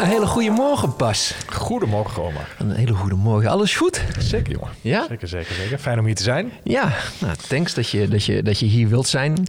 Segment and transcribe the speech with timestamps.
[0.00, 1.34] Een hele goede morgen, Bas.
[1.46, 2.48] Goedemorgen, Omar.
[2.58, 3.50] Een hele goede morgen.
[3.50, 4.02] Alles goed?
[4.18, 4.68] Zeker, jongen.
[4.80, 5.06] Ja?
[5.08, 5.78] Zeker, zeker, zeker.
[5.78, 6.52] Fijn om hier te zijn.
[6.62, 9.46] Ja, nou, thanks dat je, dat, je, dat je hier wilt zijn.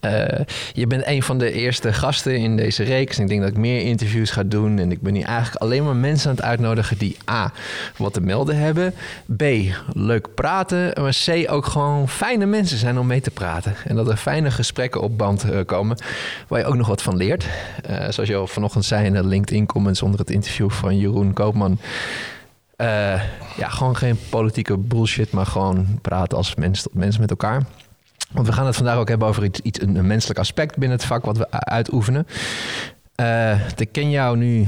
[0.00, 0.40] Eh,
[0.72, 3.16] je bent een van de eerste gasten in deze reeks.
[3.16, 4.78] En ik denk dat ik meer interviews ga doen.
[4.78, 7.52] En ik ben hier eigenlijk alleen maar mensen aan het uitnodigen die A.
[7.96, 8.94] wat te melden hebben.
[9.36, 9.42] B.
[9.92, 11.02] leuk praten.
[11.02, 11.52] Maar C.
[11.52, 13.74] ook gewoon fijne mensen zijn om mee te praten.
[13.84, 15.96] En dat er fijne gesprekken op band eh, komen.
[16.48, 17.46] Waar je ook nog wat van leert.
[17.84, 19.22] Eh, zoals je al vanochtend zei in de
[19.92, 21.78] LinkedIn-comments onder het interview van Jeroen Koopman.
[22.76, 23.22] Eh,
[23.56, 27.62] ja, gewoon geen politieke bullshit, maar gewoon praten als mens tot mens met elkaar.
[28.32, 31.06] Want we gaan het vandaag ook hebben over iets, iets een, menselijk aspect binnen het
[31.06, 32.26] vak wat we uitoefenen.
[33.14, 34.66] Eh ik ken jou nu.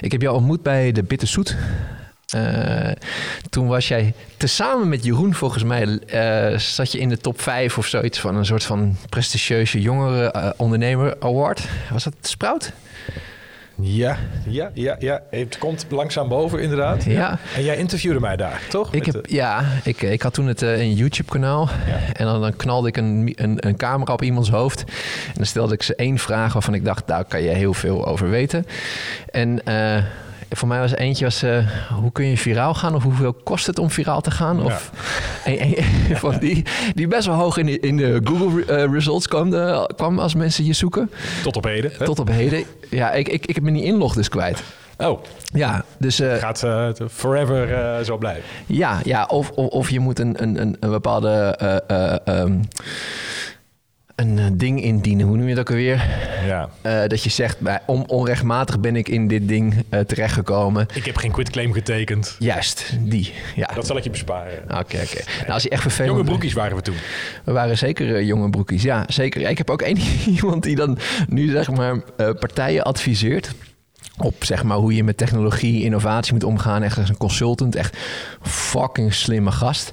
[0.00, 1.56] Ik heb jou ontmoet bij de Bitterzoet.
[2.34, 2.90] Eh
[3.50, 7.78] toen was jij tezamen met Jeroen, volgens mij, eh, zat je in de top 5
[7.78, 11.68] of zoiets van een soort van prestigieuze jongere eh, ondernemer award.
[11.92, 12.72] Was dat Sprout?
[13.82, 14.16] Ja,
[14.48, 15.22] ja, ja, ja.
[15.30, 17.04] Het komt langzaam boven, inderdaad.
[17.04, 17.38] Ja.
[17.56, 18.92] En jij interviewde mij daar, toch?
[18.94, 21.68] Ik, heb, de- ja, ik, ik had toen het, een YouTube-kanaal.
[21.86, 21.98] Ja.
[22.12, 24.80] En dan, dan knalde ik een, een, een camera op iemands hoofd.
[25.26, 28.06] En dan stelde ik ze één vraag waarvan ik dacht, daar kan je heel veel
[28.06, 28.66] over weten.
[29.30, 29.60] En
[30.50, 31.66] voor mij was eentje, was, eh,
[32.02, 32.94] hoe kun je viraal gaan?
[32.94, 34.62] Of hoeveel kost het om viraal te gaan?
[34.64, 34.90] Of
[35.44, 39.28] een, een van die, die best wel hoog in de, in de Google eh, results
[39.28, 41.10] kwam, eh, kwam als mensen je zoeken.
[41.42, 41.90] Tot op heden.
[41.98, 42.04] hè?
[42.04, 42.64] Tot op heden.
[42.90, 44.62] Ja, ik, ik, ik heb me niet inlog dus kwijt.
[44.98, 46.20] Oh, Ja, dus...
[46.20, 48.42] eh, gaat eh, forever eh, zo blijven.
[48.66, 51.28] Ja, ja of, of, of je moet een, een, een, een bepaalde
[51.58, 52.58] eh, eh, ehm,
[54.20, 55.26] een eh, ding indienen.
[55.26, 56.06] Hoe noem je dat ook alweer?
[56.46, 56.68] Ja.
[56.80, 60.86] Eh, dat je zegt, bij, om, onrechtmatig ben ik in dit ding eh, terechtgekomen.
[60.94, 62.36] Ik heb geen quitclaim getekend.
[62.38, 63.32] Juist, die.
[63.56, 63.70] Ja.
[63.74, 64.62] Dat zal ik je besparen.
[64.62, 65.22] Oké, oké.
[65.40, 66.96] Nou, als je echt vervelend Jonge broekjes waren we toen.
[67.44, 68.82] We waren zeker jonge broekies.
[68.82, 69.40] Ja, zeker.
[69.40, 69.98] Ik heb ook één
[70.36, 70.98] iemand die dan
[71.28, 72.00] nu zeg maar
[72.38, 73.54] partijen adviseert.
[74.22, 76.82] Op zeg maar hoe je met technologie, innovatie moet omgaan.
[76.82, 77.74] Echt als een consultant.
[77.74, 77.96] Echt
[78.42, 79.92] fucking slimme gast.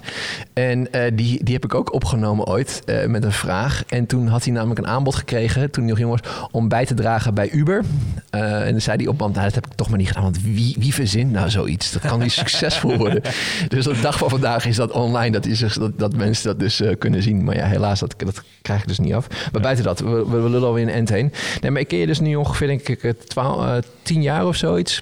[0.53, 3.83] En eh, die, die heb ik ook opgenomen ooit eh, met een vraag.
[3.87, 6.85] En toen had hij namelijk een aanbod gekregen, toen hij nog jong was, om bij
[6.85, 7.83] te dragen bij Uber.
[8.29, 10.23] Eh, en dan zei hij op nou, dat heb ik toch maar niet gedaan.
[10.23, 11.91] Want wie, wie verzint nou zoiets?
[11.91, 13.21] Dat kan niet succesvol worden.
[13.67, 15.31] Dus op de dag van vandaag is dat online.
[15.31, 17.43] Dat, is, dus- dat, dat mensen dat dus kunnen zien.
[17.43, 19.27] Maar ja, helaas, dat, dat krijg ik dus niet af.
[19.51, 21.33] Maar buiten dat, we, we, lullen alweer een end heen.
[21.61, 23.77] Nee, maar ik ken je dus nu ongeveer, denk ik, eh, twaalf, eh,
[24.17, 25.01] tien jaar of zoiets.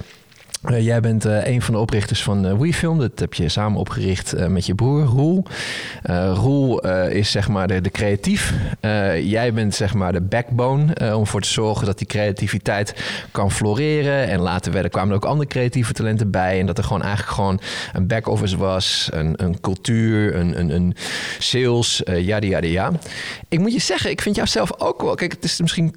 [0.63, 2.99] Eh, jij bent eh, een van de oprichters van eh WeFilm.
[2.99, 5.45] Dat heb je samen opgericht met je broer Roel.
[6.33, 8.53] Roel is zeg maar de, de creatief.
[9.23, 10.83] Jij bent zeg maar de backbone
[11.13, 12.95] om ervoor te zorgen dat die creativiteit
[13.31, 14.27] kan floreren.
[14.27, 16.59] En later werden, kwamen er ook andere creatieve talenten bij.
[16.59, 17.59] En dat er gewoon eigenlijk gewoon
[17.93, 20.95] een back-office was, een, een cultuur, een, een, een
[21.39, 22.91] sales, eh yada yada ja.
[23.49, 25.15] Ik moet je zeggen, ik vind jou zelf ook wel...
[25.15, 25.95] Kijk, het is misschien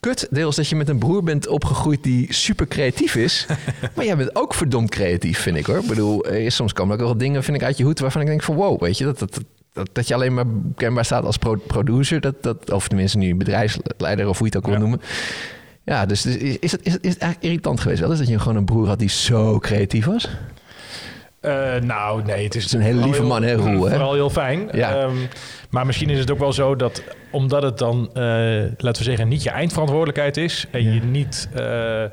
[0.00, 3.46] kut deels dat je met een broer bent opgegroeid die super creatief is.
[3.94, 5.78] maar jij bent ook verdomd creatief, vind ik hoor.
[5.78, 8.26] Ik bedoel, eh, soms komen ook wel dingen vind ik, uit je hoed waarvan ik
[8.26, 9.40] denk van wow, weet je, dat, dat,
[9.72, 10.44] dat, dat je alleen maar
[10.76, 12.20] kenbaar staat als pro- producer.
[12.20, 14.80] Dat, dat, of tenminste nu bedrijfsleider of hoe je het ook wil Ja.
[14.80, 15.00] noemen.
[15.84, 18.18] Ja, dus, dus is, is, het, is, het, is het eigenlijk irritant geweest wel eens
[18.18, 20.28] dat je gewoon een broer had die zo creatief was?
[21.40, 23.90] Eh, nou, nee, het is, is een hele lieve man, hè, Roel, hè?
[23.90, 24.68] Vooral heel fijn.
[24.72, 24.96] Ja.
[24.96, 25.16] Ehm,
[25.70, 28.22] maar misschien is het ook wel zo dat, omdat het dan, eh,
[28.76, 30.92] laten we zeggen, niet je eindverantwoordelijkheid is en Ja.
[30.92, 32.04] je niet eh,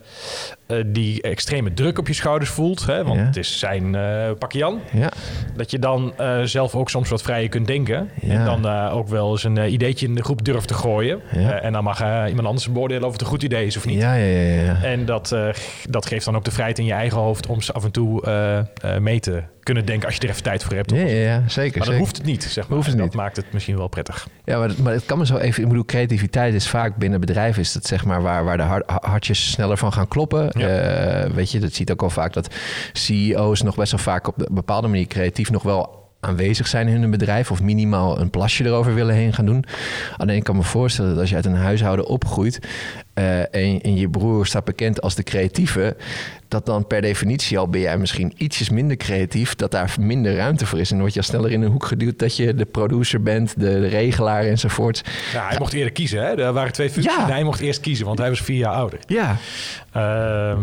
[0.67, 3.25] eh, die extreme druk op je schouders voelt, hè, want Ja.
[3.25, 5.11] het is zijn uh, pakje Jan, Ja,
[5.55, 8.33] dat je dan eh, zelf ook soms wat vrijer kunt denken Ja.
[8.33, 11.21] en dan eh, ook wel eens een eh, ideetje in de groep durft te gooien.
[11.31, 13.85] Eh, en dan mag eh, iemand anders beoordelen of het een goed idee is of
[13.85, 13.99] niet.
[13.99, 14.25] ja, ja.
[14.25, 14.83] ja, ja.
[14.83, 15.47] En dat, eh,
[15.89, 18.23] dat geeft dan ook de vrijheid in je eigen hoofd om ze af en toe
[18.25, 18.65] eh, eh,
[18.99, 20.91] mee te kunnen denken als je er even tijd voor hebt.
[20.91, 21.77] Ja, ja, ja, zeker.
[21.77, 21.99] Maar zeker.
[22.01, 22.77] hoeft het niet, zeg maar.
[22.77, 23.15] Hoeft het dat niet.
[23.15, 24.27] maakt het misschien wel prettig.
[24.43, 25.63] Ja, maar, maar het kan me zo even...
[25.63, 27.61] Ik bedoel, creativiteit is vaak binnen bedrijven...
[27.61, 30.49] is dat zeg maar waar, waar de hart- hartjes sneller van gaan kloppen.
[30.51, 30.67] Ja.
[30.67, 32.55] Eh, weet je, dat ziet ook al vaak dat
[32.93, 34.27] CEO's nog best wel vaak...
[34.27, 37.51] op een bepaalde manier creatief nog wel aanwezig zijn in hun bedrijf...
[37.51, 39.65] of minimaal een plasje erover willen heen gaan doen.
[40.17, 42.59] Alleen ik kan me voorstellen dat als je uit een huishouden opgroeit...
[43.17, 45.95] eh, en, en je broer staat bekend als de creatieve...
[46.47, 49.55] dat dan per definitie al ben jij misschien ietsjes minder creatief...
[49.55, 50.89] dat daar minder ruimte voor is.
[50.89, 52.19] En dan word je al sneller in een hoek geduwd...
[52.19, 55.03] dat je de producer bent, de, de regelaar enzovoort.
[55.33, 56.41] Ja, hij mocht eerder kiezen, hè?
[56.43, 57.15] Er waren twee functies.
[57.15, 57.27] Ja.
[57.27, 58.99] Hij mocht eerst kiezen, want hij was vier jaar ouder.
[59.07, 59.37] Ja,
[59.97, 60.61] Ehm,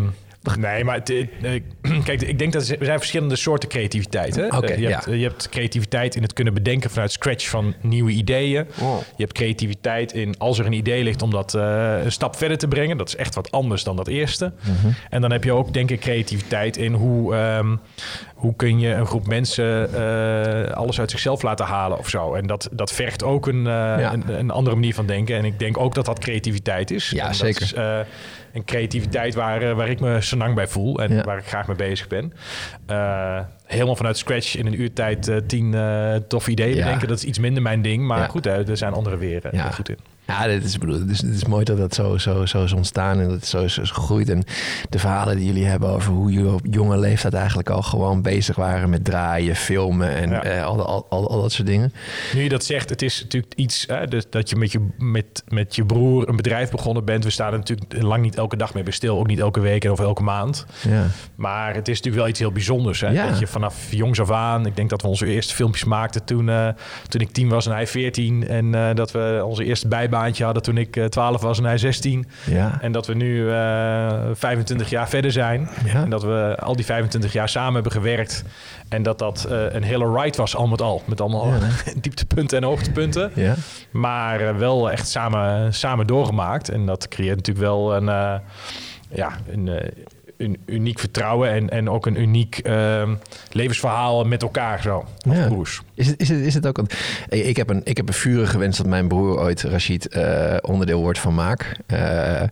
[0.58, 1.62] Nee, maar het, eh, eh,
[2.05, 4.37] kijk, ik denk dat er zijn verschillende soorten creativiteit.
[4.37, 4.46] Hè?
[4.46, 4.91] Eh, je, ja.
[4.91, 8.67] hebt, je hebt creativiteit in het kunnen bedenken vanuit scratch van nieuwe ideeën.
[8.81, 8.99] Oh.
[9.17, 12.58] Je hebt creativiteit in als er een idee ligt om dat eh, een stap verder
[12.58, 12.96] te brengen.
[12.96, 14.52] Dat is echt wat anders dan dat eerste.
[14.61, 14.93] Mhm.
[15.11, 17.76] En dan heb je ook, denk ik, creativiteit in hoe, ehm,
[18.35, 22.35] hoe kun je een groep mensen eh, alles uit zichzelf laten halen of zo.
[22.35, 25.37] En dat, dat vergt ook een, eh, een, een andere manier van denken.
[25.37, 27.11] En ik denk ook dat dat creativiteit is.
[27.11, 27.62] Ja, En dat zeker.
[27.62, 27.75] is,
[28.54, 31.22] een creativiteit waar, eh, waar ik me zo lang bij voel en Ja.
[31.22, 32.32] waar ik graag mee bezig ben.
[32.86, 35.74] Eh, helemaal vanuit scratch in een uurtijd eh, tien
[36.28, 36.82] toffe ideeën Ja.
[36.84, 38.06] bedenken, dat is iets minder mijn ding.
[38.06, 38.94] Maar goed, hè, er zijn
[39.52, 39.62] Ja.
[39.62, 39.98] heel goed in.
[40.26, 42.72] Ja, dit is, bedoel, het, is, het is mooi dat dat zo, zo, zo is
[42.72, 44.28] ontstaan en dat het zo is, is gegroeid.
[44.28, 44.42] En
[44.88, 48.56] de verhalen die jullie hebben over hoe jullie op jonge leeftijd eigenlijk al gewoon bezig
[48.56, 50.42] waren met draaien, filmen en Ja.
[50.42, 51.92] eh, al, al, al, al dat soort dingen.
[52.34, 55.42] Nu je dat zegt, het is natuurlijk iets hè, dus dat je met, je met
[55.48, 57.24] met je broer een bedrijf begonnen bent.
[57.24, 59.84] We staan er natuurlijk lang niet elke dag mee bij stil, ook niet elke week
[59.84, 60.66] en of elke maand.
[60.88, 63.00] Ja, Maar het is natuurlijk wel iets heel bijzonders.
[63.00, 63.08] Hè?
[63.08, 63.28] Ja.
[63.28, 66.48] Dat je vanaf jongs af aan, ik denk dat we onze eerste filmpjes maakten toen,
[66.48, 66.68] eh,
[67.08, 68.48] toen ik tien was en hij 14.
[68.48, 71.78] En eh, dat we onze eerste bijbaantje hadden toen ik eh, 12 was en hij
[71.78, 72.26] 16.
[72.44, 72.78] ja.
[72.81, 75.69] En dat we nu eh 25 jaar verder zijn.
[75.84, 76.02] Ja.
[76.02, 78.44] En dat we al die 25 jaar samen hebben gewerkt.
[78.88, 81.02] En dat dat eh, een hele ride was, al met al.
[81.05, 81.58] Met allemaal Ja.
[82.00, 83.31] dieptepunten en hoogtepunten.
[83.34, 83.55] ja.
[83.90, 86.69] Maar eh, wel echt samen, samen doorgemaakt.
[86.69, 88.34] En dat creëert natuurlijk wel een, eh,
[89.08, 89.90] ja, een, eh,
[90.36, 91.50] een uniek vertrouwen.
[91.50, 93.10] En, en ook een uniek eh,
[93.52, 95.04] levensverhaal met elkaar zo.
[95.19, 95.46] Ja.
[95.46, 95.82] broers.
[95.94, 96.76] Is het, is het, is het ook...
[96.76, 96.94] want
[97.28, 101.00] ik heb, een, ik heb een vurige wens dat mijn broer ooit, Rashid, eh, onderdeel
[101.00, 101.76] wordt van Maak.
[101.86, 102.48] Eh, eh,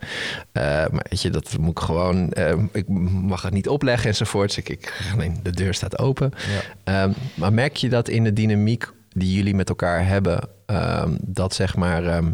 [0.53, 2.31] maar weet je, dat moet ik gewoon...
[2.33, 4.57] eh, ik mag het niet opleggen enzovoorts.
[4.59, 6.33] Ik, ik, nee, de deur staat open.
[6.35, 7.03] Ja.
[7.03, 10.49] Ehm, maar merk je dat in de dynamiek die jullie met elkaar hebben...
[10.67, 12.05] ehm, dat zeg maar...
[12.05, 12.31] ehm,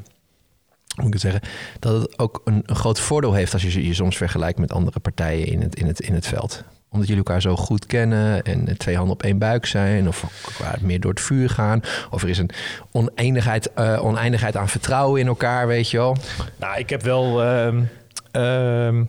[0.98, 1.40] moet ik het zeggen?
[1.78, 3.52] Dat het ook een, een groot voordeel heeft...
[3.52, 6.64] als je je soms vergelijkt met andere partijen in het, in het, in het veld
[6.90, 10.74] omdat jullie elkaar zo goed kennen en twee handen op één buik zijn, of qua
[10.80, 11.80] meer door het vuur gaan,
[12.10, 12.50] of er is een
[12.92, 16.16] oneindigheid, eh, oneindigheid aan vertrouwen in elkaar, weet je wel.
[16.56, 17.82] Nou, ik heb wel ehm,
[18.30, 19.04] ehm,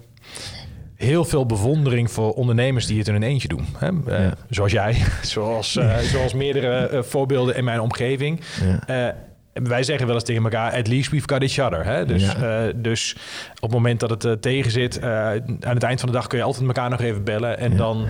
[0.95, 3.65] heel veel bewondering voor ondernemers die het in hun eentje doen.
[3.77, 3.89] Hè?
[4.07, 4.31] Eh.
[4.49, 8.41] Zoals jij, zoals, eh, zoals meerdere voorbeelden in mijn omgeving.
[8.87, 9.15] Ja.
[9.53, 11.85] Wij zeggen wel eens tegen elkaar, at least we've got each other.
[11.85, 12.05] Hè?
[12.05, 12.65] Dus, Ja.
[12.67, 13.15] eh, dus
[13.55, 16.27] op het moment dat het eh, tegen zit, eh, aan het eind van de dag
[16.27, 17.57] kun je altijd elkaar nog even bellen.
[17.57, 17.77] En Ja.
[17.77, 18.07] dan,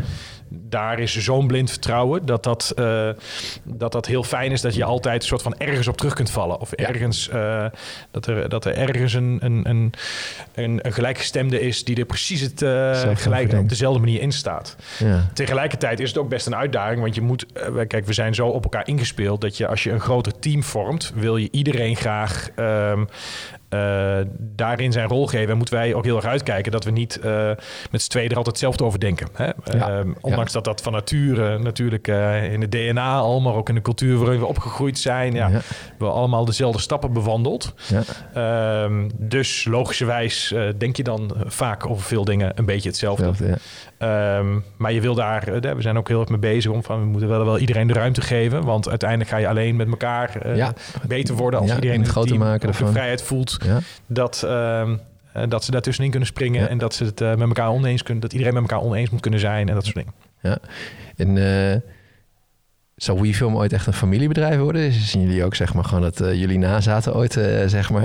[0.50, 3.10] daar is zo'n blind vertrouwen dat dat, eh,
[3.64, 6.30] dat dat heel fijn is dat je altijd een soort van ergens op terug kunt
[6.30, 6.60] vallen.
[6.60, 7.66] Of ergens, eh,
[8.12, 9.94] dat, er, dat er ergens een, een, een,
[10.54, 14.76] een, gelijkgestemde is die er precies het, eh, gelijk op dezelfde manier in staat.
[15.00, 15.30] Ja.
[15.34, 17.46] Tegelijkertijd is het ook best een uitdaging, want je moet,
[17.88, 21.12] kijk, we zijn zo op elkaar ingespeeld dat je als je een groter team vormt,
[21.16, 23.04] wil je iedereen graag ehm,
[23.70, 25.50] eh, daarin zijn rol geven.
[25.50, 27.50] En moeten wij ook heel erg uitkijken dat we niet eh,
[27.92, 29.28] met z'n tweeën er altijd hetzelfde over denken.
[29.34, 29.46] Hè?
[29.46, 33.70] Ja, Ehm, ondanks dat dat van nature natuurlijk eh, in het DNA al, maar ook
[33.70, 35.62] in de cultuur waarin we opgegroeid zijn, ja, Ja.
[35.98, 37.74] we allemaal dezelfde stappen bewandeld.
[38.34, 43.32] Ehm, dus logischerwijs denk je dan vaak over veel dingen een beetje hetzelfde.
[44.00, 47.00] Ehm, maar je wil daar, eh, we zijn ook heel erg mee bezig om van
[47.00, 48.64] we moeten wel, wel iedereen de ruimte geven.
[48.64, 50.74] Want uiteindelijk ga je alleen met elkaar eh, Ja.
[51.08, 53.80] beter worden als Ja, iedereen het groter maken de vrijheid voelt Ja.
[54.08, 54.90] dat, eh,
[55.48, 58.54] dat ze daartussenin kunnen springen en dat ze het met elkaar oneens kunnen, dat iedereen
[58.54, 60.14] met elkaar oneens moet kunnen zijn en dat soort dingen.
[60.42, 60.58] Ja.
[61.16, 61.84] En
[62.96, 64.92] zou WeFilm ooit echt een familiebedrijf worden?
[64.92, 67.34] Zien jullie ook zeg maar gewoon dat jullie nazaten ooit
[67.66, 68.04] zeg maar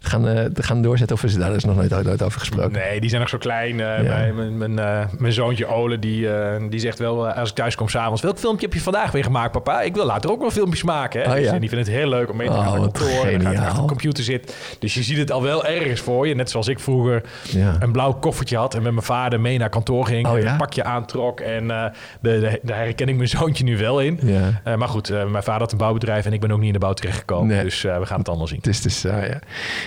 [0.00, 1.16] gaan, eh, gaan doorzetten?
[1.16, 2.72] Of is daar is nog nooit, nooit over gesproken?
[2.72, 3.80] Nee, die zijn nog zo klein.
[3.80, 6.28] Eh, mijn, mijn, mijn, eh, mijn zoontje Ole, die,
[6.68, 8.22] die zegt wel als ik thuis kom s'avonds...
[8.22, 9.80] welk filmpje heb je vandaag weer gemaakt, papa?
[9.82, 11.20] Ik wil later ook wel filmpjes maken.
[11.20, 11.26] Hè?
[11.28, 11.52] Oh, Dus, ja?
[11.52, 13.26] en die vindt het heel leuk om mee te Oh, gaan naar wat kantoor.
[13.26, 14.54] En dan gaat achter de computer zitten.
[14.78, 16.34] Dus je ziet het al wel ergens voor je.
[16.34, 17.76] Net zoals ik vroeger Ja.
[17.80, 18.74] een blauw koffertje had...
[18.74, 20.26] en met mijn vader mee naar kantoor ging.
[20.26, 21.40] Oh, een pakje aantrok.
[21.40, 21.90] En de,
[22.20, 24.20] de, daar herken ik mijn zoontje nu wel in.
[24.22, 24.76] Ja.
[24.76, 26.26] Maar goed, mijn vader had een bouwbedrijf...
[26.26, 27.46] en ik ben ook niet in de bouw terechtgekomen.
[27.54, 27.64] Nee.
[27.64, 28.56] Dus we gaan het allemaal zien.
[28.58, 29.38] Het is dus, ah, ja.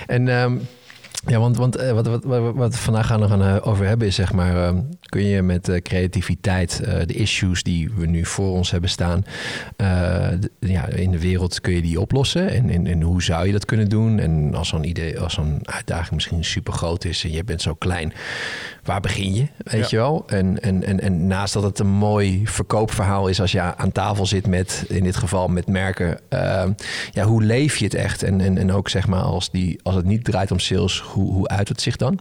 [0.07, 0.57] En ehm,
[1.27, 4.07] ja, want, want eh, wat, wat, wat, wat we vandaag gaan nog eh, over hebben
[4.07, 8.51] is zeg maar, ehm, kun je met eh, creativiteit de issues die we nu voor
[8.51, 9.25] ons hebben staan,
[9.77, 12.49] de- ja, in de wereld kun je die oplossen?
[12.49, 14.19] En, en, en hoe zou je dat kunnen doen?
[14.19, 17.73] En als zo'n idee, als zo'n uitdaging misschien super groot is en je bent zo
[17.73, 18.13] klein,
[18.83, 19.47] waar begin je?
[19.57, 19.87] Weet Ja.
[19.89, 20.23] je wel?
[20.27, 24.25] En, en, en, en naast dat het een mooi verkoopverhaal is als je aan tafel
[24.25, 26.71] zit met, in dit geval met merken, ehm,
[27.11, 28.23] ja, hoe leef je het echt?
[28.23, 31.33] En, en, en ook zeg maar als, die, als het niet draait om sales, hoe,
[31.33, 32.19] hoe uit het zich dan?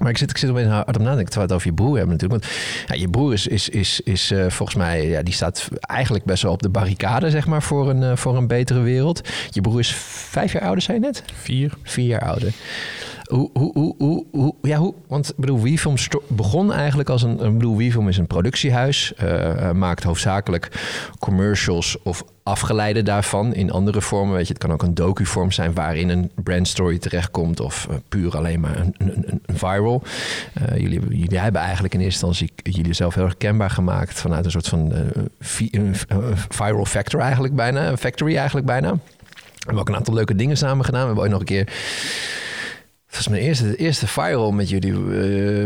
[0.00, 1.96] Maar ik zit, ik zit opeens hard op nadenken terwijl we het over je broer
[1.96, 2.42] hebben natuurlijk.
[2.44, 2.54] Want
[2.86, 6.42] ja, je broer is, is, is, is eh, volgens mij, ja, die staat eigenlijk best
[6.42, 9.28] wel op de barricade, zeg maar, voor een, eh, voor een betere wereld.
[9.50, 9.94] Je broer is
[10.30, 11.22] vijf jaar ouder, zei je net?
[11.34, 11.72] Vier.
[11.82, 12.52] Vier jaar ouder.
[13.22, 15.62] Hoe, hoe, hoe, hoe, hoe- ja, hoe, want ik bedoel,
[16.28, 17.76] begon eigenlijk als een, ik bedoel,
[18.08, 20.68] is een productiehuis, eh, eh, maakt hoofdzakelijk
[21.18, 24.34] commercials of afgeleide daarvan in andere vormen.
[24.34, 28.36] Weet je, het kan ook een docu-vorm zijn waarin een brandstory terechtkomt of eh, puur
[28.36, 30.02] alleen maar een, een, een- viral.
[30.54, 34.20] Eh, jullie, hebben- jullie hebben eigenlijk in eerste instantie jullie zelf heel erg kenbaar gemaakt
[34.20, 35.02] vanuit een soort van eh,
[36.48, 38.92] viral factor eigenlijk bijna, een factory eigenlijk bijna.
[38.92, 39.00] We
[39.58, 41.00] hebben ook een aantal leuke dingen samen gedaan.
[41.00, 41.68] We hebben ooit nog een keer
[43.06, 44.94] Volgens mijn eerste, de eerste viral met jullie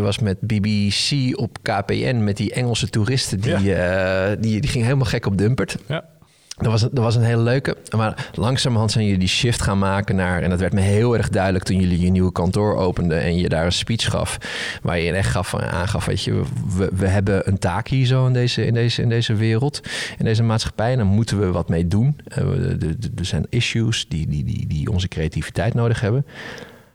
[0.01, 3.41] was met BBC op KPN met die Engelse toeristen.
[3.41, 3.53] Die,
[4.41, 5.77] die, die ging helemaal gek op Dumpert.
[5.87, 6.05] Ja.
[6.57, 7.77] Dat was, was een hele leuke.
[7.97, 10.43] Maar langzamerhand zijn jullie die shift gaan maken naar...
[10.43, 13.21] en dat werd me heel erg duidelijk toen jullie je nieuwe kantoor openden...
[13.21, 14.39] en je daar een speech gaf.
[14.83, 16.43] Waar je echt gaf, aangaf, weet je...
[16.93, 19.81] We, hebben een taak hier zo in deze, in, deze, in deze wereld,
[20.19, 20.91] in deze maatschappij...
[20.91, 22.21] en daar moeten we wat mee doen.
[22.25, 22.43] Eh,
[23.17, 26.27] Er zijn issues die, die, die, die onze creativiteit nodig hebben...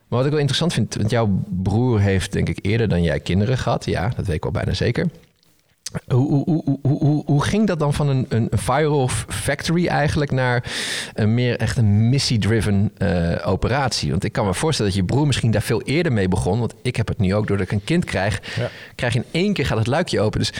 [0.07, 3.19] Maar wat ik wel interessant vind, want jouw broer heeft denk ik eerder dan jij
[3.19, 3.85] kinderen gehad.
[3.85, 5.07] Ja, dat weet ik wel bijna zeker.
[6.07, 10.63] Hoe, hoe, hoe, hoe, ging dat dan van een, een viral factory eigenlijk naar
[11.13, 14.09] een meer echt een missie-driven eh, operatie?
[14.11, 16.59] Want ik kan me voorstellen dat je broer misschien daar veel eerder mee begon.
[16.59, 18.55] Want ik heb het nu ook doordat ik een kind krijg.
[18.55, 18.69] Ja.
[18.95, 20.39] Krijg je in één keer gaat het luikje open.
[20.39, 20.53] Dus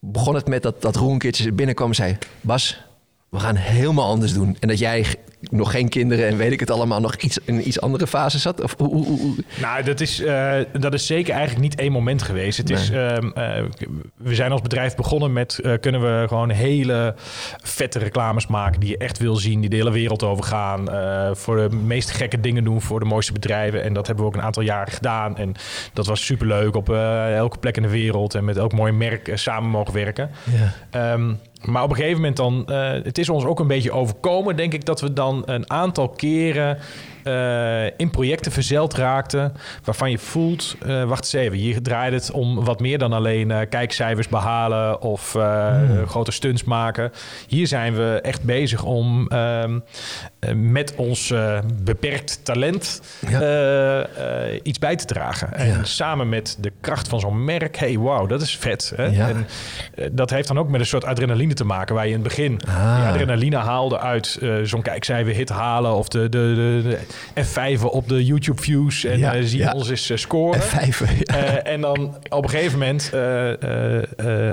[0.00, 2.16] begon het met dat, dat Roel een keertje binnenkwam en zei...
[2.40, 2.85] Bas,
[3.28, 4.56] we gaan helemaal anders doen.
[4.60, 5.04] En dat jij
[5.50, 7.00] nog geen kinderen en weet ik het allemaal...
[7.00, 8.62] nog iets, in een iets andere fase zat?
[8.62, 8.76] Of
[9.60, 12.58] Nou, dat is, eh, dat is zeker eigenlijk niet één moment geweest.
[12.58, 13.62] Het is, ehm, eh,
[14.16, 15.58] we zijn als bedrijf begonnen met...
[15.58, 17.14] eh, kunnen we gewoon hele
[17.62, 18.80] vette reclames maken...
[18.80, 20.54] die je echt wil zien, die de hele wereld overgaan.
[21.36, 23.82] voor de meest gekke dingen doen voor de mooiste bedrijven.
[23.82, 25.36] En dat hebben we ook een aantal jaren gedaan.
[25.36, 25.54] En
[25.92, 28.34] dat was superleuk op elke plek in de wereld...
[28.34, 30.30] en met elk mooi merk samen mogen werken.
[30.44, 30.72] Ja.
[30.90, 31.32] Ehm,
[31.66, 34.72] maar op een gegeven moment dan, eh, het is ons ook een beetje overkomen, denk
[34.72, 36.78] ik, dat we dan een aantal keren
[37.26, 39.52] eh, in projecten verzeld raakten,
[39.84, 43.50] waarvan je voelt, eh, wacht eens even, hier draait het om wat meer dan alleen
[43.50, 45.74] eh, kijkcijfers behalen of eh,
[46.06, 47.12] grote stunts maken.
[47.48, 49.78] Hier zijn we echt bezig om ehm,
[50.38, 51.34] eh, met ons
[51.84, 54.06] beperkt talent Ja.
[54.62, 55.52] iets bij te dragen.
[55.54, 58.92] En samen met de kracht van zo'n merk, hey, wauw, dat is vet.
[58.96, 59.04] Hè?
[59.04, 59.28] Ja.
[59.28, 59.46] En
[60.12, 62.60] dat heeft dan ook met een soort adrenaline te maken, waar je in het begin
[62.68, 63.08] Ah.
[63.08, 66.98] adrenaline haalde uit zo'n kijkcijfer hit halen of de, de, de, de
[67.44, 69.72] F5 op de YouTube views en Ja, eh, zien ja.
[69.72, 70.62] ons eens eh, scoren.
[70.62, 71.08] Vijven.
[71.18, 71.34] Ja.
[71.36, 73.10] Eh, en dan op een gegeven moment,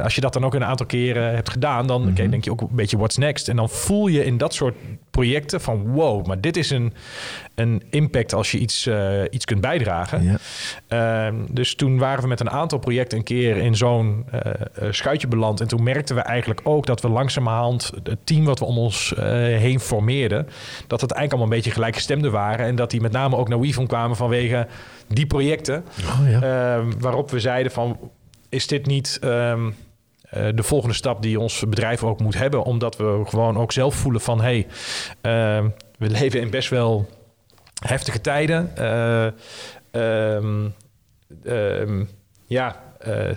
[0.04, 2.30] als je dat dan ook een aantal keren hebt gedaan, dan Mhm.
[2.30, 3.50] denk je ook een beetje what's next.
[3.50, 4.76] En dan voel je in dat soort
[5.14, 6.94] projecten van wow, maar dit is een,
[7.56, 10.24] een impact als je iets, eh, iets kunt bijdragen.
[10.24, 10.38] Ja.
[10.88, 14.52] Ehm, dus toen waren we met een aantal projecten een keer in zo'n eh,
[14.90, 15.62] schuitje beland.
[15.62, 19.14] En toen merkten we eigenlijk ook dat we langzamerhand het team wat we om ons
[19.18, 20.48] heen formeerden,
[20.88, 22.66] dat het eigenlijk allemaal een beetje gelijkgestemden waren.
[22.66, 24.68] En dat die met name ook naar WeFilm kwamen vanwege
[25.08, 25.86] die projecten.
[26.00, 26.42] Oh ja.
[26.42, 27.98] Ehm, waarop we zeiden van,
[28.50, 29.70] is dit niet ehm,
[30.34, 32.64] eh, de volgende stap die ons bedrijf ook moet hebben?
[32.64, 34.68] Omdat we gewoon ook zelf voelen van, hey,
[35.22, 37.10] ehm, we leven in best wel
[37.86, 38.78] heftige tijden.
[38.78, 39.26] Eh,
[39.92, 40.68] ehm,
[41.44, 42.04] ehm,
[42.46, 43.30] ja, eh,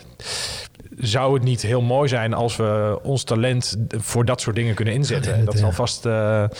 [0.99, 4.95] zou het niet heel mooi zijn als we ons talent voor dat soort dingen kunnen
[4.95, 5.45] inzetten?
[5.45, 6.51] Dat is alvast, beginnen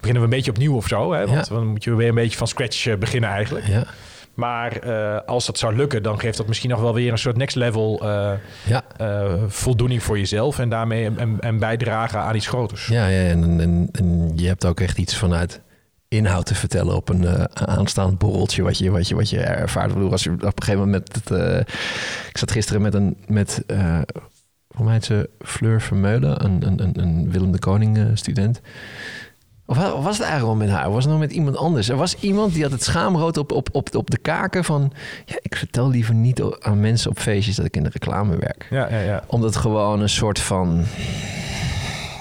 [0.00, 1.12] we een beetje opnieuw of zo.
[1.12, 1.26] Hè?
[1.26, 1.54] Want Ja.
[1.54, 3.66] dan moet je weer een beetje van scratch beginnen eigenlijk.
[3.66, 3.84] Ja.
[4.34, 7.36] Maar eh, als dat zou lukken, dan geeft dat misschien nog wel weer een soort
[7.36, 8.32] next level eh,
[8.66, 8.82] Ja.
[8.96, 10.58] eh, voldoening voor jezelf.
[10.58, 12.86] En daarmee een, een bijdrage aan iets groters.
[12.86, 15.60] Ja, ja en, en, en je hebt ook echt iets vanuit
[16.08, 19.88] inhoud te vertellen op een aanstaand borreltje wat je, wat je, wat je ervaart.
[19.88, 21.66] Ik bedoel, als je op een gegeven moment met het,
[22.28, 24.00] ik zat gisteren met een met eh
[24.76, 28.60] hoe heet ze Fleur Vermeulen, een, een, een, Willem de Koning student.
[29.66, 30.90] Of wa- was het eigenlijk wel met haar?
[30.90, 31.88] Was het nog met iemand anders?
[31.88, 34.92] Er was iemand die had het schaamrood op, op, op, op de kaken van...
[35.24, 38.66] Ja, ik vertel liever niet aan mensen op feestjes dat ik in de reclame werk.
[38.70, 39.22] Ja, ja, ja.
[39.26, 40.84] Omdat gewoon een soort van...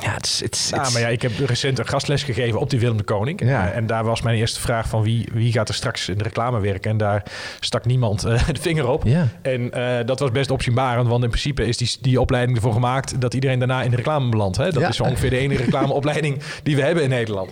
[0.03, 0.39] Ja, het is...
[0.41, 3.03] het Ja, is- maar ja, ik heb recent een gastles gegeven op die Willem de
[3.03, 3.41] Koning.
[3.45, 3.69] Ja.
[3.69, 6.23] Eh, en daar was mijn eerste vraag van wie, wie gaat er straks in de
[6.23, 6.91] reclame werken?
[6.91, 7.23] En daar
[7.59, 9.03] stak niemand eh, de vinger op.
[9.05, 9.27] Ja.
[9.41, 13.21] En eh, dat was best opzienbarend, want in principe is die, die opleiding ervoor gemaakt
[13.21, 14.57] dat iedereen daarna in de reclame belandt.
[14.57, 14.63] Hè?
[14.71, 14.89] Dat Ja.
[14.89, 17.51] is zo ongeveer de enige reclameopleiding die we hebben in Nederland.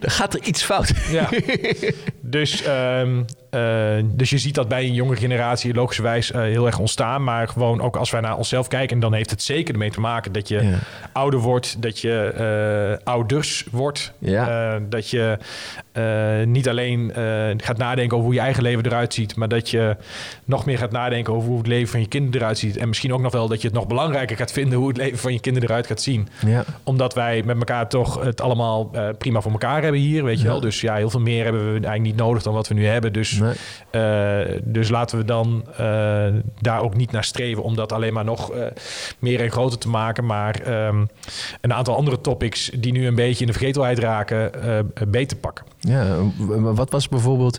[0.00, 0.92] Dan gaat er iets fout.
[1.10, 1.28] Ja.
[2.20, 3.22] dus, ehm,
[3.54, 7.24] eh, dus je ziet dat bij een jonge generatie logischerwijs eh, heel erg ontstaan.
[7.24, 10.32] Maar gewoon ook als wij naar onszelf kijken, dan heeft het zeker ermee te maken
[10.32, 10.78] dat je Ja.
[11.12, 12.32] ouder wordt, dat je
[12.98, 14.12] eh, ouders wordt.
[14.18, 14.78] Ja.
[14.88, 15.38] Dat je
[16.44, 17.12] niet alleen
[17.56, 19.96] gaat nadenken over hoe je eigen leven eruit ziet, maar dat je
[20.44, 22.76] nog meer gaat nadenken over hoe het leven van je kinderen eruit ziet.
[22.76, 25.18] En misschien ook nog wel dat je het nog belangrijker gaat vinden hoe het leven
[25.18, 26.64] van je kinderen eruit gaat zien Ja.
[26.82, 30.60] omdat wij met elkaar toch het allemaal prima voor elkaar hebben hier, weet je wel.
[30.60, 33.12] Dus ja, heel veel meer hebben we eigenlijk niet nodig dan wat we nu hebben.
[33.12, 34.60] Dus Nee.
[34.64, 35.64] dus laten we dan
[36.60, 38.52] daar ook niet naar streven om dat alleen maar nog
[39.18, 40.26] meer en groter te maken.
[40.26, 41.08] Maar um,
[41.60, 44.50] een aantal andere topics die nu een beetje in de vergetelheid raken,
[45.08, 45.64] beter pakken.
[45.80, 46.16] Ja,
[46.58, 47.58] wat was bijvoorbeeld,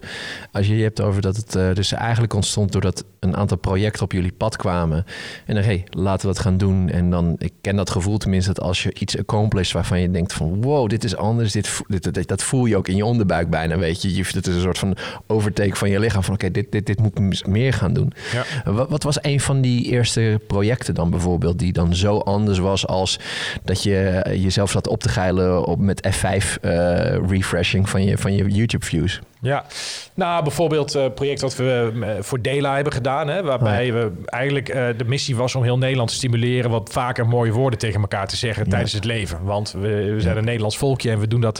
[0.51, 4.12] als je je hebt over dat het dus eigenlijk ontstond doordat een aantal projecten op
[4.12, 5.06] jullie pad kwamen.
[5.46, 6.89] En dan, hé, hey, laten we dat gaan doen.
[6.89, 10.34] En dan, ik ken dat gevoel tenminste, dat als je iets accomplished waarvan je denkt
[10.34, 11.51] van, wow, dit is anders.
[11.51, 14.24] Dit, dit, dat voel je ook in je onderbuik bijna, weet je.
[14.24, 17.20] Het is een soort van overtake van je lichaam van, oké, dit, dit, dit moet
[17.20, 18.13] ik meer gaan doen.
[18.32, 18.72] Ja.
[18.72, 22.88] Wat, wat was een van die eerste projecten dan bijvoorbeeld, die dan zo anders was
[22.88, 23.20] als
[23.63, 28.17] dat je jezelf zat op te geilen op, met F5 uh, eh, refreshing van je,
[28.17, 29.22] van je YouTube views?
[29.42, 29.65] Ja,
[30.13, 34.12] nou bijvoorbeeld het uh, project wat we uh, voor Dela hebben gedaan, hè, waarbij we
[34.25, 38.01] eigenlijk uh, de missie was om heel Nederland te stimuleren wat vaker mooie woorden tegen
[38.01, 39.44] elkaar te zeggen tijdens het leven.
[39.44, 41.58] Want we, we zijn een Nederlands volkje en we doen dat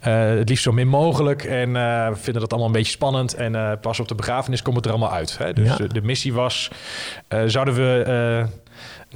[0.00, 4.00] het liefst zo min mogelijk en we vinden dat allemaal een beetje spannend en pas
[4.00, 5.38] op de begrafenis komt het er allemaal uit.
[5.38, 5.52] Hè.
[5.52, 6.70] Dus de, de, missie was,
[7.46, 8.46] zouden we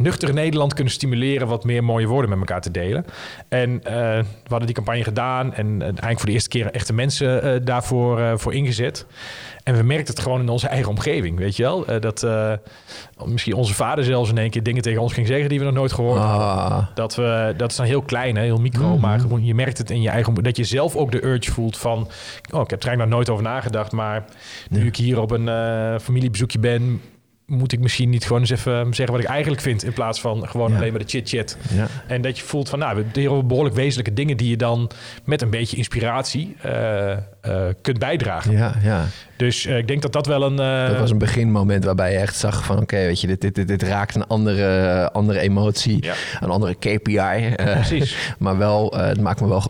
[0.00, 3.04] nuchter Nederland kunnen stimuleren wat meer mooie woorden met elkaar te delen.
[3.48, 6.92] En uh, we hadden die campagne gedaan en uh, eigenlijk voor de eerste keer echte
[6.92, 9.06] mensen uh, daarvoor voor ingezet.
[9.62, 11.84] En we merkten het gewoon in onze eigen omgeving, weet je wel?
[12.00, 12.26] dat
[13.24, 15.74] misschien onze vader zelfs in één keer dingen tegen ons ging zeggen die we nog
[15.74, 16.58] nooit gehoord ah.
[16.58, 16.88] hadden.
[16.94, 19.00] Dat, we, dat is dan heel klein, hè, heel micro, mm -hmm.
[19.00, 20.34] maar gewoon, je merkt het in je eigen...
[20.34, 21.98] Dat je zelf ook de urge voelt van...
[22.50, 24.24] Oh, ik heb er eigenlijk nog nooit over nagedacht, maar
[24.70, 27.00] nu ik hier op een familiebezoekje ben
[27.50, 29.84] moet ik misschien niet gewoon eens even zeggen wat ik eigenlijk vind...
[29.84, 31.56] in plaats van gewoon alleen maar de chit-chat.
[31.74, 31.86] Ja.
[32.06, 34.36] En dat je voelt van, nou, we hebben behoorlijk wezenlijke dingen...
[34.36, 34.90] die je dan
[35.24, 37.10] met een beetje inspiratie uh,
[37.46, 38.52] uh, kunt bijdragen.
[38.52, 39.04] Ja, ja.
[39.36, 40.56] Dus uh, ik denk dat dat wel een...
[40.90, 42.80] Dat was een beginmoment waarbij je echt zag van...
[42.80, 46.14] oké, weet je, dit, dit, dit, dit, raakt een andere, andere emotie, ja.
[46.40, 47.54] een andere KPI.
[47.56, 48.16] Precies.
[48.38, 49.62] maar wel, het maakt me wel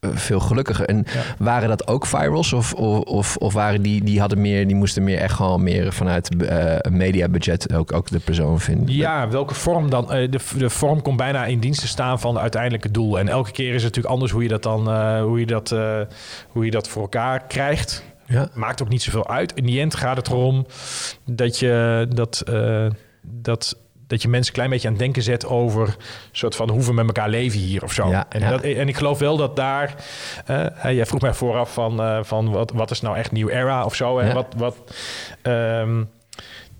[0.00, 0.84] veel gelukkiger.
[0.84, 1.04] En
[1.38, 2.52] waren dat ook virals?
[2.52, 6.30] Of, of, of waren die, die hadden meer, die moesten meer echt gewoon meer vanuit
[6.38, 8.94] uh, een mediabudget ook, ook de persoon vinden?
[8.94, 10.04] Ja, welke vorm dan?
[10.04, 13.18] Uh, de, de vorm komt bijna in dienst te staan van het uiteindelijke doel.
[13.18, 15.74] En elke keer is het natuurlijk anders hoe je dat dan uh, hoe je dat,
[16.48, 18.04] hoe je dat voor elkaar krijgt.
[18.26, 18.48] Ja.
[18.54, 19.52] Maakt ook niet zoveel uit.
[19.54, 20.66] In die end gaat het erom
[21.24, 22.44] dat je dat,
[23.22, 23.76] dat
[24.10, 25.96] dat je mensen een klein beetje aan het denken zet over
[26.32, 28.08] soort van hoe we met elkaar leven hier of zo.
[28.08, 29.94] Ja, en, Dat, en ik geloof wel dat daar,
[30.50, 33.84] uh, jij vroeg mij vooraf van, uh, van wat, wat is nou echt nieuw era
[33.84, 34.18] of zo.
[34.18, 34.76] En wat, wat
[35.42, 36.08] um,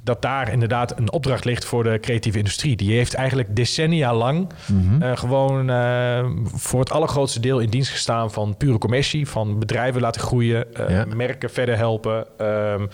[0.02, 2.76] dat daar inderdaad een opdracht ligt voor de creatieve industrie.
[2.76, 5.02] Die heeft eigenlijk decennia lang mhm.
[5.02, 10.00] eh, gewoon uh, voor het allergrootste deel in dienst gestaan van pure commercie, van bedrijven
[10.00, 12.88] laten groeien, uh, merken verder helpen, um,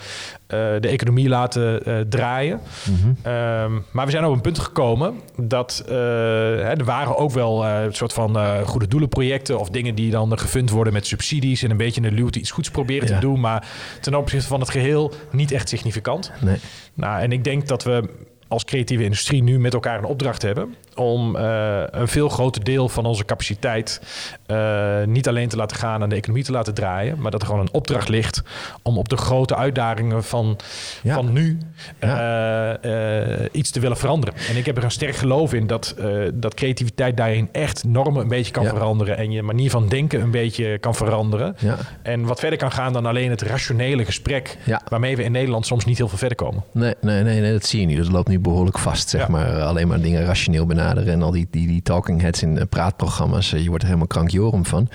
[0.47, 2.59] de economie laten draaien.
[2.83, 3.07] Mhm.
[3.33, 7.93] um, maar we zijn op een punt gekomen dat hè, er waren ook wel een
[7.93, 12.01] soort van goede doelenprojecten of dingen die dan gefund worden met subsidies en een beetje
[12.01, 13.67] de luwte iets goeds proberen te doen, maar
[14.01, 16.31] ten opzichte van het geheel niet echt significant.
[16.41, 16.57] Nee.
[16.93, 18.09] Nou, en ik denk dat we
[18.47, 22.89] als creatieve industrie nu met elkaar een opdracht hebben om uh, een veel groter deel
[22.89, 24.01] van onze capaciteit
[24.47, 27.47] uh, niet alleen te laten gaan en de economie te laten draaien, maar dat er
[27.47, 28.43] gewoon een opdracht ligt
[28.81, 30.57] om op de grote uitdagingen van,
[31.03, 31.13] ja.
[31.13, 31.57] van nu
[31.99, 32.85] ja.
[32.85, 34.35] uh, iets te willen veranderen.
[34.49, 35.95] En ik heb er een sterk geloof in dat,
[36.33, 38.69] dat creativiteit daarin echt normen een beetje kan ja.
[38.69, 41.55] veranderen en je manier van denken een beetje kan veranderen.
[42.01, 44.57] En wat verder kan gaan dan alleen het rationele gesprek
[44.87, 46.63] waarmee we in Nederland soms niet heel veel verder komen.
[46.71, 47.97] Nee, nee, nee, nee dat zie je niet.
[47.97, 49.61] Dat loopt nu behoorlijk vast, zeg maar.
[49.61, 53.53] Alleen maar dingen rationeel benaderen en al die, die, die talking heads in praatprogramma's.
[53.53, 54.89] Uh, je wordt er helemaal krankjorum van.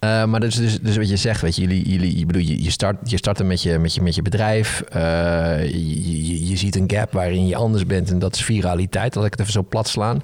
[0.00, 2.62] Uh, maar dus, dus, dus wat je zegt, weet je, jullie, jullie je, bedoel, je,
[2.62, 4.82] je, start, je starten met je, met je, met je bedrijf.
[4.92, 9.14] Je, je, je, ziet een gap waarin je anders bent en dat is viraliteit.
[9.14, 10.22] Laat ik het even zo plat slaan.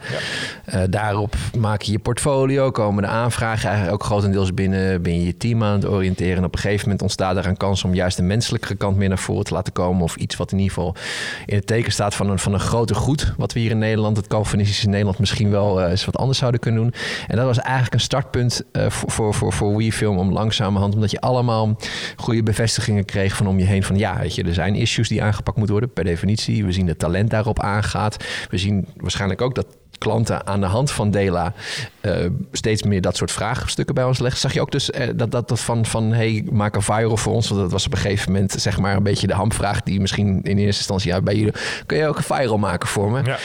[0.66, 0.87] Ja.
[0.87, 5.03] daarop maak je je portfolio, komen de aanvragen eigenlijk ook grotendeels binnen.
[5.03, 6.37] Ben je je team aan het oriënteren.
[6.37, 9.09] En op een gegeven moment ontstaat er een kans om juist de menselijke kant meer
[9.09, 10.03] naar voren te laten komen.
[10.03, 10.95] Of iets wat in ieder geval
[11.47, 13.35] in het teken staat van een, van een groter goed.
[13.37, 16.61] Wat we hier in Nederland, het Calvinistische Nederland misschien wel uh, eens wat anders zouden
[16.61, 16.95] kunnen doen.
[17.27, 21.11] En dat was eigenlijk een startpunt uh, voor, voor, voor, voor WeFilm om langzamerhand, omdat
[21.11, 21.77] je allemaal
[22.17, 25.23] goede bevestigingen kreeg van om je heen van ja, weet je, er zijn issues die
[25.23, 26.65] aangepakt moeten worden per definitie.
[26.65, 28.25] We zien dat talent daarop aangaat.
[28.51, 29.67] We zien waarschijnlijk ook dat
[29.99, 31.53] klanten aan de hand van Dela
[32.03, 32.13] uh,
[32.53, 34.41] steeds meer dat soort vraagstukken bij ons leggen.
[34.41, 37.49] Zag je ook dus dat, dat, dat van, van hey, maak een viral voor ons.
[37.49, 40.43] Want dat was op een gegeven moment zeg maar een beetje de hamvraag die misschien
[40.43, 41.55] in eerste instantie uit bij jullie.
[41.87, 43.23] Kun je ook een viral maken voor me?
[43.25, 43.39] Ja.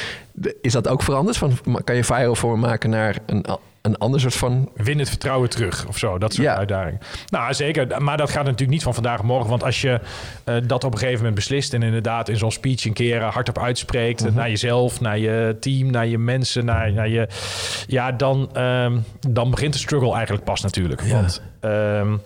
[0.61, 1.37] Is dat ook veranderd?
[1.37, 3.45] Van, kan je viral maken naar een
[3.81, 4.69] een ander soort van...
[4.75, 6.55] Win het vertrouwen terug of zo, dat soort ja.
[6.55, 6.99] uitdagingen.
[7.29, 8.01] Nou, zeker.
[8.01, 9.49] Maar dat gaat natuurlijk niet van vandaag op morgen.
[9.49, 9.99] Want als je
[10.45, 11.73] uh, dat op een gegeven moment beslist...
[11.73, 14.25] en inderdaad in zo'n speech een keer hardop uitspreekt...
[14.25, 17.27] Uh naar jezelf, naar je team, naar je mensen, naar, naar je...
[17.87, 21.03] Ja, dan, um, dan begint de struggle eigenlijk pas natuurlijk.
[21.03, 21.13] Ja.
[21.13, 21.41] Want...
[21.61, 22.21] Um,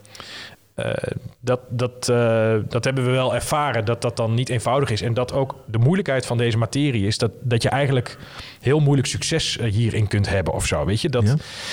[0.76, 0.92] eh,
[1.40, 5.02] dat, dat, eh, dat hebben we wel ervaren, dat dat dan niet eenvoudig is.
[5.02, 7.18] En dat ook de moeilijkheid van deze materie is...
[7.18, 8.18] dat, dat je eigenlijk
[8.62, 10.86] heel moeilijk succes eh, hierin kunt hebben of zo.
[10.86, 11.10] Weet je?
[11.10, 11.30] Dat, Ja?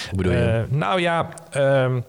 [0.08, 0.64] Hoe bedoel je?
[0.68, 2.00] nou ja, ehm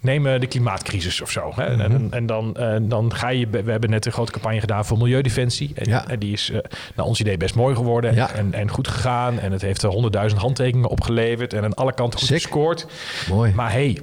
[0.00, 1.52] neem de klimaatcrisis of zo.
[1.54, 1.72] Hè?
[1.72, 1.80] Mhm.
[1.80, 3.48] En, en dan, dan ga je...
[3.48, 5.72] We hebben net een grote campagne gedaan voor Milieudefensie.
[5.74, 6.08] En, Ja.
[6.08, 6.52] en die is
[6.94, 8.32] naar ons idee best mooi geworden Ja.
[8.32, 9.38] en, en goed gegaan.
[9.38, 11.52] En het heeft honderdduizend handtekeningen opgeleverd...
[11.52, 12.42] en aan alle kanten goed Sick.
[12.42, 12.86] gescoord.
[13.28, 13.52] Mooi.
[13.54, 13.98] Maar hey,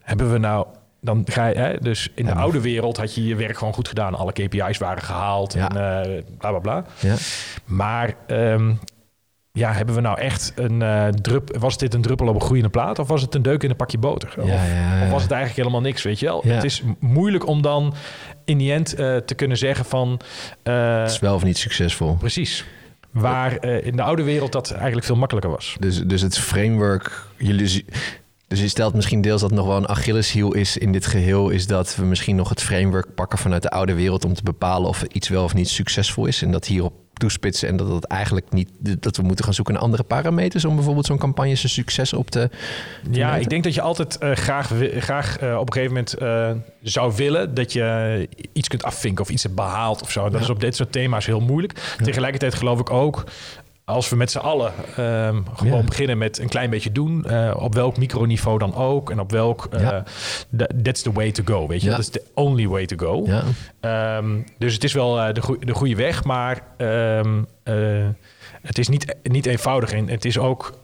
[0.00, 0.66] hebben we nou...
[1.00, 3.88] Dan ga je, hè, dus in de oude wereld had je je werk gewoon goed
[3.88, 4.14] gedaan.
[4.14, 5.68] Alle KPI's waren gehaald Ja.
[5.70, 6.84] en eh, bla bla bla.
[7.00, 7.14] Ja.
[7.64, 8.72] Maar ehm,
[9.52, 11.56] ja, hebben we nou echt een eh, drup...
[11.58, 12.98] Was dit een druppel op een groeiende plaat?
[12.98, 14.34] Of was het een deuk in een pakje boter?
[14.38, 14.50] Of,
[15.02, 16.42] of was het eigenlijk helemaal niks, weet je wel?
[16.46, 17.94] Het is moeilijk om dan
[18.44, 20.20] in die end eh, te kunnen zeggen van...
[20.62, 22.14] Het is wel of niet succesvol.
[22.14, 22.64] precies.
[23.10, 25.76] Waar in de oude wereld dat eigenlijk veel makkelijker was.
[25.80, 27.84] Dus, dus het framework, jullie,
[28.50, 31.66] dus je stelt misschien deels dat nog wel een Achilleshiel is in dit geheel, is
[31.66, 35.02] dat we misschien nog het framework pakken vanuit de oude wereld om te bepalen of
[35.02, 36.42] iets wel of niet succesvol is.
[36.42, 39.82] En dat hierop toespitsen en dat het eigenlijk niet, dat we moeten gaan zoeken naar
[39.82, 42.50] andere parameters om bijvoorbeeld zo'n campagne zijn succes op te.
[43.10, 43.42] Ja, meten?
[43.42, 46.50] ik denk dat je altijd eh, graag, graag eh, op een gegeven moment eh,
[46.82, 50.22] zou willen dat je iets kunt afvinken of iets hebt behaald of zo.
[50.22, 50.40] Dat Ja.
[50.40, 51.94] is op dit soort thema's heel moeilijk.
[52.02, 53.24] Tegelijkertijd geloof ik ook,
[53.90, 55.84] als we met z'n allen ehm, gewoon Ja.
[55.84, 59.68] beginnen met een klein beetje doen, eh, op welk microniveau dan ook en op welk,
[59.78, 60.02] Ja.
[60.48, 61.86] da- that's the way to go, weet je.
[61.86, 61.90] Ja.
[61.96, 63.22] Dat is the only way to go.
[63.26, 63.42] Ja,
[63.80, 67.74] Ehm, dus het is wel eh, de, goe- de goede weg, maar ehm, eh,
[68.62, 69.92] het is niet, niet eenvoudig.
[69.92, 70.78] En het is ook,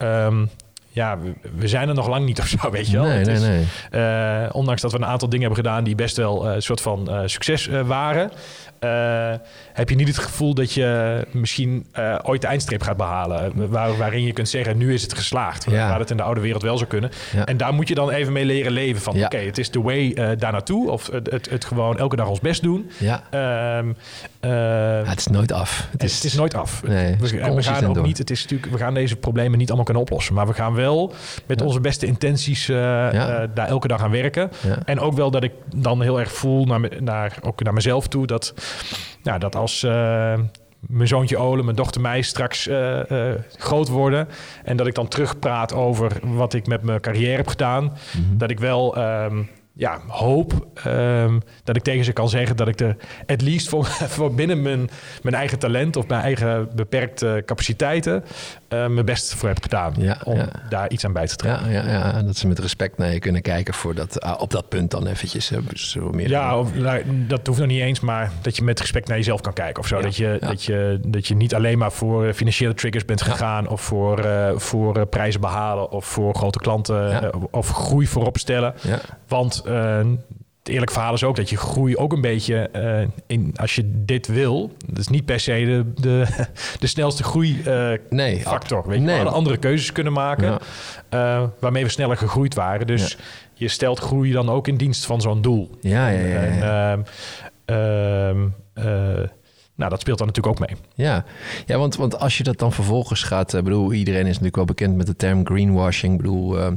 [0.89, 1.17] ja,
[1.57, 3.05] we, zijn er nog lang niet of zo, weet je wel.
[3.05, 4.53] nee, nee, nee.
[4.53, 7.69] ondanks dat we een aantal dingen hebben gedaan die best wel een soort van succes
[7.85, 8.31] waren,
[8.79, 9.33] eh,
[9.73, 13.69] heb je niet het gevoel dat je misschien eh, ooit de eindstreep gaat behalen.
[13.69, 15.65] Waar, waarin je kunt zeggen, nu is het geslaagd.
[15.69, 15.89] Ja.
[15.89, 17.11] Waar het in de oude wereld wel zou kunnen.
[17.33, 17.45] Ja.
[17.45, 19.01] En daar moet je dan even mee leren leven.
[19.01, 20.91] Van oké, het is de way eh, daar naartoe.
[20.91, 22.89] Of het, het, het gewoon elke dag ons best doen.
[22.97, 23.23] Ja.
[23.29, 23.93] Ehm,
[24.39, 25.87] eh, het is nooit af.
[25.91, 26.83] Het is, is, het is nooit af.
[26.83, 28.05] Nee, we, en we consistent gaan ook door.
[28.05, 28.17] niet.
[28.17, 30.33] Het is natuurlijk, we gaan deze problemen niet allemaal kunnen oplossen.
[30.33, 31.13] Maar we gaan wel
[31.45, 34.51] met onze beste intenties daar elke dag aan werken.
[34.85, 38.27] En ook wel dat ik dan heel erg voel naar, naar, ook naar mezelf toe.
[38.27, 38.53] Dat,
[39.23, 40.39] nou, dat als eh,
[40.79, 44.27] mijn zoontje Ole, mijn dochter mij straks eh, eh, groot worden.
[44.63, 47.83] En dat ik dan terugpraat over wat ik met mijn carrière heb gedaan.
[47.83, 48.37] Mhm.
[48.37, 52.79] Dat ik wel ehm, ja, hoop ehm, dat ik tegen ze kan zeggen dat ik
[52.79, 54.89] er at least voor, voor binnen mijn,
[55.21, 58.23] mijn eigen talent of mijn eigen beperkte capaciteiten
[58.67, 59.93] eh, mijn best voor heb gedaan.
[59.97, 60.47] Ja, om ja.
[60.69, 61.71] daar iets aan bij te dragen.
[61.71, 64.51] Ja, ja, ja, dat ze met respect naar je kunnen kijken voor dat, ah, op
[64.51, 65.49] dat punt dan eventjes.
[65.49, 68.79] hè, zo meer Ja, of, nou, dat hoeft nog niet eens, maar dat je met
[68.79, 70.01] respect naar jezelf kan kijken of zo.
[70.01, 73.67] Dat, je, dat, je, dat je niet alleen maar voor eh, financiële triggers bent gegaan
[73.67, 78.73] of voor, eh, voor prijzen behalen of voor grote klanten of groei voorop stellen.
[79.27, 79.63] Want
[80.67, 83.81] het eerlijk verhaal is ook dat je groei ook een beetje eh, in als je
[84.05, 84.71] dit wil.
[84.85, 86.25] Dat is niet per se de, de,
[86.79, 88.39] de snelste groei eh, nee.
[88.41, 88.83] factor.
[88.87, 89.23] Weet je, Nee.
[89.23, 90.59] we andere keuzes kunnen maken Ja.
[91.09, 92.87] eh, waarmee we sneller gegroeid waren.
[92.87, 93.17] Dus
[93.53, 95.69] je stelt groei dan ook in dienst van zo'n doel.
[95.81, 96.41] Ja, ja, ja.
[96.43, 96.91] ja.
[96.91, 97.05] En,
[97.65, 99.29] ehm, ehm, eh,
[99.77, 100.77] nou, dat speelt dan natuurlijk ook mee.
[100.93, 101.25] Ja,
[101.65, 103.53] ja want, want als je dat dan vervolgens gaat...
[103.53, 106.11] Ik bedoel, iedereen is natuurlijk wel bekend met de term greenwashing.
[106.13, 106.71] Ik bedoel, eh,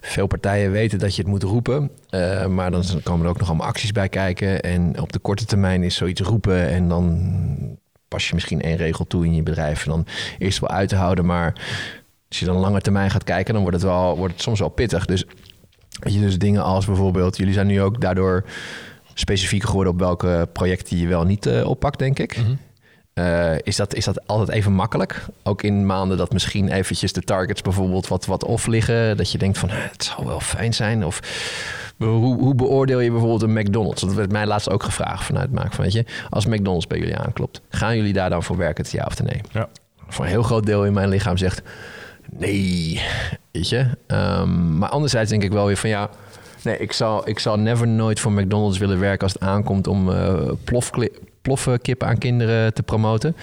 [0.00, 1.90] veel partijen weten dat je het moet roepen.
[2.10, 4.62] eh, maar dan komen er ook nog allemaal acties bij kijken.
[4.62, 6.68] En op de korte termijn is zoiets roepen...
[6.68, 7.78] en dan
[8.08, 9.84] pas je misschien één regel toe in je bedrijf...
[9.84, 10.06] en dan
[10.38, 11.26] eerst wel uit te houden.
[11.26, 11.52] Maar
[12.28, 13.54] als je dan langer termijn gaat kijken...
[13.54, 15.06] dan wordt het, wel, wordt het soms wel pittig.
[15.06, 15.24] Dus,
[16.02, 17.36] je, dus dingen als bijvoorbeeld...
[17.36, 18.44] jullie zijn nu ook daardoor
[19.14, 19.92] specifieker geworden...
[19.92, 22.38] op welke projecten je wel niet eh, oppakt, denk ik.
[23.14, 25.26] Eh, is, dat, is dat altijd even makkelijk?
[25.42, 29.16] Ook in maanden dat misschien eventjes de targets bijvoorbeeld wat, wat off liggen.
[29.16, 31.04] Dat je denkt van, "Eh, het zou wel fijn zijn.
[31.04, 31.20] Of
[31.96, 34.00] hoe, hoe beoordeel je bijvoorbeeld een McDonald's?
[34.00, 36.04] Dat werd mij laatst ook gevraagd vanuit Maak van, weet je.
[36.30, 39.40] Als McDonald's bij jullie aanklopt, gaan jullie daar dan voor werken, het ja of nee?
[39.52, 39.68] Ja.
[40.08, 41.62] Voor een heel groot deel in mijn lichaam zegt,
[42.30, 43.02] nee,
[43.50, 43.86] weet je.
[44.06, 46.10] Ehm, maar anderzijds denk ik wel weer van, ja...
[46.64, 50.10] Nee, ik zal, ik zal never nooit voor McDonald's willen werken als het aankomt om
[50.12, 51.10] eh plofkli-
[51.42, 53.36] ploffenkip aan kinderen te promoten.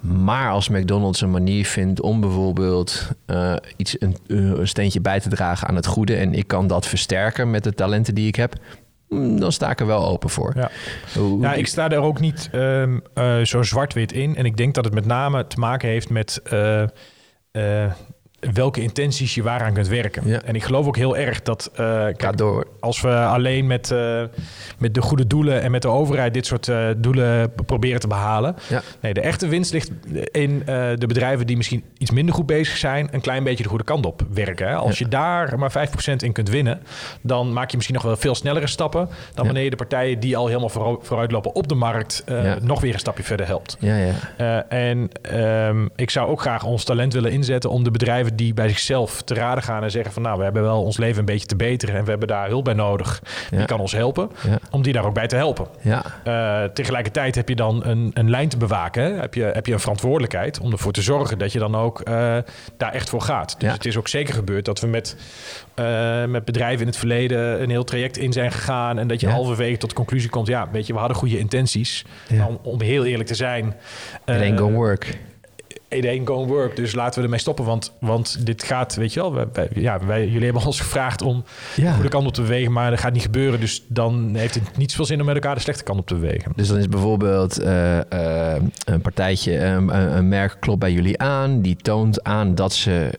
[0.00, 5.20] Maar als McDonald's een manier vindt om bijvoorbeeld eh, iets, een, eh, een steentje bij
[5.20, 8.36] te dragen aan het goede en ik kan dat versterken met de talenten die ik
[8.36, 8.54] heb,
[9.08, 10.52] mm, dan sta ik er wel open voor.
[10.56, 10.70] Ja.
[11.18, 14.36] Hoe- Ja, ik sta er ook niet ehm, eh, zo zwart-wit in.
[14.36, 16.40] En ik denk dat het met name te maken heeft met...
[18.52, 20.28] welke intenties je waaraan kunt werken.
[20.28, 20.42] Ja.
[20.42, 21.76] En ik geloof ook heel erg dat uh,
[22.16, 22.66] kijk, door.
[22.80, 24.22] als we alleen met, uh,
[24.78, 28.56] met de goede doelen en met de overheid dit soort uh, doelen proberen te behalen.
[28.68, 28.82] Ja.
[29.00, 29.90] Nee, de echte winst ligt
[30.30, 30.62] in
[30.98, 34.06] de bedrijven die misschien iets minder goed bezig zijn, een klein beetje de goede kant
[34.06, 34.68] op werken.
[34.68, 34.74] Hè?
[34.74, 35.04] Als Ja.
[35.04, 36.80] je daar maar 5% in kunt winnen,
[37.20, 40.36] dan maak je misschien nog wel veel snellere stappen dan wanneer je de partijen die
[40.36, 42.24] al helemaal vooru- vooruitlopen op de markt
[42.60, 43.76] nog weer een stapje verder helpt.
[43.80, 44.64] Ja, ja.
[44.68, 45.10] En
[45.68, 49.22] um, ik zou ook graag ons talent willen inzetten om de bedrijven die bij zichzelf
[49.22, 51.56] te raden gaan en zeggen van nou, we hebben wel ons leven een beetje te
[51.56, 53.22] beteren en we hebben daar hulp bij nodig.
[53.50, 53.56] Ja.
[53.56, 54.58] Die kan ons helpen, Ja.
[54.70, 55.66] om die daar ook bij te helpen.
[55.80, 56.04] Ja.
[56.26, 59.02] Uh, tegelijkertijd heb je dan een, een lijn te bewaken.
[59.02, 59.10] Hè?
[59.20, 62.14] Heb, je, heb je een verantwoordelijkheid om ervoor te zorgen dat je dan ook uh,
[62.76, 63.54] daar echt voor gaat.
[63.58, 63.74] Dus Ja.
[63.74, 65.16] het is ook zeker gebeurd dat we met,
[65.80, 68.98] uh, met bedrijven in het verleden een heel traject in zijn gegaan.
[68.98, 72.04] En dat je halverwege tot de conclusie komt: ja, weet je, we hadden goede intenties.
[72.36, 73.66] Maar om, om heel eerlijk te zijn.
[74.24, 75.18] It ain't gonna work.
[75.92, 76.76] It ain't gonna work.
[76.76, 77.64] Dus laten we ermee stoppen.
[77.64, 81.22] Want, want dit gaat, weet je wel, wij, wij- ja, wij, jullie hebben ons gevraagd
[81.22, 81.44] om
[81.76, 81.92] de Ja.
[81.92, 83.60] goede kant op te bewegen, maar dat gaat niet gebeuren.
[83.60, 86.14] Dus dan heeft het niet zoveel zin om met elkaar de slechte kant op te
[86.14, 86.52] bewegen.
[86.56, 87.98] Dus dan is bijvoorbeeld eh,
[88.54, 91.60] eh, een partijtje, een, een een merk klopt bij jullie aan.
[91.60, 93.10] Die toont aan dat ze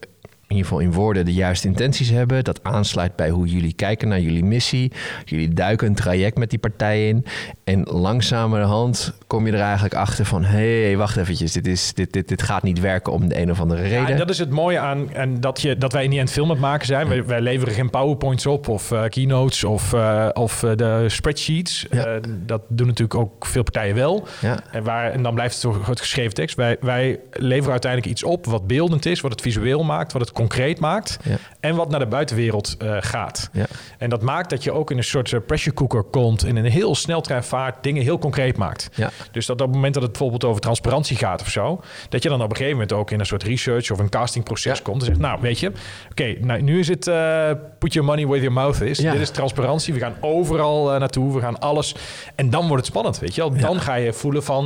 [0.55, 2.43] ieder geval in woorden de juiste intenties hebben.
[2.43, 4.91] Dat aansluit bij hoe jullie kijken naar jullie missie.
[5.25, 7.25] Jullie duiken een traject met die partij in.
[7.63, 10.43] En langzamerhand kom je er eigenlijk achter van...
[10.43, 13.51] hé, hey, wacht eventjes, dit, is, dit, dit, dit gaat niet werken om de een
[13.51, 14.07] of andere Ja, reden.
[14.07, 16.59] en dat is het mooie aan en dat, je, dat wij niet aan het film
[16.59, 17.07] maken zijn.
[17.07, 21.85] Wij, wij leveren geen powerpoints op of eh, keynotes of, eh, of eh, de spreadsheets.
[21.91, 22.19] Ja.
[22.45, 24.27] Dat doen natuurlijk ook veel partijen wel.
[24.41, 26.55] Ja, En, waar, en dan blijft het het geschreven tekst.
[26.55, 30.31] Wij, wij leveren uiteindelijk iets op wat beeldend is, wat het visueel maakt, wat het
[30.47, 31.17] concreet maakt.
[31.23, 31.35] Ja.
[31.59, 33.49] En wat naar de buitenwereld eh, gaat.
[33.53, 33.65] ja,
[33.97, 36.65] En dat maakt dat je ook in een soort eh, pressure cooker komt en in
[36.65, 38.89] een heel sneltreinvaart dingen heel concreet maakt.
[38.95, 42.23] ja, Dus dat op het moment dat het bijvoorbeeld over transparantie gaat of zo, dat
[42.23, 44.99] je dan op een gegeven moment ook in een soort research of een castingproces komt
[44.99, 45.71] en zegt, nou weet je,
[46.09, 48.97] oké, nou, nu is het eh, put your money where your mouth is.
[48.97, 49.11] Ja.
[49.11, 51.95] Dit is transparantie, we gaan overal naartoe, we gaan alles.
[52.35, 53.53] En dan wordt het spannend, weet je wel.
[53.59, 54.65] Dan ga je voelen van,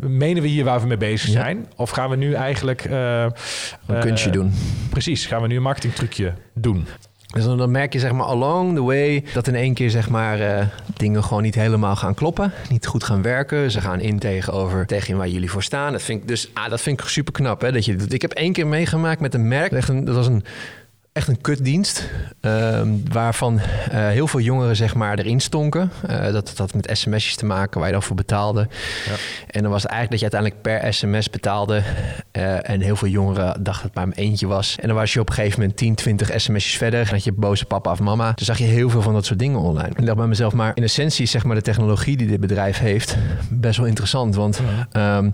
[0.00, 1.66] menen we hier waar we mee bezig zijn?
[1.76, 2.88] Of gaan we nu eigenlijk...
[4.06, 4.52] kunstje doen.
[4.90, 6.86] Precies, gaan we nu een marketingtrucje doen.
[7.34, 10.40] Dus dan merk je zeg maar along the way dat in één keer zeg maar
[10.40, 13.70] eh, dingen gewoon niet helemaal gaan kloppen, niet goed gaan werken.
[13.70, 15.92] Ze gaan in tegenover tegen waar jullie voor staan.
[15.92, 17.60] Dat vind ik dus ah, dat vind ik super knap.
[17.60, 17.72] Hè?
[17.72, 19.72] Dat je, ik heb één keer meegemaakt met een merk.
[19.72, 20.44] Echt een, dat was een
[21.12, 22.10] echt een kutdienst.
[22.44, 25.90] Ehm, waarvan eh, heel veel jongeren zeg maar erin stonken.
[26.06, 28.68] Eh, dat dat had met sms'jes te maken waar je dan voor betaalde.
[29.06, 29.14] Ja.
[29.50, 31.82] En dan was het eigenlijk dat je uiteindelijk per sms betaalde.
[32.30, 34.76] eh, en heel veel jongeren dachten dat het maar eentje was.
[34.80, 37.00] En dan was je op een gegeven moment 10, 20 sms'jes verder.
[37.00, 38.32] En had je boze papa of mama.
[38.34, 39.88] Dus zag je heel veel van dat soort dingen online.
[39.88, 42.40] En ik dacht bij mezelf, maar in essentie is zeg maar de technologie die dit
[42.40, 43.16] bedrijf heeft
[43.50, 44.34] best wel interessant.
[44.34, 44.60] Want
[44.92, 45.30] ehm,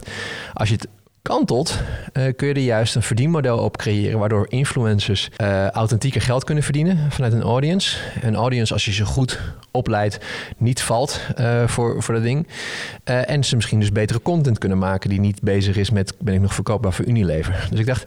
[0.53, 0.89] als je het
[1.31, 1.79] kantelt,
[2.13, 4.19] eh, kun je er juist een verdienmodel op creëren...
[4.19, 7.99] waardoor influencers eh, authentieker geld kunnen verdienen vanuit een audience.
[8.23, 9.41] Een audience, als je ze goed
[9.71, 10.19] opleidt,
[10.57, 12.47] niet valt eh, voor, voor dat ding.
[13.05, 15.11] En ze misschien dus betere content kunnen maken...
[15.11, 17.67] die niet bezig is met, ben ik nog verkoopbaar voor Unilever?
[17.71, 18.07] Dus ik dacht...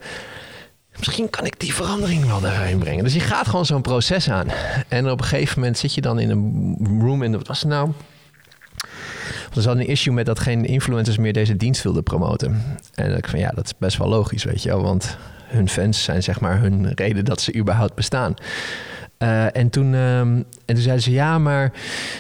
[0.98, 3.04] Misschien kan ik die verandering wel daarin brengen.
[3.04, 4.48] Dus je gaat gewoon zo'n proces aan.
[4.88, 7.24] En op een gegeven moment zit je dan in een room...
[7.24, 7.92] en wat was het nou?
[9.56, 12.62] Er zat een issue met dat geen influencers meer deze dienst wilden promoten.
[12.94, 14.82] En ik van ja, dat is best wel logisch, weet je wel.
[14.82, 18.34] Want hun fans zijn zeg maar hun reden dat ze überhaupt bestaan.
[19.18, 20.28] Eh, en, toen, ehm,
[20.66, 21.72] en toen zeiden ze ja, maar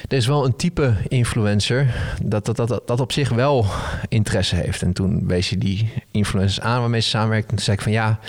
[0.07, 3.65] er is wel een type influencer dat, dat, dat, dat, op zich wel
[4.09, 4.81] interesse heeft.
[4.81, 7.49] En toen wees je die influencers aan waarmee ze samenwerkt.
[7.49, 8.19] En toen zei ik van ja,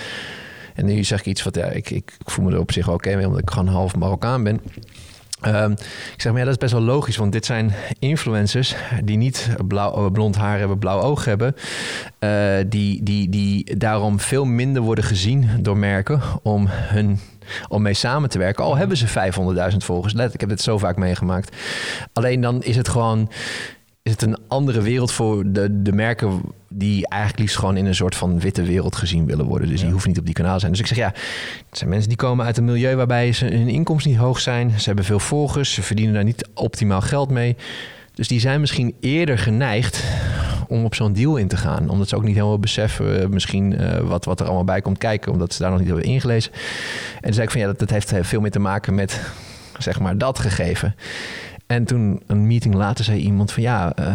[0.74, 2.94] en nu zeg ik iets wat ja, ik, ik voel me er op zich wel
[2.94, 4.60] oké mee, omdat ik gewoon half Marokkaan ben.
[5.44, 5.70] Ehm,
[6.14, 9.48] ik zeg maar ja, dat is best wel logisch, want dit zijn influencers die niet
[9.68, 11.54] blauw, eh, blond haar hebben, blauw oog hebben,
[12.18, 12.30] eh,
[12.66, 17.18] die, die, die daarom veel minder worden gezien door merken om hun
[17.68, 18.64] om mee samen te werken.
[18.64, 19.06] Al hebben ze
[19.72, 20.12] 500.000 volgers.
[20.12, 21.56] Let, ik heb dit zo vaak meegemaakt.
[22.12, 23.30] Alleen dan is het gewoon
[24.04, 27.94] is het een andere wereld voor de, de merken die eigenlijk liefst gewoon in een
[27.94, 29.68] soort van witte wereld gezien willen worden.
[29.68, 30.72] Dus die hoeven niet op die kanaal te zijn.
[30.72, 31.12] Dus ik zeg ja,
[31.68, 34.80] het zijn mensen die komen uit een milieu waarbij ze, hun inkomsten niet hoog zijn.
[34.80, 37.56] Ze hebben veel volgers, ze verdienen daar niet optimaal geld mee.
[38.14, 40.04] Dus die zijn misschien eerder geneigd
[40.68, 41.88] om op zo'n deal in te gaan.
[41.88, 44.98] Omdat ze ook niet helemaal beseffen eh, misschien eh, wat, wat er allemaal bij komt
[44.98, 45.32] kijken.
[45.32, 46.52] Omdat ze daar nog niet hebben ingelezen.
[46.52, 49.20] En toen zei ik van ja, dat, dat heeft veel meer te maken met
[49.78, 50.94] zeg maar dat gegeven.
[51.66, 54.14] En toen een meeting later zei iemand van ja, uh,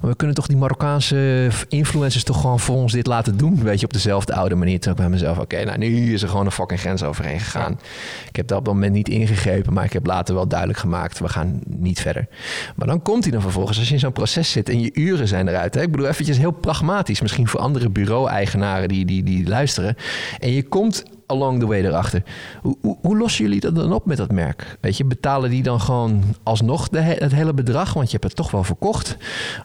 [0.00, 3.62] we kunnen toch die Marokkaanse influencers toch gewoon voor ons dit laten doen.
[3.62, 4.80] Weet je, op dezelfde oude manier.
[4.80, 7.80] Toen ik bij mezelf, oké, nou nu is er gewoon een fucking grens overheen gegaan.
[8.28, 11.18] Ik heb dat op dat moment niet ingegrepen, maar ik heb later wel duidelijk gemaakt,
[11.18, 12.28] we gaan niet verder.
[12.76, 15.28] Maar dan komt hij dan vervolgens, als je in zo'n proces zit en je uren
[15.28, 15.74] zijn eruit.
[15.74, 15.82] Hè?
[15.82, 19.96] Ik bedoel, eventjes heel pragmatisch, misschien voor andere bureau-eigenaren die, die, die luisteren.
[20.38, 22.22] En je komt along the way erachter.
[22.62, 24.76] Hoe, hoe, hoe, lossen jullie dat dan op met dat merk?
[24.80, 27.92] Weet je, betalen die dan gewoon alsnog de, het hele bedrag?
[27.92, 29.16] Want je hebt het toch wel verkocht.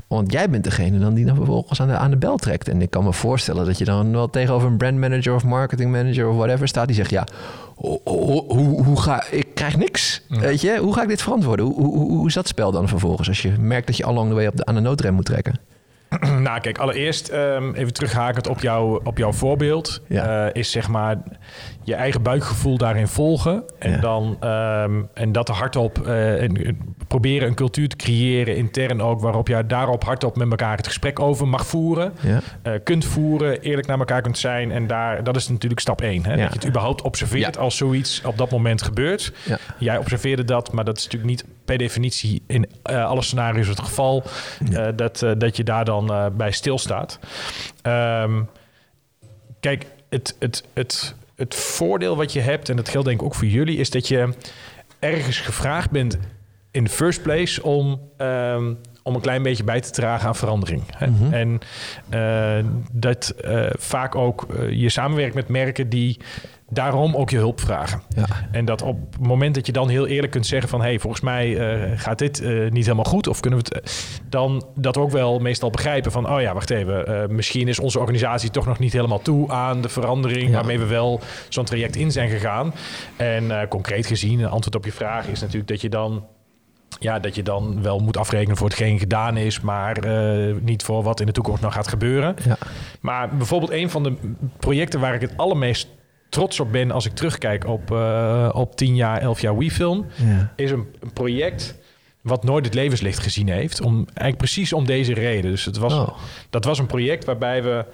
[0.08, 2.67] Want jij bent degene dan die dan vervolgens aan de, aan de bel trekt.
[2.67, 5.91] En ik kan me voorstellen dat je dan wel tegenover een brand manager of marketing
[5.91, 6.88] manager of whatever staat.
[6.88, 7.28] Die zegt ja,
[7.76, 10.21] hoe, hoe, hoe ga ik krijg niks.
[10.28, 11.65] Weet je, hoe ga ik dit verantwoorden?
[11.65, 14.36] Hoe, hoe, hoe is dat spel dan vervolgens als je merkt dat je along the
[14.36, 15.60] way op de, aan de noodrem moet trekken?
[16.39, 20.02] nou, kijk, allereerst um, even terughakend op, jou, op jouw voorbeeld.
[20.08, 20.45] Ja.
[20.45, 21.17] Uh, is zeg maar
[21.84, 23.63] je eigen buikgevoel daarin volgen.
[23.80, 29.21] En, dan, um, en dat hardop uh, en, proberen een cultuur te creëren, intern ook,
[29.21, 32.13] waarop je daarop hardop met elkaar het gesprek over mag voeren.
[32.21, 32.39] Ja.
[32.63, 34.71] Uh, kunt voeren, eerlijk naar elkaar kunt zijn.
[34.71, 36.26] En daar, dat is natuurlijk stap één.
[36.26, 36.36] Hè?
[36.36, 39.34] Dat je het überhaupt observeert als zoiets op dat moment gebeurt.
[39.78, 43.79] Jij observeerde dat, maar dat is natuurlijk niet per definitie in uh, alle scenario's het
[43.79, 44.23] geval.
[44.95, 47.19] dat, dat je daar dan bij stilstaat.
[47.84, 48.49] Um,
[49.60, 53.36] kijk, het, het, het het voordeel wat je hebt, en dat geldt denk ik ook
[53.36, 54.34] voor jullie, is dat je
[54.99, 56.17] ergens gevraagd bent
[56.71, 60.84] in the first place om, um, om een klein beetje bij te dragen aan verandering.
[60.95, 61.07] Hè?
[61.07, 61.34] Mm -hmm.
[61.34, 61.60] En
[62.13, 66.19] uh, dat uh, vaak ook uh, je samenwerkt met merken die
[66.73, 68.01] daarom ook je hulp vragen.
[68.15, 68.25] Ja.
[68.51, 70.81] En dat op het moment dat je dan heel eerlijk kunt zeggen van...
[70.81, 73.88] hey, volgens mij uh, gaat dit uh, niet helemaal goed of kunnen we het...
[73.88, 73.93] Uh,
[74.29, 76.29] dan dat ook wel meestal begrijpen van...
[76.29, 79.51] oh ja, wacht even, misschien is onze organisatie toch nog niet helemaal toe...
[79.51, 80.53] aan de verandering ja.
[80.53, 82.73] waarmee we wel zo'n traject in zijn gegaan.
[83.15, 86.25] En concreet gezien, een antwoord op je vraag is natuurlijk dat je dan...
[86.99, 91.03] Ja, dat je dan wel moet afrekenen voor hetgeen gedaan is, maar uh, niet voor
[91.03, 92.36] wat in de toekomst nog gaat gebeuren.
[92.45, 92.57] Ja.
[92.99, 94.13] Maar bijvoorbeeld een van de
[94.60, 95.88] projecten waar ik het allermeest
[96.32, 100.54] trots op ben als ik terugkijk op, uh, op 10 jaar, 11 jaar WeFilm, ja.
[100.56, 101.76] is een, een, project
[102.22, 103.82] wat nooit het levenslicht gezien heeft.
[103.82, 105.52] Om, eigenlijk precies om deze reden.
[105.52, 106.17] Dus het was, oh.
[106.50, 107.86] dat was een project waarbij we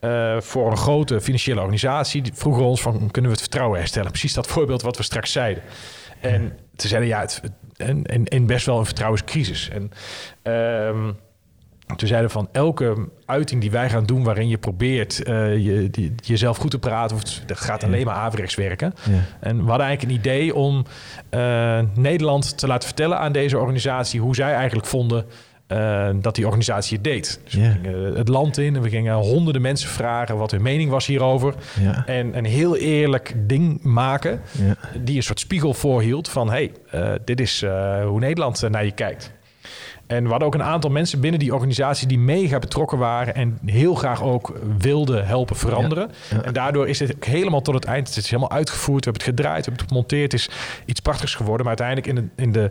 [0.00, 4.10] uh, voor een grote financiële organisatie die vroegen ons van kunnen we het vertrouwen herstellen?
[4.10, 5.62] Precies dat voorbeeld wat we straks zeiden.
[6.20, 7.40] En ze zeiden ja, het,
[7.76, 9.68] en, en, en best wel een vertrouwenscrisis.
[9.68, 9.90] En
[10.52, 11.16] um,
[11.96, 16.14] toen zeiden van elke uiting die wij gaan doen waarin je probeert uh, je, die,
[16.16, 18.94] jezelf goed te praten, of dat gaat alleen maar averechts werken.
[19.10, 19.18] Ja.
[19.40, 20.84] En we hadden eigenlijk een idee om
[21.30, 25.24] uh, Nederland te laten vertellen aan deze organisatie hoe zij eigenlijk vonden
[25.68, 27.40] uh, dat die organisatie het deed.
[27.44, 27.72] Dus yeah.
[27.72, 31.06] we gingen het land in en we gingen honderden mensen vragen wat hun mening was
[31.06, 31.54] hierover.
[31.80, 32.02] Yeah.
[32.06, 34.72] En een heel eerlijk ding maken yeah.
[35.04, 36.72] die een soort spiegel voorhield van hey,
[37.24, 37.64] dit is
[38.06, 39.32] hoe Nederland naar je kijkt.
[40.06, 43.58] En we hadden ook een aantal mensen binnen die organisatie die mega betrokken waren en
[43.66, 46.10] heel graag ook wilden helpen veranderen.
[46.30, 46.42] Ja, ja.
[46.42, 48.08] En daardoor is het helemaal tot het eind.
[48.08, 49.04] Het is helemaal uitgevoerd.
[49.04, 50.32] We hebben het gedraaid, we hebben het gemonteerd.
[50.32, 50.50] Het is
[50.84, 51.66] iets prachtigs geworden.
[51.66, 52.70] Maar uiteindelijk in de, in de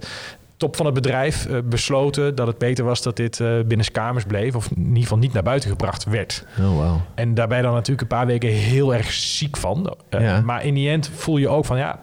[0.61, 4.23] top van het bedrijf uh, besloten dat het beter was dat dit uh, binnen kamers
[4.23, 4.55] bleef.
[4.55, 6.45] Of in ieder geval niet naar buiten gebracht werd.
[6.59, 6.99] Oh, wow.
[7.15, 9.95] En daarbij dan natuurlijk een paar weken heel erg ziek van.
[10.09, 10.41] Uh, ja.
[10.41, 11.99] Maar in die end voel je ook van ja,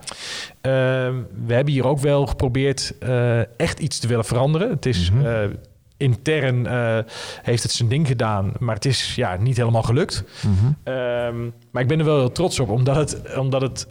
[1.46, 2.94] we hebben hier ook wel geprobeerd
[3.56, 4.70] echt iets te willen veranderen.
[4.70, 5.10] Het is...
[5.10, 5.52] Mm -hmm.
[5.96, 6.66] Intern
[7.42, 10.24] heeft het zijn ding gedaan, maar het is ja, niet helemaal gelukt.
[10.42, 10.94] Mm -hmm.
[10.94, 13.86] um, maar ik ben er wel heel trots op, omdat het, omdat het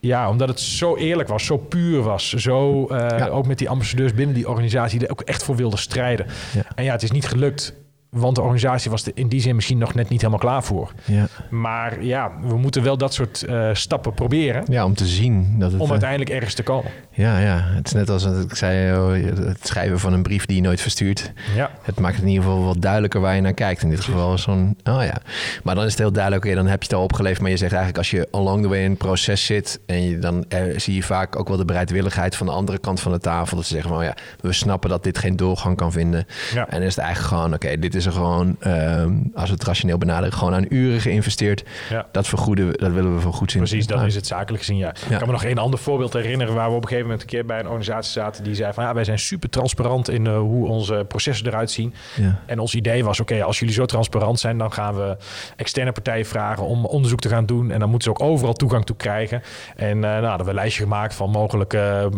[0.00, 2.28] ja, omdat het zo eerlijk was, zo puur was.
[2.28, 3.28] Zo uh, ja.
[3.28, 6.26] ook met die ambassadeurs binnen die organisatie die er ook echt voor wilden strijden.
[6.54, 6.62] Ja.
[6.74, 7.74] En ja, het is niet gelukt.
[8.10, 10.92] Want de organisatie was er in die zin misschien nog net niet helemaal klaar voor.
[11.04, 11.26] Ja.
[11.50, 14.64] Maar ja, we moeten wel dat soort uh, stappen proberen.
[14.70, 15.80] Ja, om te zien dat het...
[15.80, 16.90] Om uiteindelijk ergens te komen.
[17.10, 17.60] Ja, ja.
[17.62, 20.80] Het is net als ik zei, oh, het schrijven van een brief die je nooit
[20.80, 21.32] verstuurt.
[21.54, 21.70] Ja.
[21.82, 23.82] Het maakt het in ieder geval wat duidelijker waar je naar kijkt.
[23.82, 24.76] In dit geval is zo'n...
[24.84, 25.16] Oh ja.
[25.62, 27.40] Maar dan is het heel duidelijk, oké, dan heb je het al opgeleverd.
[27.40, 29.80] Maar je zegt eigenlijk als je along the way in het proces zit...
[29.86, 33.00] en je, dan er, zie je vaak ook wel de bereidwilligheid van de andere kant
[33.00, 33.56] van de tafel.
[33.56, 36.26] Dat ze zeggen van, oh ja, we snappen dat dit geen doorgang kan vinden.
[36.54, 36.68] Ja.
[36.68, 39.54] En dan is het eigenlijk gewoon, oké, dit is is er gewoon, um, als we
[39.54, 41.64] het rationeel benaderen, gewoon aan uren geïnvesteerd.
[41.90, 42.06] Ja.
[42.12, 43.62] Dat vergoeden we, dat willen we voor goed zien.
[43.62, 44.86] Precies, dat is het zakelijk gezien, ja.
[44.86, 45.10] ja.
[45.10, 47.28] Ik kan me nog een ander voorbeeld herinneren waar we op een gegeven moment een
[47.28, 50.38] keer bij een organisatie zaten die zei van ja, wij zijn super transparant in uh,
[50.38, 51.94] hoe onze processen eruit zien.
[52.16, 52.42] Ja.
[52.46, 55.16] En ons idee was, oké, okay, als jullie zo transparant zijn, dan gaan we
[55.56, 57.70] externe partijen vragen om onderzoek te gaan doen.
[57.70, 59.42] En dan moeten ze ook overal toegang toe krijgen.
[59.76, 62.10] En uh, nou, hadden we een lijstje gemaakt van mogelijke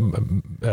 [0.60, 0.72] uh,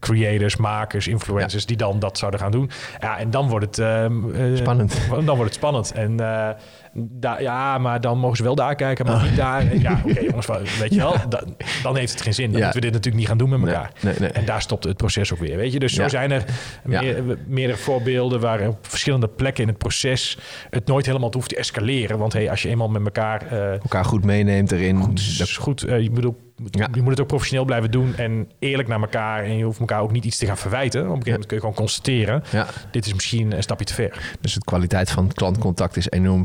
[0.00, 1.68] creators, makers, influencers ja.
[1.68, 2.70] die dan dat zouden gaan doen.
[3.00, 4.98] Ja, en dan wordt het uh, spannend.
[5.10, 5.92] Dan wordt het spannend.
[5.92, 6.48] En, uh,
[6.92, 9.60] Da ja, maar dan mogen ze wel daar kijken, maar niet daar.
[9.70, 11.42] En Ja, oké jongens, wel, weet je wel, da-
[11.82, 12.50] dan heeft het geen zin.
[12.50, 12.64] Dan Ja.
[12.64, 13.90] moeten we dit natuurlijk niet gaan doen met elkaar.
[14.02, 14.30] nee, nee.
[14.30, 15.78] En daar stopt het proces ook weer, weet je.
[15.78, 16.44] Dus zo zijn er
[16.84, 20.38] meer, meerdere voorbeelden waar op verschillende plekken in het proces
[20.70, 22.18] het nooit helemaal hoeft te escaleren.
[22.18, 25.18] Want hey, als je eenmaal met elkaar eh, Elkaar goed meeneemt erin.
[25.58, 26.88] goed, eh, je, bedoel, Ja.
[26.94, 29.44] je moet het ook professioneel blijven doen en eerlijk naar elkaar.
[29.44, 31.00] En je hoeft elkaar ook niet iets te gaan verwijten.
[31.00, 33.94] Op een gegeven moment kun je gewoon constateren, Ja, dit is misschien een stapje te
[33.94, 34.36] ver.
[34.40, 36.44] dus de kwaliteit van klantcontact is enorm,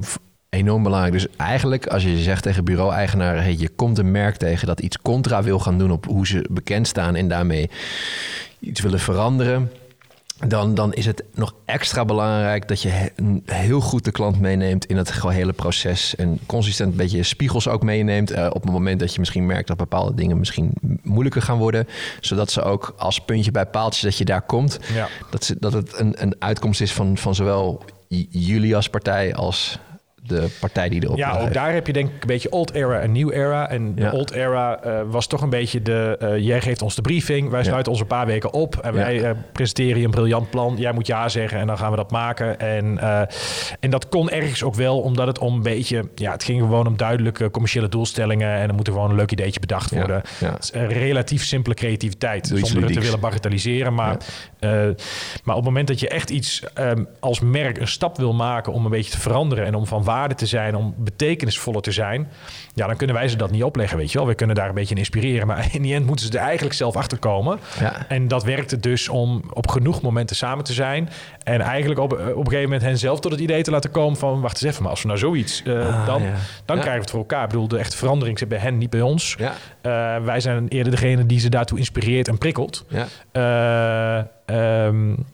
[0.49, 1.13] enorm belangrijk.
[1.13, 3.35] Dus eigenlijk, als je zegt tegen bureau-eigenaar...
[3.35, 5.91] Hey, je komt een merk tegen dat iets contra wil gaan doen...
[5.91, 7.69] op hoe ze bekend staan en daarmee
[8.59, 9.71] iets willen veranderen...
[10.47, 13.07] Dan, dan is het nog extra belangrijk dat je he-
[13.45, 16.15] heel goed de klant meeneemt in het hele proces.
[16.15, 18.31] En consistent een beetje spiegels ook meeneemt.
[18.31, 20.73] eh, op het moment dat je misschien merkt dat bepaalde dingen misschien
[21.03, 21.87] moeilijker gaan worden.
[22.19, 24.79] Zodat ze ook als puntje bij paaltje dat je daar komt.
[24.93, 25.07] Ja.
[25.29, 27.83] Dat, ze, dat het een, een uitkomst is van, van zowel
[28.29, 29.79] jullie als partij als
[30.27, 31.53] de partij die erop Ja, ook heeft.
[31.53, 33.69] daar heb je denk ik een beetje old era en new era.
[33.69, 34.11] En de Ja.
[34.11, 36.15] old era eh, was toch een beetje de...
[36.19, 37.65] eh, jij geeft ons de briefing, wij Ja.
[37.65, 38.75] sluiten ons een paar weken op...
[38.77, 38.99] en Ja.
[38.99, 40.75] wij eh, presenteren je een briljant plan.
[40.77, 42.59] Jij moet ja zeggen en dan gaan we dat maken.
[42.59, 42.99] En,
[43.79, 46.09] en dat kon ergens ook wel, omdat het om een beetje...
[46.15, 48.53] Ja, het ging gewoon om duidelijke commerciële doelstellingen...
[48.57, 50.21] en er moet er gewoon een leuk ideetje bedacht Ja, worden.
[50.39, 50.51] ja.
[50.53, 53.93] Het is een relatief simpele creativiteit, Doe zonder het te willen bagatelliseren.
[53.93, 54.17] Maar,
[55.43, 58.73] maar op het moment dat je echt iets ehm, als merk een stap wil maken
[58.73, 62.27] om een beetje te veranderen en om van waarde te zijn, om betekenisvoller te zijn,
[62.73, 64.27] ja, dan kunnen wij ze dat niet opleggen, weet je wel.
[64.27, 66.75] We kunnen daar een beetje in inspireren, maar in die end moeten ze er eigenlijk
[66.75, 67.59] zelf achter komen.
[67.79, 68.07] Ja.
[68.07, 71.09] En dat werkt het dus om op genoeg momenten samen te zijn
[71.43, 74.17] en eigenlijk op, op een gegeven moment hen zelf tot het idee te laten komen
[74.19, 76.31] van, wacht eens even, maar als we nou zoiets, eh, Ah, dan, ja.
[76.65, 76.81] dan Ja.
[76.81, 77.43] krijgen we het voor elkaar.
[77.43, 79.35] Ik bedoel, de echte verandering zit bij hen, niet bij ons.
[79.39, 79.47] Uh,
[80.23, 82.85] wij zijn eerder degene die ze daartoe inspireert en prikkelt.
[83.33, 84.17] ja.
[84.17, 85.25] Uh, um,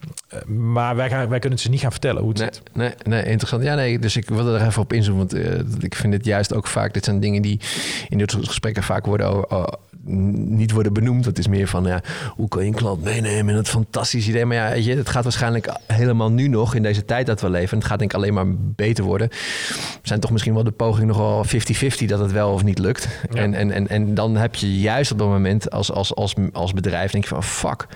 [0.46, 2.62] maar wij, gaan, wij kunnen het ze niet gaan vertellen hoe het Nee, zit.
[2.72, 3.62] nee, nee, interessant.
[3.62, 5.28] Ja, nee, dus ik wilde er even op inzoomen.
[5.28, 6.94] Want uh, ik vind het juist ook vaak...
[6.94, 7.60] Dit zijn dingen die
[8.08, 9.44] in dit soort gesprekken vaak worden...
[10.04, 11.24] Niet worden benoemd.
[11.24, 14.44] Het is meer van, ja, hoe kan je een klant meenemen in het fantastisch idee?
[14.44, 17.50] Maar ja, weet je, het gaat waarschijnlijk helemaal nu nog in deze tijd dat we
[17.50, 17.70] leven.
[17.70, 19.28] En het gaat denk ik alleen maar beter worden.
[20.02, 23.08] zijn toch misschien wel de poging nogal 50-50 dat het wel of niet lukt.
[23.30, 23.40] Ja.
[23.40, 26.72] En, en, en, en dan heb je juist op dat moment als, als, als, als
[26.72, 27.86] bedrijf denk je van, fuck,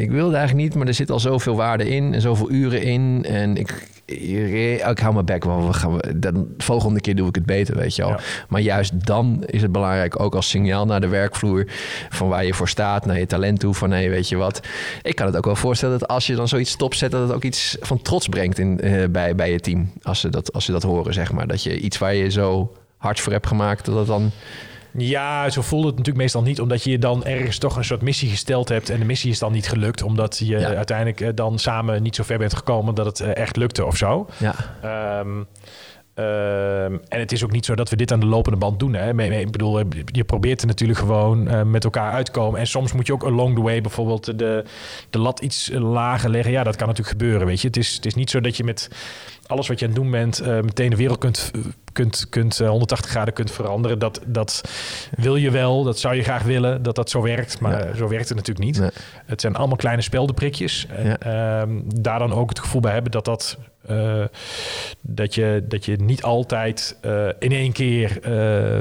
[0.00, 3.24] ik wilde eigenlijk niet, maar er zit al zoveel waarde in en zoveel uren in.
[3.28, 5.66] En ik, ik hou mijn bek wel.
[5.66, 8.10] We gaan, de volgende keer doe ik het beter, weet je wel.
[8.10, 8.20] Ja.
[8.48, 11.66] Maar juist dan is het belangrijk, ook als signaal naar de werkvloer,
[12.08, 14.60] van waar je voor staat, naar je talent toe, van hé, hey, weet je wat.
[15.02, 17.44] Ik kan het ook wel voorstellen dat als je dan zoiets stopzet, dat het ook
[17.44, 19.90] iets van trots brengt in, uh, bij, bij je team.
[20.02, 21.46] Als ze, dat, als ze dat horen, zeg maar.
[21.46, 24.30] Dat je iets waar je zo hard voor hebt gemaakt, dat het dan...
[24.92, 28.30] Ja, zo voelt het natuurlijk meestal niet, omdat je dan ergens toch een soort missie
[28.30, 30.74] gesteld hebt en de missie is dan niet gelukt, omdat je ja.
[30.74, 34.28] uiteindelijk dan samen niet zo ver bent gekomen dat het echt lukte of zo.
[34.38, 34.54] Ja.
[35.20, 35.46] Um,
[36.14, 38.94] Um, en het is ook niet zo dat we dit aan de lopende band doen.
[38.94, 39.22] Hè?
[39.38, 42.60] Ik bedoel, je probeert er natuurlijk gewoon uh, met elkaar uit te komen.
[42.60, 44.64] En soms moet je ook along the way bijvoorbeeld de,
[45.10, 46.52] de lat iets lager leggen.
[46.52, 47.66] Ja, dat kan natuurlijk gebeuren, weet je.
[47.66, 48.90] Het is, het is niet zo dat je met
[49.50, 50.42] alles wat je aan het doen bent...
[50.42, 51.50] Uh, meteen de wereld kunt,
[51.92, 53.98] kunt, kunt uh, 180 graden kunt veranderen.
[53.98, 54.70] Dat, dat
[55.16, 57.60] wil je wel, dat zou je graag willen, dat dat zo werkt.
[57.60, 57.94] Maar ja.
[57.94, 58.78] zo werkt het natuurlijk niet.
[58.78, 58.90] Nee.
[59.26, 60.86] Het zijn allemaal kleine speldenprikjes.
[60.96, 61.60] En ja.
[61.60, 63.58] um, daar dan ook het gevoel bij hebben dat dat...
[63.90, 64.24] Uh,
[65.00, 68.18] dat, je, dat je niet altijd uh, in één keer.
[68.28, 68.78] Uh,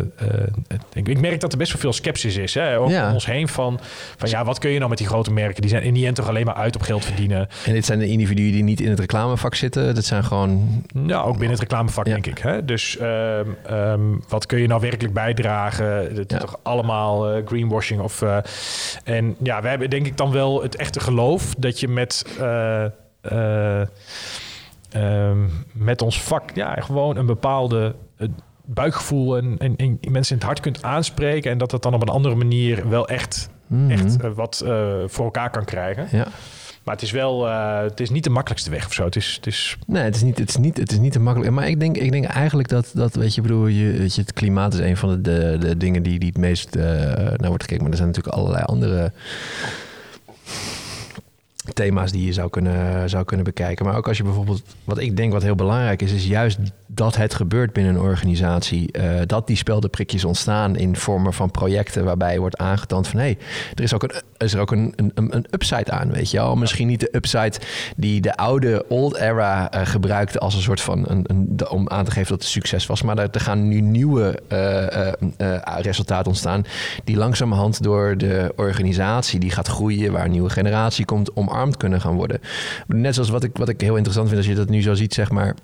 [0.94, 2.54] ik, ik, merk dat er best wel veel sceptisch is.
[2.54, 2.80] Hè?
[2.80, 3.08] Ook ja.
[3.08, 3.80] om ons heen van,
[4.18, 5.62] van ja, wat kun je nou met die grote merken?
[5.62, 7.48] Die zijn in die end toch alleen maar uit op geld verdienen.
[7.66, 9.96] En dit zijn de individuen die niet in het reclamevak zitten.
[9.96, 10.59] Dat zijn gewoon.
[11.06, 12.14] Ja, ook binnen het reclamevak, ja.
[12.14, 12.38] denk ik.
[12.38, 12.66] Hè?
[12.66, 15.88] Dus um, um, wat kun je nou werkelijk bijdragen?
[15.88, 18.22] Het is toch allemaal uh, greenwashing of.
[18.22, 18.38] Uh,
[19.04, 22.26] en ja, wij hebben denk ik dan wel het echte geloof dat je met.
[22.40, 23.82] Uh,
[24.96, 27.96] Um, met ons vak ja, gewoon een bepaalde
[28.66, 31.52] buikgevoel en, en, en, mensen in het hart kunt aanspreken.
[31.52, 33.92] En dat het dan op een andere manier wel echt, mm -hmm.
[33.92, 34.64] echt wat
[35.06, 36.08] voor elkaar kan krijgen.
[36.12, 36.28] Ja.
[36.90, 37.48] Maar het is wel,
[37.84, 39.04] het is niet de makkelijkste weg of zo.
[39.04, 39.78] Het is, het is...
[39.88, 41.52] Nee, het is niet, het is niet, het is niet te makkelijk.
[41.52, 44.34] Maar ik denk, ik denk eigenlijk dat, dat weet je, bedoel, je, weet je, het
[44.34, 47.84] klimaat is een van de, de, de dingen die, die het meest naar wordt gekeken.
[47.84, 49.12] Maar er zijn natuurlijk allerlei andere
[51.74, 53.86] thema's die je zou kunnen, zou kunnen bekijken.
[53.86, 57.16] Maar ook als je bijvoorbeeld, wat ik denk wat heel belangrijk is, is juist dat
[57.16, 58.98] het gebeurt binnen een organisatie.
[58.98, 63.38] Uh, dat die speldenprikjes ontstaan in vormen van projecten waarbij wordt aangetoond van hé, hey,
[63.76, 66.56] er is ook een, is er ook een, een, een upside aan, weet je wel.
[66.56, 67.54] Misschien niet de upside
[67.96, 72.06] die de oude old era uh, gebruikte als een soort van een, een, om aan
[72.06, 73.02] te geven dat het succes was.
[73.02, 76.66] Maar er, er gaan nu nieuwe uh, resultaten ontstaan
[77.04, 81.34] die langzamerhand door de organisatie die gaat groeien, waar een nieuwe generatie komt,
[81.78, 82.42] kunnen gaan worden.
[82.88, 85.14] Net zoals wat ik, wat ik heel interessant vind als je dat nu zo ziet,
[85.14, 85.56] zeg maar.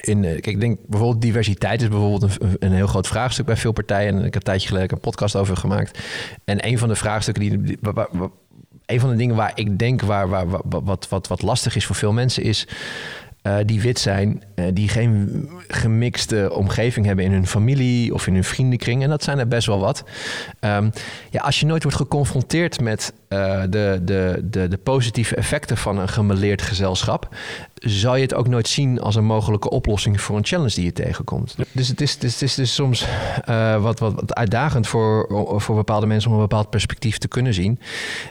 [0.00, 4.12] in, kijk, ik denk bijvoorbeeld diversiteit is bijvoorbeeld een, heel groot vraagstuk bij veel partijen.
[4.12, 5.98] En ik heb een tijdje geleden een podcast over gemaakt.
[6.44, 7.78] En een van de vraagstukken die,
[8.86, 11.96] een van de dingen waar ik denk waar, waar, wat, wat, wat lastig is voor
[11.96, 12.66] veel mensen is
[13.42, 14.42] uh, die wit zijn,
[14.72, 19.02] die geen gemixte omgeving hebben in hun familie of in hun vriendenkring.
[19.02, 20.04] En dat zijn er best wel wat.
[20.60, 20.92] Um,
[21.30, 25.98] ja, als je nooit wordt geconfronteerd met uh, de, de, de, de positieve effecten van
[25.98, 27.28] een gemeleerd gezelschap,
[27.74, 30.92] zal je het ook nooit zien als een mogelijke oplossing voor een challenge die je
[30.92, 31.56] tegenkomt.
[31.72, 33.06] Dus het is, het is, het is dus soms
[33.48, 37.54] uh, wat, wat, wat, uitdagend voor, voor bepaalde mensen om een bepaald perspectief te kunnen
[37.54, 37.80] zien.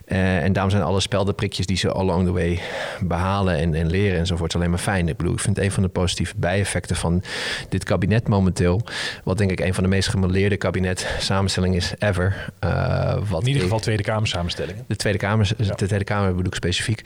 [0.08, 2.60] Uh, en daarom zijn alle speldenprikjes die ze along the way
[3.02, 5.08] behalen en, en leren enzovoort alleen maar fijn.
[5.08, 7.24] Ik bedoel, ik vind een van de positieve bijeffecten van
[7.70, 8.82] dit kabinet momenteel,
[9.24, 12.52] wat denk ik een van de meest gemeleerde kabinet samenstellingen is ever.
[12.64, 14.84] Uh, wat In ieder geval Tweede Kamer samenstellingen.
[14.88, 15.76] De Tweede Kamer, ja.
[15.76, 17.02] de Tweede Kamer bedoel ik specifiek.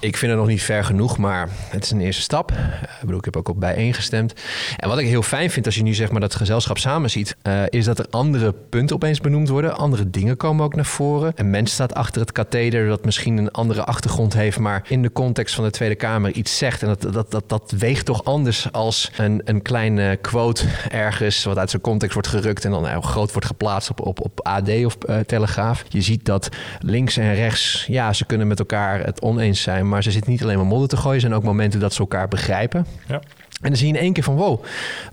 [0.00, 2.50] ik vind het nog niet ver genoeg, maar het is een eerste stap.
[2.50, 4.32] Ik bedoel, ik heb ook op bijeengestemd.
[4.76, 7.36] En wat ik heel fijn vind als je nu zeg maar dat gezelschap samen ziet,
[7.42, 9.76] uh, is dat er andere punten opeens benoemd worden.
[9.76, 11.32] Andere dingen komen ook naar voren.
[11.34, 15.12] Een mens staat achter het katheder dat misschien een andere achtergrond heeft, maar in de
[15.12, 16.82] context van de Tweede Kamer iets zegt.
[16.82, 21.58] En dat, dat, dat, dat weegt toch anders als een, een kleine quote ergens wat
[21.58, 24.68] uit zijn context wordt gerukt en dan heel groot wordt geplaatst op, op, op AD
[24.84, 25.84] of uh, Telegraaf.
[25.88, 26.48] Je ziet dat
[26.80, 30.42] links en rechts, ja, ze kunnen met elkaar het oneens zijn, maar ze zitten niet
[30.42, 32.86] alleen maar modder te gooien, ze zijn ook momenten dat ze elkaar begrijpen.
[33.08, 33.20] Ja.
[33.60, 34.64] En dan zie je in één keer van wow,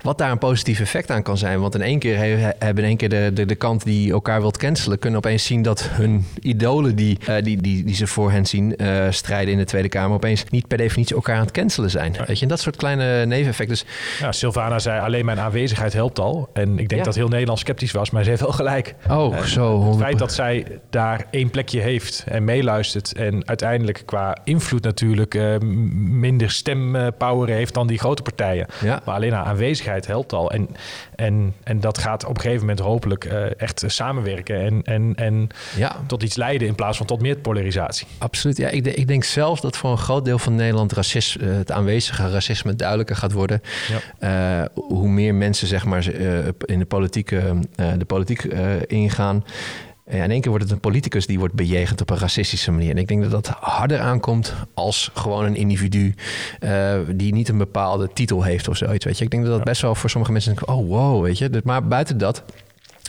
[0.02, 1.60] wat daar een positief effect aan kan zijn.
[1.60, 2.16] Want in één keer
[2.58, 5.62] hebben in één keer de, de, de kant die elkaar wilt cancelen, kunnen opeens zien
[5.62, 9.58] dat hun idolen die, uh, die, die, die ze voor hen zien uh, strijden in
[9.58, 12.16] de Tweede Kamer, opeens niet per definitie elkaar aan het cancelen zijn.
[12.26, 13.76] Weet je, en dat soort kleine neveneffecten.
[13.76, 13.84] Dus...
[14.20, 16.50] Ja, Sylvana zei alleen mijn aanwezigheid helpt al.
[16.52, 17.06] En ik denk ja.
[17.06, 18.94] dat heel Nederland sceptisch was, maar ze heeft wel gelijk.
[19.10, 19.88] Oh, en zo.
[19.88, 25.34] Het feit dat zij daar één plekje heeft en meeluistert en uiteindelijk qua invloed natuurlijk
[25.34, 25.58] uh,
[25.94, 28.66] minder stempower heeft dan die grote partijen partijen.
[28.82, 29.00] Ja.
[29.04, 30.50] Maar alleen haar aanwezigheid helpt al.
[30.50, 30.68] En,
[31.16, 35.48] en, en dat gaat op een gegeven moment hopelijk uh, echt samenwerken en, en, en
[35.76, 35.96] ja.
[36.06, 38.06] tot iets leiden in plaats van tot meer polarisatie.
[38.18, 38.56] Absoluut.
[38.56, 42.30] Ja, ik, ik denk zelf dat voor een groot deel van Nederland racisme, het aanwezige
[42.30, 43.62] racisme duidelijker gaat worden.
[44.20, 44.60] Ja.
[44.60, 46.06] Uh, hoe meer mensen zeg maar,
[46.64, 48.42] in de politiek, de politiek
[48.86, 49.44] ingaan.
[50.10, 52.90] Ja, in één keer wordt het een politicus die wordt bejegend op een racistische manier.
[52.90, 56.14] En ik denk dat dat harder aankomt als gewoon een individu
[56.60, 59.04] uh, die niet een bepaalde titel heeft of zoiets.
[59.04, 60.68] Weet je, ik denk dat dat best wel voor sommige mensen.
[60.68, 61.50] Oh wow, weet je.
[61.50, 62.42] Dus, maar buiten dat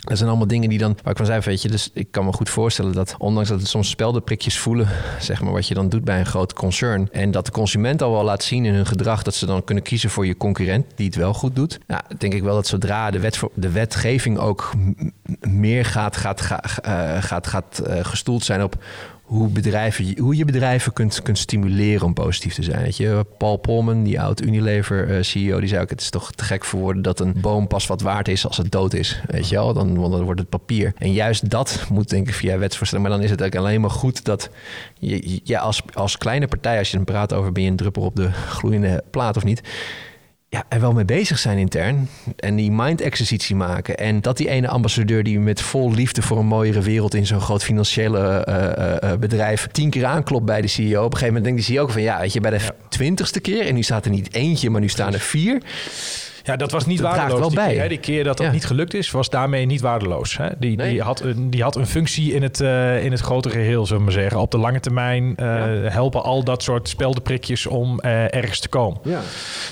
[0.08, 2.24] dat zijn allemaal dingen die dan, waar ik van zei, weet je, dus ik kan
[2.24, 4.88] me goed voorstellen dat, ondanks dat het soms speldenprikjes voelen,
[5.20, 8.12] zeg maar, wat je dan doet bij een groot concern, en dat de consument al
[8.12, 11.06] wel laat zien in hun gedrag dat ze dan kunnen kiezen voor je concurrent die
[11.06, 14.72] het wel goed doet, ja, denk ik wel dat zodra de, wet, de wetgeving ook
[15.40, 18.76] meer gaat, gaat, gaat, uh, gaat, gaat uh, gestoeld zijn op
[19.26, 22.82] hoe, bedrijven, hoe je bedrijven kunt, kunt stimuleren om positief te zijn.
[22.82, 23.26] Weet je?
[23.38, 25.90] Paul Polman, die oud Unilever-CEO, eh, die zei ook...
[25.90, 28.56] het is toch te gek voor woorden dat een boom pas wat waard is als
[28.56, 29.20] het dood is.
[29.26, 29.72] Weet je wel?
[29.72, 30.92] Dan, wordt het papier.
[30.98, 33.08] En juist dat moet denk ik via wetsvoorstelling.
[33.08, 34.50] Maar dan is het eigenlijk alleen maar goed dat
[34.98, 36.78] je, je als, als kleine partij...
[36.78, 39.62] als je dan praat over ben je een druppel op de gloeiende plaat of niet
[40.48, 42.08] ja, er wel mee bezig zijn intern.
[42.36, 43.96] En die mind-exercitie maken.
[43.96, 47.40] En dat die ene ambassadeur die met vol liefde voor een mooiere wereld in zo'n
[47.40, 51.04] groot financiële uh, uh, bedrijf tien keer aanklopt bij de CEO.
[51.04, 53.40] Op een gegeven moment denkt die CEO ook van ja, weet je, bij de twintigste
[53.40, 53.66] keer.
[53.66, 55.62] En nu staat er niet eentje, maar nu staan er vier.
[56.46, 57.38] Ja, dat was niet dat waardeloos.
[57.38, 57.72] Wel die, bij.
[57.72, 60.36] Keer, hè, die keer dat dat niet gelukt is, was daarmee niet waardeloos.
[60.36, 60.48] Hè?
[60.58, 60.90] Die, nee.
[60.90, 63.98] die, had een, die had een functie in het, uh, in het grote geheel, zullen
[63.98, 64.40] we maar zeggen.
[64.40, 65.66] Op de lange termijn uh, ja.
[65.90, 69.00] helpen al dat soort speldenprikjes om uh, ergens te komen.
[69.02, 69.20] Ja.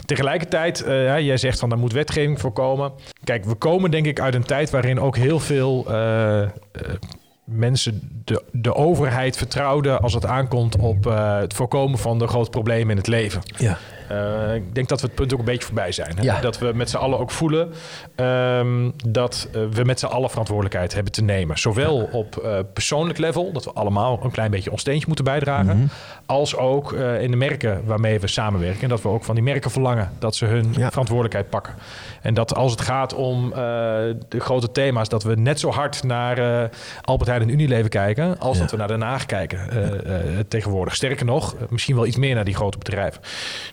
[0.04, 2.92] Tegelijkertijd, jij zegt van daar moet wetgeving voor komen.
[3.24, 5.86] Kijk, we komen denk ik uit een tijd waarin ook heel veel
[7.44, 12.50] mensen de, de overheid vertrouwden als het aankomt op uh, het voorkomen van de grote
[12.50, 13.40] problemen in het leven.
[13.56, 13.78] Ja.
[14.10, 16.16] Uh, ik denk dat we het punt ook een beetje voorbij zijn.
[16.16, 16.22] Hè?
[16.22, 16.40] Ja.
[16.40, 17.72] Dat we met z'n allen ook voelen
[18.16, 21.58] um, dat uh, we met z'n allen verantwoordelijkheid hebben te nemen.
[21.58, 25.80] Zowel op persoonlijk level, dat we allemaal een klein beetje ons steentje moeten bijdragen, mm
[25.80, 25.90] -hmm.
[26.26, 28.82] als ook in de merken waarmee we samenwerken.
[28.82, 30.88] En dat we ook van die merken verlangen dat ze hun ja.
[30.88, 31.74] verantwoordelijkheid pakken.
[32.24, 33.50] En dat als het gaat om
[34.28, 36.70] de grote thema's, dat we net zo hard naar
[37.00, 39.58] Albert Heijn en Unilever kijken, als dat we naar Den Haag kijken
[40.48, 40.94] tegenwoordig.
[40.94, 43.20] Sterker nog, misschien wel iets meer naar die grote bedrijven.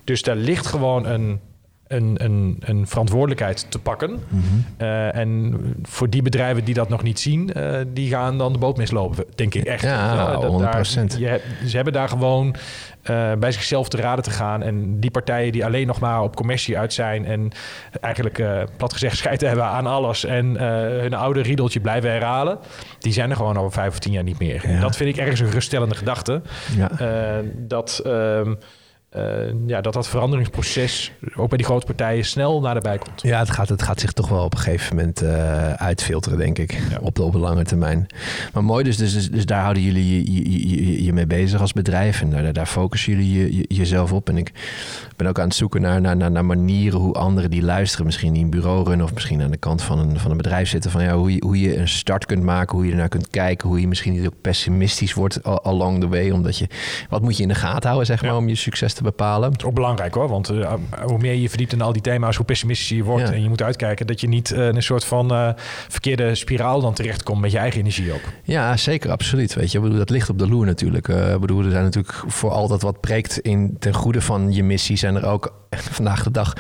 [0.03, 1.39] Dus daar ligt gewoon een,
[1.93, 4.11] een, een, een verantwoordelijkheid te pakken.
[4.11, 4.65] Mm -hmm.
[4.77, 8.59] uh, en voor die bedrijven die dat nog niet zien, uh, die gaan dan de
[8.59, 9.83] boot mislopen, denk ik echt.
[9.83, 10.57] Ja, ja 100%.
[10.57, 10.87] Daar,
[11.19, 12.55] je, ze hebben daar gewoon
[13.09, 14.63] uh, bij zichzelf te raden te gaan.
[14.63, 17.51] En die partijen die alleen nog maar op commercie uit zijn en
[18.01, 18.43] eigenlijk
[18.77, 20.59] plat gezegd scheid hebben aan alles en
[21.01, 22.57] hun oude riedeltje blijven herhalen,
[22.99, 24.61] die zijn er gewoon over vijf of tien jaar niet meer.
[24.63, 24.73] Ja.
[24.73, 26.41] En dat vind ik ergens een geruststellende gedachte.
[26.75, 26.91] Ja.
[27.57, 28.01] dat.
[28.41, 28.51] eh,
[29.65, 33.21] ja, dat dat veranderingsproces ook bij die grote partijen snel naderbij komt.
[33.21, 36.57] Ja, het gaat, het gaat zich toch wel op een gegeven moment uh, uitfilteren, denk
[36.57, 38.07] ik, op, de, op de lange termijn.
[38.53, 41.61] Maar mooi, dus, dus, dus, dus daar houden jullie je, je, je, je, mee bezig
[41.61, 44.29] als bedrijf en daar, daar focussen jullie je, jezelf op.
[44.29, 44.51] En ik
[45.15, 48.33] ben ook aan het zoeken naar, naar, naar, naar manieren hoe anderen die luisteren, misschien
[48.33, 50.91] die een bureau runnen of misschien aan de kant van een, van een bedrijf zitten,
[50.91, 53.67] van ja, hoe, je, hoe je een start kunt maken, hoe je ernaar kunt kijken,
[53.67, 56.67] hoe je misschien niet ook pessimistisch wordt along the way, omdat je,
[57.09, 59.51] wat moet je in de gaten houden, zeg maar, om je succes te bepalen.
[59.51, 60.73] Het is ook belangrijk hoor, want uh,
[61.03, 63.31] hoe meer je verdiept in al die thema's, hoe pessimistischer je wordt.
[63.31, 65.49] En je moet uitkijken dat je niet uh, een soort van uh,
[65.87, 68.23] verkeerde spiraal dan terechtkomt met je eigen energie ook.
[68.43, 69.53] Ja, zeker, absoluut.
[69.53, 71.07] Weet je, ik bedoel, dat ligt op de loer natuurlijk.
[71.07, 74.97] ik bedoel, er zijn natuurlijk voor altijd wat preekt in ten goede van je missie,
[74.97, 75.53] zijn er ook
[75.97, 76.53] vandaag de dag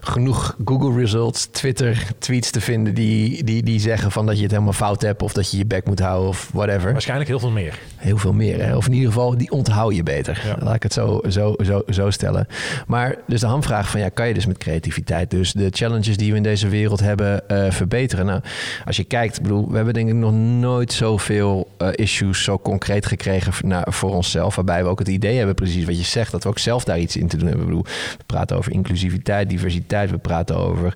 [0.00, 4.50] genoeg Google results, Twitter tweets te vinden die, die, die zeggen van dat je het
[4.50, 6.92] helemaal fout hebt of dat je je bek moet houden of whatever.
[6.92, 7.78] Waarschijnlijk heel veel meer.
[8.00, 8.64] Heel veel meer.
[8.64, 8.76] Hè?
[8.76, 10.42] Of in ieder geval, die onthoud je beter.
[10.44, 10.56] Ja.
[10.64, 12.46] Laat ik het zo, zo, zo, zo stellen.
[12.86, 16.30] Maar dus de hamvraag van ja, kan je dus met creativiteit dus de challenges die
[16.30, 18.26] we in deze wereld hebben uh, verbeteren?
[18.26, 18.40] Nou,
[18.84, 23.06] als je kijkt, bedoel, we hebben denk ik nog nooit zoveel uh, issues zo concreet
[23.06, 24.54] gekregen naar, voor onszelf.
[24.54, 26.98] Waarbij we ook het idee hebben, precies wat je zegt, dat we ook zelf daar
[26.98, 27.64] iets in te doen hebben.
[27.64, 27.86] Ik bedoel,
[28.18, 30.92] we praten over inclusiviteit, diversiteit, we praten over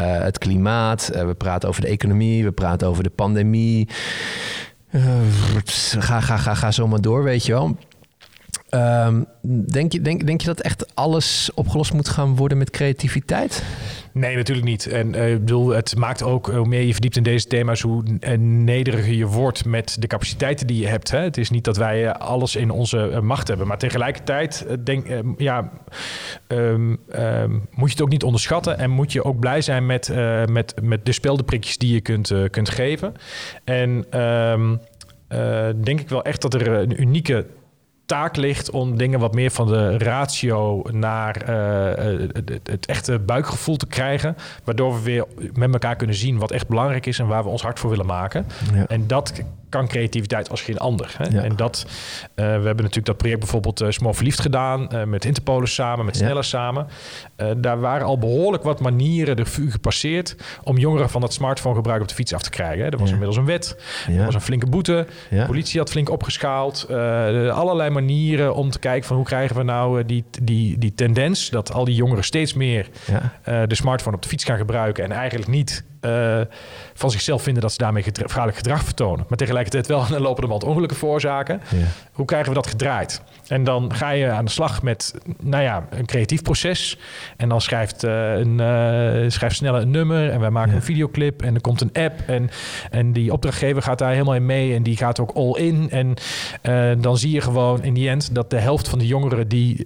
[0.00, 3.88] uh, het klimaat, we praten over de economie, we praten over de pandemie.
[4.90, 7.76] Ga, ga, ga, ga zo maar door, weet je wel.
[8.70, 9.26] Um,
[9.66, 13.64] denk, je, denk, denk je dat echt alles opgelost moet gaan worden met creativiteit?
[14.12, 14.86] Nee, natuurlijk niet.
[14.86, 18.02] En uh, ik bedoel, het maakt ook, hoe meer je verdiept in deze thema's, hoe
[18.38, 21.10] nederiger je wordt met de capaciteiten die je hebt.
[21.10, 21.18] Hè?
[21.18, 23.66] Het is niet dat wij alles in onze macht hebben.
[23.66, 25.70] Maar tegelijkertijd denk, ja,
[26.48, 28.78] um, um, moet je het ook niet onderschatten.
[28.78, 30.12] En moet je ook blij zijn met,
[30.50, 33.14] met, met de speldenprikjes die je kunt, kunt geven.
[33.64, 34.04] En
[35.84, 37.46] denk ik wel echt dat er een unieke
[38.06, 43.76] taak ligt om dingen wat meer van de ratio naar uh, het, het, echte buikgevoel
[43.76, 44.36] te krijgen.
[44.64, 47.62] Waardoor we weer met elkaar kunnen zien wat echt belangrijk is en waar we ons
[47.62, 48.46] hard voor willen maken.
[48.74, 48.86] Ja.
[48.86, 49.32] En dat
[49.68, 51.14] kan creativiteit als geen ander.
[51.18, 51.40] Hè?
[51.40, 51.90] En dat, uh,
[52.34, 56.16] we hebben natuurlijk dat project bijvoorbeeld uh, Small Verliefd gedaan, uh, met Interpolis samen, met
[56.16, 56.86] Sneller samen.
[57.56, 62.02] daar waren al behoorlijk wat manieren de vuur gepasseerd om jongeren van dat smartphone gebruik
[62.02, 62.84] op de fiets af te krijgen.
[62.84, 62.90] Hè?
[62.90, 63.76] Er was inmiddels een wet,
[64.08, 66.86] er was een flinke boete, de politie had flink opgeschaald.
[67.50, 71.72] allerlei manieren om te kijken van hoe krijgen we nou die, die, die tendens dat
[71.72, 72.88] al die jongeren steeds meer
[73.44, 76.40] de smartphone op de fiets gaan gebruiken en eigenlijk niet uh,
[76.94, 79.24] van zichzelf vinden dat ze daarmee gedra gedrag vertonen.
[79.28, 81.60] Maar tegelijkertijd wel een lopende band ongelukken veroorzaken.
[81.70, 81.84] Ja.
[82.12, 83.22] Hoe krijgen we dat gedraaid?
[83.48, 86.98] En dan ga je aan de slag met nou ja, een creatief proces.
[87.36, 90.30] En dan schrijft, uh, een, uh, schrijft sneller een nummer.
[90.30, 90.76] En wij maken ja.
[90.76, 91.42] een videoclip.
[91.42, 92.20] En er komt een app.
[92.26, 92.50] En,
[92.90, 94.74] en die opdrachtgever gaat daar helemaal in mee.
[94.74, 95.90] En die gaat ook all in.
[95.90, 96.14] En
[97.00, 99.82] dan zie je gewoon in die end dat de helft van de jongeren die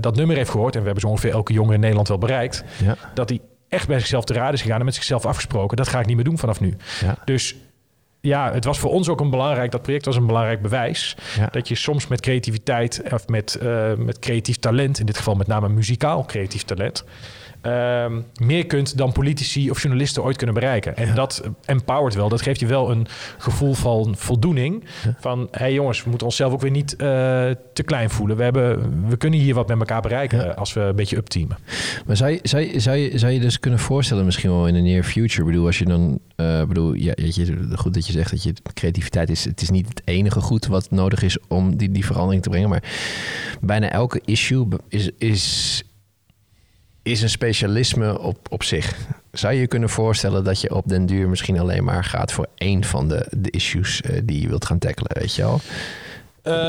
[0.00, 0.74] dat nummer heeft gehoord.
[0.74, 2.64] En we hebben zo ongeveer elke jongen in Nederland wel bereikt.
[2.84, 2.96] Ja.
[3.14, 5.76] Dat die echt bij zichzelf te raden is gegaan en met zichzelf afgesproken.
[5.76, 6.76] Dat ga ik niet meer doen vanaf nu.
[7.00, 7.18] Ja.
[7.24, 7.56] Dus
[8.20, 11.16] ja, het was voor ons ook een belangrijk, dat project was een belangrijk bewijs.
[11.38, 11.48] Ja.
[11.50, 15.46] Dat je soms met creativiteit of met, uh, met creatief talent, in dit geval met
[15.46, 17.04] name muzikaal creatief talent,
[17.62, 20.96] um, meer kunt dan politici of journalisten ooit kunnen bereiken.
[20.96, 21.14] En ja.
[21.14, 22.28] dat empowert wel.
[22.28, 23.06] Dat geeft je wel een
[23.38, 24.84] gevoel van voldoening.
[25.04, 25.16] Ja.
[25.20, 26.98] Van, hé hey jongens, we moeten onszelf ook weer niet uh,
[27.72, 28.36] te klein voelen.
[28.36, 30.50] We, hebben, we kunnen hier wat met elkaar bereiken ja.
[30.50, 31.58] als we een beetje upteamen.
[32.06, 34.74] Maar zou je, zou, je, zou, je, zou je dus kunnen voorstellen, misschien wel in
[34.74, 38.30] de near future, bedoel, als je dan, uh, bedoel, ja, je, goed dat je zegt
[38.30, 41.90] dat je creativiteit is, het is niet het enige goed wat nodig is om die,
[41.90, 42.82] die verandering te brengen, maar
[43.60, 45.82] bijna elke issue is, is
[47.10, 48.96] is een specialisme op, op zich.
[49.32, 52.46] Zou je je kunnen voorstellen dat je op den duur misschien alleen maar gaat voor
[52.54, 55.60] één van de, de issues uh, die je wilt gaan tackelen, weet je wel?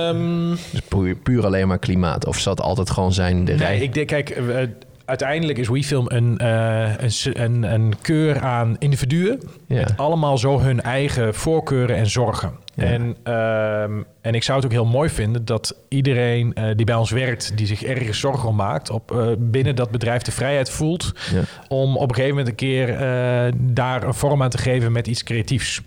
[0.10, 2.26] Um, dus puur, puur, alleen maar klimaat?
[2.26, 3.80] Of zal het altijd gewoon zijn de nee, rij?
[3.80, 4.58] Ik denk, kijk, uh,
[5.06, 9.42] uiteindelijk is WeFilm een, uh, een, een, een, keur aan individuen.
[9.68, 9.80] Ja.
[9.80, 12.52] Met allemaal zo hun eigen voorkeuren en zorgen.
[12.80, 12.86] Ja.
[12.86, 16.96] En, um, en ik zou het ook heel mooi vinden dat iedereen uh, die bij
[16.96, 20.70] ons werkt, die zich ergens zorgen om maakt, op, uh, binnen dat bedrijf de vrijheid
[20.70, 21.42] voelt ja.
[21.68, 25.08] om op een gegeven moment een keer uh, daar een vorm aan te geven met
[25.08, 25.82] iets creatiefs.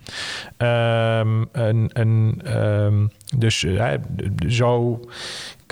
[0.57, 3.65] Um, een, een, um, dus
[4.47, 4.99] zo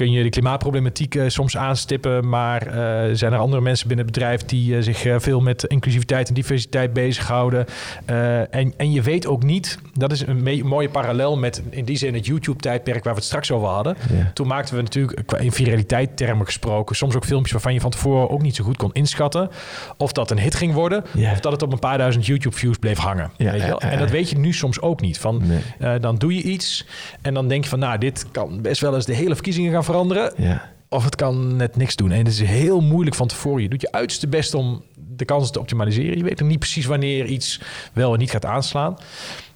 [0.01, 2.29] kun je de klimaatproblematiek uh, soms aanstippen.
[2.29, 2.73] Maar uh,
[3.15, 6.93] zijn er andere mensen binnen het bedrijf die uh, zich veel met inclusiviteit en diversiteit
[6.93, 7.65] bezighouden.
[8.05, 12.13] en, en je weet ook niet, dat is een mooie parallel met in die zin
[12.13, 13.95] het YouTube-tijdperk waar we het straks over hadden.
[14.13, 14.31] Ja.
[14.33, 17.91] Toen maakten we natuurlijk qua in viraliteit termen gesproken, soms ook filmpjes waarvan je van
[17.91, 19.49] tevoren ook niet zo goed kon inschatten.
[19.97, 21.31] Of dat een hit ging worden, ja.
[21.31, 23.31] of dat het op een paar duizend YouTube-views bleef hangen.
[23.37, 23.81] Ja, weet je wel?
[23.81, 25.19] En dat weet je nu soms ook niet.
[25.19, 25.41] Van,
[25.79, 25.99] nee.
[25.99, 26.85] dan doe je iets
[27.21, 29.83] en dan denk je van, nou, dit kan best wel eens de hele verkiezingen gaan
[29.91, 30.33] veranderen.
[30.37, 30.69] Ja.
[30.89, 32.11] of het kan net niks doen.
[32.11, 33.61] En het is heel moeilijk van tevoren.
[33.61, 34.83] Je doet je uiterste best om
[35.15, 36.17] de kansen te optimaliseren.
[36.17, 37.61] Je weet nog niet precies wanneer iets
[37.93, 38.97] wel en niet gaat aanslaan.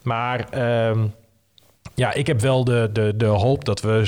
[0.03, 1.07] Maar ehm,
[1.95, 4.01] ja, ik heb wel de, de, de hoop dat we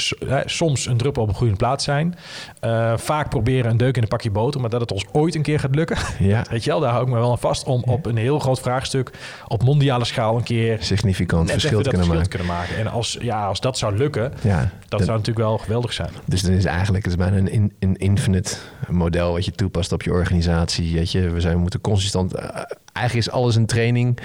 [0.45, 2.15] soms een druppel op een goede plaats zijn.
[2.61, 5.41] Uh, vaak proberen een deuk in een pakje boter, maar dat het ons ooit een
[5.41, 5.97] keer gaat lukken.
[6.19, 6.45] Ja.
[6.49, 8.59] Weet je wel, daar hou ik me wel aan vast om op een heel groot
[8.59, 9.11] vraagstuk
[9.47, 12.29] op mondiale schaal een keer significant verschil, te kunnen, maken.
[12.29, 12.77] kunnen maken.
[12.77, 16.09] En als, ja, als dat zou lukken, ja, dat zou natuurlijk wel geweldig zijn.
[16.25, 18.55] Dus dan is eigenlijk het is bijna een, in, een infinite
[18.87, 20.93] model wat je toepast op je organisatie.
[20.93, 22.41] Weet je, we zijn, moeten consistent uh,
[22.97, 24.19] eigenlijk is alles een training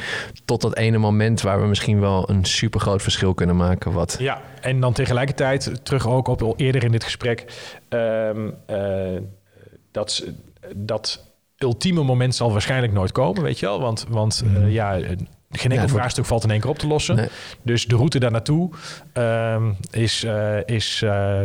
[0.45, 3.93] tot dat ene moment waar we misschien wel een super groot verschil kunnen maken.
[3.93, 4.17] Wat...
[4.19, 7.45] Ja, en dan tegelijkertijd terug ook op al eerder in dit gesprek.
[7.89, 9.21] Ehm, eh,
[9.91, 10.25] dat,
[10.77, 13.81] dat ultieme moment zal waarschijnlijk nooit komen, weet je wel.
[13.81, 14.69] Want, want mm.
[14.69, 14.99] ja,
[15.53, 17.29] geen enkel ja, vraagstuk valt in één keer op te lossen.
[17.63, 18.71] Dus de route daar naartoe
[19.13, 21.41] ehm, is, uh, is uh,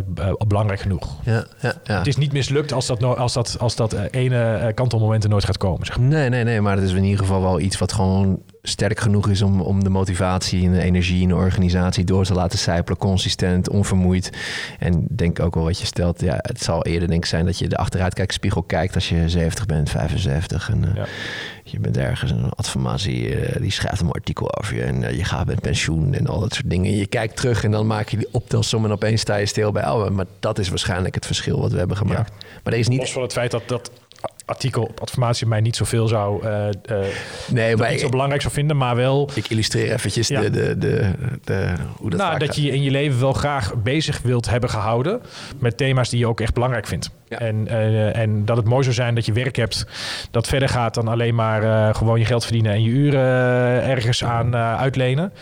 [0.48, 1.16] belangrijk genoeg.
[1.24, 4.72] Ja, ja, ja, Het is niet mislukt als dat, no als dat, als dat ene
[4.76, 5.86] kantelmoment er nooit gaat komen.
[5.86, 6.08] Zeg maar.
[6.08, 6.62] Nee, nee, nee.
[6.62, 9.84] Maar het is in ieder geval wel iets wat gewoon sterk genoeg is om, om
[9.84, 12.98] de motivatie en de energie in de organisatie door te laten sijpelen.
[12.98, 14.30] Consistent, onvermoeid.
[14.80, 16.22] En denk ook wel wat je stelt.
[16.22, 19.66] Ja, het zal eerder denk ik zijn dat je de achteruitkijkspiegel kijkt als je 70
[19.66, 20.70] bent, 75.
[20.70, 21.06] En ja.
[21.64, 25.46] je bent ergens een adformatie, die schrijft een artikel over je en eh, je gaat
[25.46, 26.98] met pensioen en al dat soort dingen.
[26.98, 29.90] Je kijkt terug en dan maak je die optelsom en opeens sta je stil bij,
[29.90, 32.32] oh, maar dat is waarschijnlijk het verschil wat we hebben gemaakt.
[32.64, 33.00] Maar er is niet...
[33.00, 33.92] Los van het feit dat, dat
[34.48, 36.98] artikel op adformatie mij niet zoveel zou uh, uh,
[37.52, 39.30] nee, maar niet zo belangrijk zou vinden, maar wel.
[39.34, 41.12] Ik illustreer eventjes de, de, de,
[41.44, 42.20] de, hoe dat.
[42.20, 45.22] Nou, dat je je in je leven wel graag bezig wilt hebben gehouden
[45.60, 47.10] met thema's die je ook echt belangrijk vindt.
[47.28, 49.86] En, uh, en dat het mooi zou zijn dat je werk hebt
[50.32, 54.56] dat verder gaat dan alleen maar gewoon je geld verdienen en je uren ergens aan
[54.56, 55.34] uitlenen.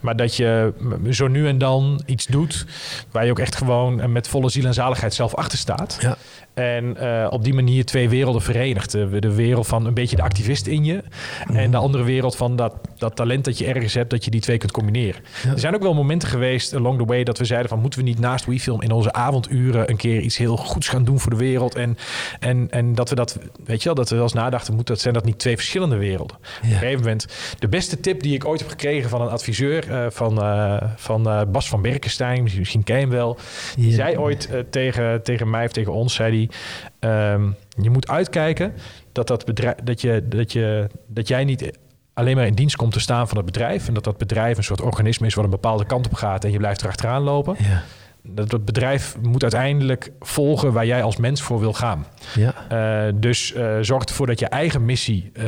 [0.00, 0.72] Maar dat je
[1.10, 2.66] zo nu en dan iets doet
[3.10, 5.98] waar je ook echt gewoon met volle ziel en zaligheid zelf achter staat.
[6.00, 6.16] Ja.
[6.54, 8.90] En uh, op die manier twee werelden verenigd.
[8.90, 11.02] De, de, wereld van een beetje de activist in je.
[11.46, 11.76] En de mhm.
[11.76, 14.72] andere wereld van dat, dat talent dat je ergens hebt, dat je die twee kunt
[14.72, 15.20] combineren.
[15.52, 18.04] Er zijn ook wel momenten geweest along the way dat we zeiden van moeten we
[18.04, 21.36] niet naast WeFilm in onze avonduren een keer iets heel goeds gaan doen voor de
[21.36, 21.74] wereld.
[21.74, 21.96] En,
[22.40, 25.00] en, en dat we dat, weet je wel, dat we wel eens nadachten, moet dat,
[25.00, 26.36] zijn dat niet twee verschillende werelden?
[26.36, 27.26] Op een gegeven moment,
[27.58, 31.46] de beste tip die ik ooit heb gekregen van een adviseur uh, van, uh, van
[31.52, 33.38] Bas van Berkenstein, misschien ken je hem wel.
[33.76, 36.56] Die zei ooit tegen, tegen mij of tegen ons, zei die,
[37.04, 37.50] Ehm,
[37.82, 38.72] je moet uitkijken
[39.12, 41.78] dat, dat, bedrijf, dat, je, dat, je, dat jij niet
[42.14, 43.88] alleen maar in dienst komt te staan van het bedrijf.
[43.88, 46.50] En dat dat bedrijf een soort organisme is wat een bepaalde kant op gaat en
[46.50, 47.56] je blijft erachteraan lopen.
[47.58, 47.82] Ja.
[48.26, 52.06] Dat het bedrijf moet uiteindelijk volgen waar jij als mens voor wil gaan.
[52.34, 53.06] Ja.
[53.06, 55.46] Uh, dus uh, zorg ervoor dat je eigen missie uh,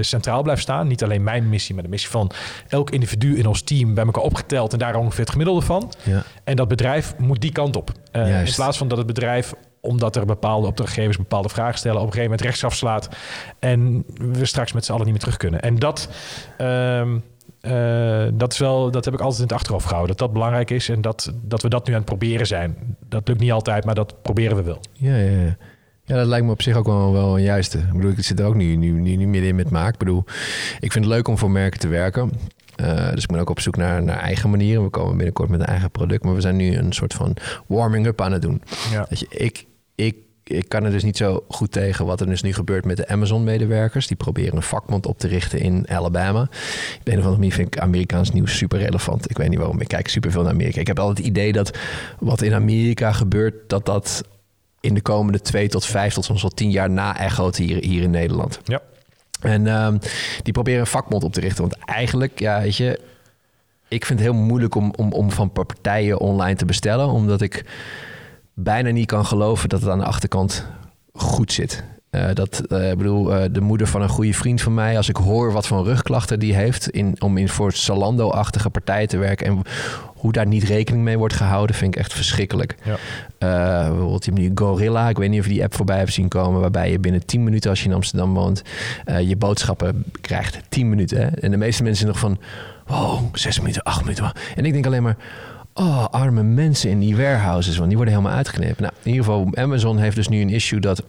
[0.00, 0.86] centraal blijft staan.
[0.86, 2.30] Niet alleen mijn missie, maar de missie van
[2.68, 5.92] elk individu in ons team bij elkaar opgeteld en daar ongeveer het gemiddelde van.
[6.02, 6.22] Ja.
[6.44, 7.92] En dat bedrijf moet die kant op.
[8.12, 12.12] in plaats van dat het bedrijf omdat er bepaalde opdrachtgevers bepaalde vragen stellen, op een
[12.12, 13.08] gegeven moment rechtsaf slaat
[13.58, 15.60] en we straks met z'n allen niet meer terug kunnen.
[15.60, 16.08] En dat,
[16.58, 17.06] uh,
[17.62, 20.70] uh, dat, is wel, dat heb ik altijd in het achterhoofd gehouden, dat dat belangrijk
[20.70, 22.96] is en dat, dat we dat nu aan het proberen zijn.
[23.08, 24.80] Dat lukt niet altijd, maar dat proberen we wel.
[24.92, 25.56] Ja, ja, ja.
[26.04, 27.78] Ja, dat lijkt me op zich ook wel, wel een juiste.
[27.78, 29.92] Ik bedoel, ik zit er ook nu, nu, nu, nu midden in met maak.
[29.92, 30.24] Ik bedoel,
[30.80, 32.32] ik vind het leuk om voor merken te werken.
[32.80, 34.82] Uh, dus ik ben ook op zoek naar, naar eigen manieren.
[34.82, 36.24] We komen binnenkort met een eigen product.
[36.24, 38.62] Maar we zijn nu een soort van warming-up aan het doen.
[38.90, 39.06] Ja.
[39.08, 39.66] Dat je, ik,
[40.04, 42.96] ik, ik kan er dus niet zo goed tegen wat er dus nu gebeurt met
[42.96, 44.06] de Amazon-medewerkers.
[44.06, 46.40] Die proberen een vakbond op te richten in Alabama.
[46.40, 46.48] Op
[47.04, 49.30] een of andere manier vind ik Amerikaans nieuws super relevant.
[49.30, 49.80] Ik weet niet waarom.
[49.80, 50.80] Ik kijk super veel naar Amerika.
[50.80, 51.78] Ik heb altijd het idee dat
[52.18, 54.24] wat in Amerika gebeurt, dat dat
[54.80, 58.02] in de komende twee tot vijf tot soms wel tien jaar na echoot hier, hier
[58.02, 58.60] in Nederland.
[58.64, 58.80] Ja.
[59.40, 59.98] En um,
[60.42, 61.60] die proberen een vakbond op te richten.
[61.60, 63.00] Want eigenlijk, ja, weet je,
[63.88, 67.64] ik vind het heel moeilijk om, om, om van partijen online te bestellen, omdat ik
[68.54, 70.66] bijna niet kan geloven dat het aan de achterkant
[71.12, 71.84] goed zit.
[72.10, 75.16] Uh, dat, uh, bedoel, uh, de moeder van een goede vriend van mij, als ik
[75.16, 79.62] hoor wat voor rugklachten die heeft in, om in voor Zalando-achtige partijen te werken en
[80.06, 82.74] hoe daar niet rekening mee wordt gehouden, vind ik echt verschrikkelijk.
[82.82, 82.96] Ja.
[83.88, 86.90] bijvoorbeeld die Gorilla, ik weet niet of je die app voorbij hebt zien komen, waarbij
[86.90, 88.62] je binnen 10 minuten, als je in Amsterdam woont,
[89.26, 90.58] je boodschappen krijgt.
[90.68, 91.18] 10 minuten.
[91.18, 91.26] Hè?
[91.26, 92.38] En de meeste mensen nog van,
[92.86, 94.32] wow, 6 minuten, 8 minuten.
[94.56, 95.16] En ik denk alleen maar,
[95.80, 98.80] Oh, arme mensen in die warehouses, want die worden helemaal uitgeknipt.
[98.80, 101.02] Nou, in ieder geval, Amazon heeft dus nu een issue dat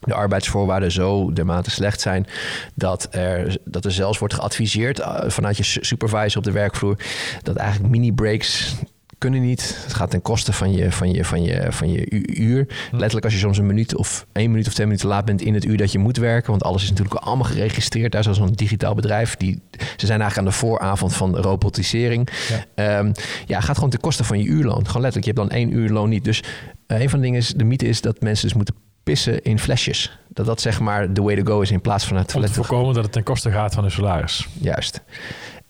[0.00, 2.26] de arbeidsvoorwaarden zo dermate slecht zijn
[2.74, 6.96] dat er, dat er zelfs wordt geadviseerd eh, vanuit je supervisor op de werkvloer
[7.42, 8.74] dat eigenlijk mini-breaks
[9.20, 9.80] kunnen niet.
[9.84, 12.06] Het gaat ten koste van je, van je, van je, van je
[12.38, 12.66] uur.
[12.90, 12.96] Hm.
[12.96, 15.54] Letterlijk als je soms een minuut of één minuut of twee minuten laat bent in
[15.54, 16.50] het uur dat je moet werken.
[16.50, 18.12] Want alles is natuurlijk allemaal geregistreerd.
[18.12, 19.36] Daar is zo'n digitaal bedrijf.
[19.36, 19.62] Die,
[19.96, 22.28] ze zijn eigenlijk aan de vooravond van robotisering.
[22.76, 22.98] Ja.
[22.98, 23.12] Um,
[23.46, 24.86] ja, gaat gewoon ten koste van je uurloon.
[24.86, 26.24] Gewoon letterlijk, je hebt dan één uur loon niet.
[26.24, 26.42] Dus
[26.86, 30.18] een van de dingen is, de mythe is dat mensen dus moeten pissen in flesjes.
[30.28, 32.52] Dat dat zeg maar de way to go is in plaats van het Om toilet.
[32.52, 34.48] te voorkomen dat het ten koste gaat van hun salaris.
[34.60, 35.00] Juist.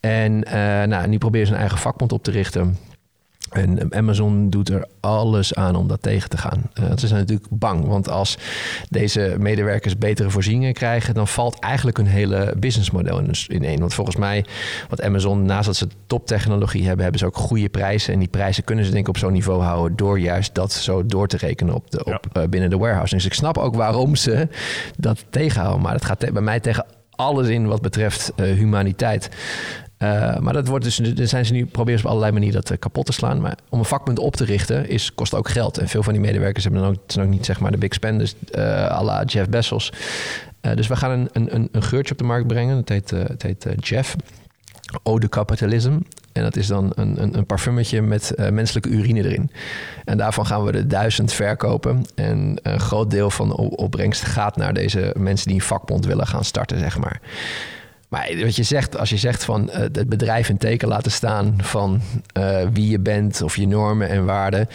[0.00, 0.52] En eh,
[0.88, 2.76] nou, nu proberen ze een eigen vakbond op te richten.
[3.50, 6.62] En Amazon doet er alles aan om dat tegen te gaan.
[6.74, 8.38] Eh, ze zijn natuurlijk bang, want als
[8.88, 13.78] deze medewerkers betere voorzieningen krijgen, dan valt eigenlijk hun hele businessmodel in- ineen.
[13.78, 14.44] Want volgens mij,
[14.88, 18.12] wat Amazon, naast dat ze toptechnologie hebben, hebben ze ook goede prijzen.
[18.12, 21.06] En die prijzen kunnen ze denk ik op zo'n niveau houden door juist dat zo
[21.06, 23.14] door te rekenen op de, op, eh, binnen de warehouse.
[23.14, 24.48] Dus ik snap ook waarom ze
[24.96, 25.82] dat tegenhouden.
[25.82, 29.28] Maar het gaat te- bij mij tegen alles in wat betreft eh, humaniteit.
[30.02, 32.70] Uh, maar dat wordt dus, er zijn ze nu proberen ze op allerlei manieren dat
[32.70, 33.40] uh, kapot te slaan.
[33.40, 35.78] Maar om een vakpunt op te richten is, kost ook geld.
[35.78, 37.94] En veel van die medewerkers hebben dan ook, zijn ook niet zeg maar de big
[37.94, 39.92] spenders uh, la Jeff Bezos.
[40.74, 42.76] dus we gaan een, een, een geurtje op de markt brengen.
[42.76, 44.16] Het heet, het heet Jeff.
[45.02, 45.98] Ode Capitalism.
[46.32, 49.50] En dat is dan een, een, een parfumetje met menselijke urine erin.
[50.04, 52.04] En daarvan gaan we er duizend verkopen.
[52.14, 56.26] En een groot deel van de opbrengst gaat naar deze mensen die een vakbond willen
[56.26, 57.20] gaan starten, zeg maar.
[58.10, 61.54] Maar wat je zegt, als je zegt van uh, het bedrijf in teken laten staan
[61.58, 62.00] van
[62.38, 64.68] uh, wie je bent of je normen en waarden.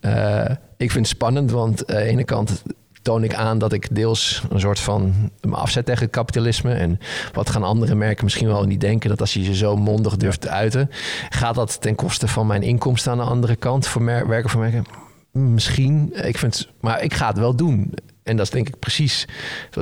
[0.00, 0.44] Uh,
[0.76, 2.62] ik vind het spannend, want aan de ene kant
[3.02, 6.74] toon ik aan dat ik deels een soort van me afzet tegen het kapitalisme.
[6.74, 6.98] En
[7.32, 10.40] wat gaan andere merken misschien wel niet denken dat als je je zo mondig durft
[10.40, 10.90] te uiten,
[11.28, 14.60] gaat dat ten koste van mijn inkomsten aan de andere kant voor mer werken voor
[14.60, 14.84] merken?
[15.32, 16.12] Misschien.
[16.26, 17.94] Ik vind, maar ik ga het wel doen.
[18.22, 19.28] En dat is denk ik precies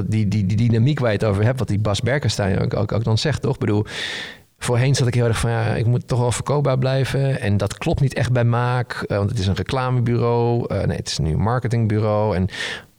[0.07, 2.93] die, die, die dynamiek waar je het over hebt, wat die Bas Berkenstein ook, ook,
[2.93, 3.55] ook dan zegt, toch?
[3.55, 3.85] Ik bedoel,
[4.59, 7.41] voorheen zat ik heel erg van, ja, ik moet toch wel verkoopbaar blijven.
[7.41, 10.75] En dat klopt niet echt bij Maak, uh, want het is een reclamebureau.
[10.75, 12.37] Uh, nee, het is nu een marketingbureau.
[12.37, 12.49] En,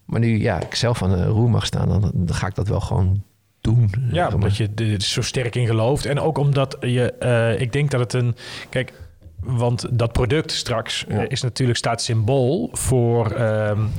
[0.06, 2.68] maar nu, ja, ik zelf aan de roer mag staan, dan, dan ga ik dat
[2.68, 3.24] wel gewoon
[3.62, 3.90] doen.
[4.12, 6.06] Ja, omdat je er zo sterk in gelooft.
[6.06, 8.36] En ook omdat je, uh, ik denk dat het een,
[8.70, 8.94] kijk,
[9.40, 11.30] want dat product straks ja.
[11.30, 13.42] is natuurlijk staat symbool voor...
[13.42, 13.90] Um,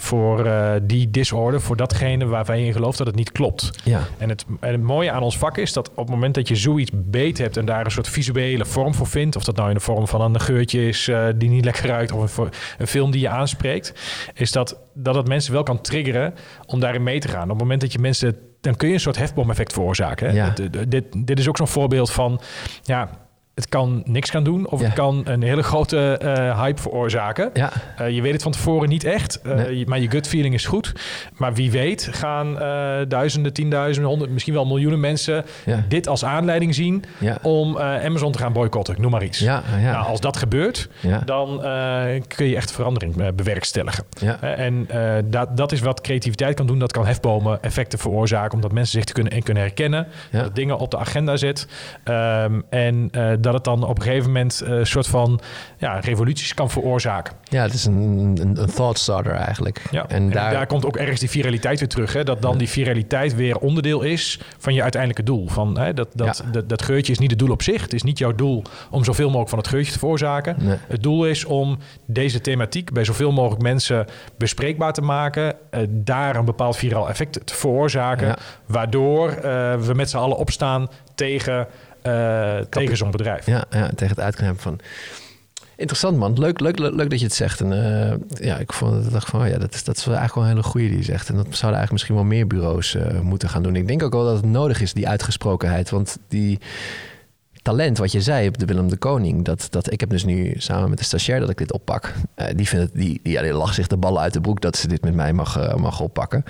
[0.00, 3.70] voor uh, die disorder, voor datgene waarvan je in gelooft dat het niet klopt.
[3.84, 4.00] Ja.
[4.18, 6.56] En, het, en het mooie aan ons vak is dat op het moment dat je
[6.56, 9.74] zoiets beet hebt en daar een soort visuele vorm voor vindt, of dat nou in
[9.74, 12.48] de vorm van een geurtje is uh, die niet lekker ruikt, of een,
[12.78, 13.94] een, film die je aanspreekt,
[14.34, 16.34] is dat, dat het mensen wel kan triggeren
[16.66, 17.42] om daarin mee te gaan.
[17.42, 20.28] Op het moment dat je mensen, dan kun je een soort hefboom-effect veroorzaken.
[20.28, 20.34] Hè?
[20.34, 20.54] Ja.
[20.88, 22.40] Dit, dit is ook zo'n voorbeeld van,
[22.82, 23.10] ja,
[23.60, 24.86] het kan niks gaan doen of Ja.
[24.86, 27.50] het kan een hele grote eh, hype veroorzaken.
[27.54, 27.70] Ja.
[28.00, 29.78] Uh, je weet het van tevoren niet echt, uh, Nee.
[29.78, 30.92] je- maar je gut feeling is goed.
[31.36, 32.54] Maar wie weet gaan
[33.08, 35.84] duizenden, tienduizenden, honderd, misschien wel miljoenen mensen Ja.
[35.88, 37.04] dit als aanleiding zien
[37.42, 38.94] om Amazon te gaan boycotten.
[38.98, 39.38] Noem maar iets.
[39.38, 39.92] Ja, ja.
[39.92, 40.88] Nou, als dat gebeurt,
[41.24, 41.58] dan
[42.28, 44.04] kun je echt verandering bewerkstelligen.
[44.40, 44.88] En
[45.24, 46.78] dat, dat is wat creativiteit kan doen.
[46.78, 50.06] Dat kan hefbomen effecten veroorzaken, omdat mensen zich te kunnen, en kunnen herkennen.
[50.32, 51.66] Dat dingen op de agenda zet.
[52.04, 55.40] Um, en uh, dat het dan op een gegeven moment uh, een soort van
[55.78, 57.34] ja, revoluties kan veroorzaken.
[57.42, 59.82] Ja, het is een, een, een thought starter eigenlijk.
[59.90, 60.08] Ja.
[60.08, 62.12] En, daar, komt ook ergens die viraliteit weer terug.
[62.12, 62.24] Hè?
[62.24, 65.48] Dat dan die viraliteit weer onderdeel is van je uiteindelijke doel.
[65.48, 66.50] Van, hè, dat, dat, Ja.
[66.50, 67.82] dat, dat geurtje is niet het doel op zich.
[67.82, 70.56] Het is niet jouw doel om zoveel mogelijk van het geurtje te veroorzaken.
[70.58, 70.76] Nee.
[70.88, 75.54] Het doel is om deze thematiek bij zoveel mogelijk mensen bespreekbaar te maken.
[75.70, 78.26] eh, daar een bepaald viraal effect te veroorzaken.
[78.26, 78.36] Ja.
[78.66, 81.64] Waardoor eh, we met z'n allen opstaan tegen, eh,
[82.68, 83.46] tegen zo'n bedrijf.
[83.46, 84.80] ja, ja, tegen het uitknijpen van...
[85.80, 87.60] Interessant man, leuk, leuk, leuk, leuk dat je het zegt.
[87.60, 90.16] En eh, ja, ik vond het dacht van, oh ja, dat is, dat is wel
[90.16, 91.28] eigenlijk wel een hele goede die je zegt.
[91.28, 93.76] En dat zouden eigenlijk misschien wel meer bureaus eh, moeten gaan doen.
[93.76, 95.90] Ik denk ook wel dat het nodig is, die uitgesprokenheid.
[95.90, 96.58] Want die
[97.62, 100.54] talent wat je zei op de Willem de Koning, dat, dat ik heb dus nu
[100.56, 102.12] samen met de stagiair dat ik dit oppak.
[102.34, 104.60] Eh, die vindt het, die, die, ja, die lacht zich de ballen uit de broek
[104.60, 106.44] dat ze dit met mij mag, eh, mag oppakken.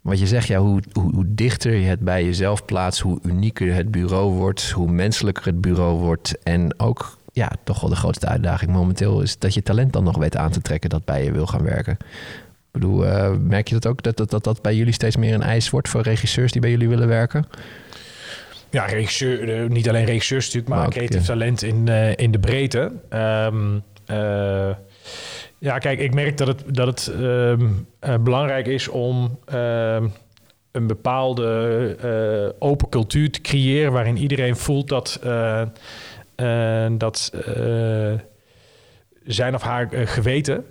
[0.00, 3.74] Wat je zegt, ja, hoe, hoe, hoe dichter je het bij jezelf plaatst, hoe unieker
[3.74, 6.38] het bureau wordt, hoe menselijker het bureau wordt.
[6.42, 10.16] En ook, ja, toch wel de grootste uitdaging momenteel is dat je talent dan nog
[10.18, 11.92] weet aan te trekken dat bij je wil gaan werken.
[11.92, 15.34] Ik bedoel, eh, merk je dat ook, dat, dat, dat dat bij jullie steeds meer
[15.34, 17.46] een eis wordt voor regisseurs die bij jullie willen werken?
[18.70, 21.26] Ja, regisseur, eh, niet alleen regisseurs natuurlijk, maar, Maar ook, creatief ja.
[21.26, 22.92] talent in, eh, in de breedte.
[23.08, 24.70] Ehm, eh,
[25.60, 30.08] ja, kijk, ik merk dat het, dat het ehm, eh, belangrijk is om ehm,
[30.72, 37.32] een bepaalde eh, open cultuur te creëren waarin iedereen voelt dat, eh, dat
[39.24, 40.64] zijn of haar geweten.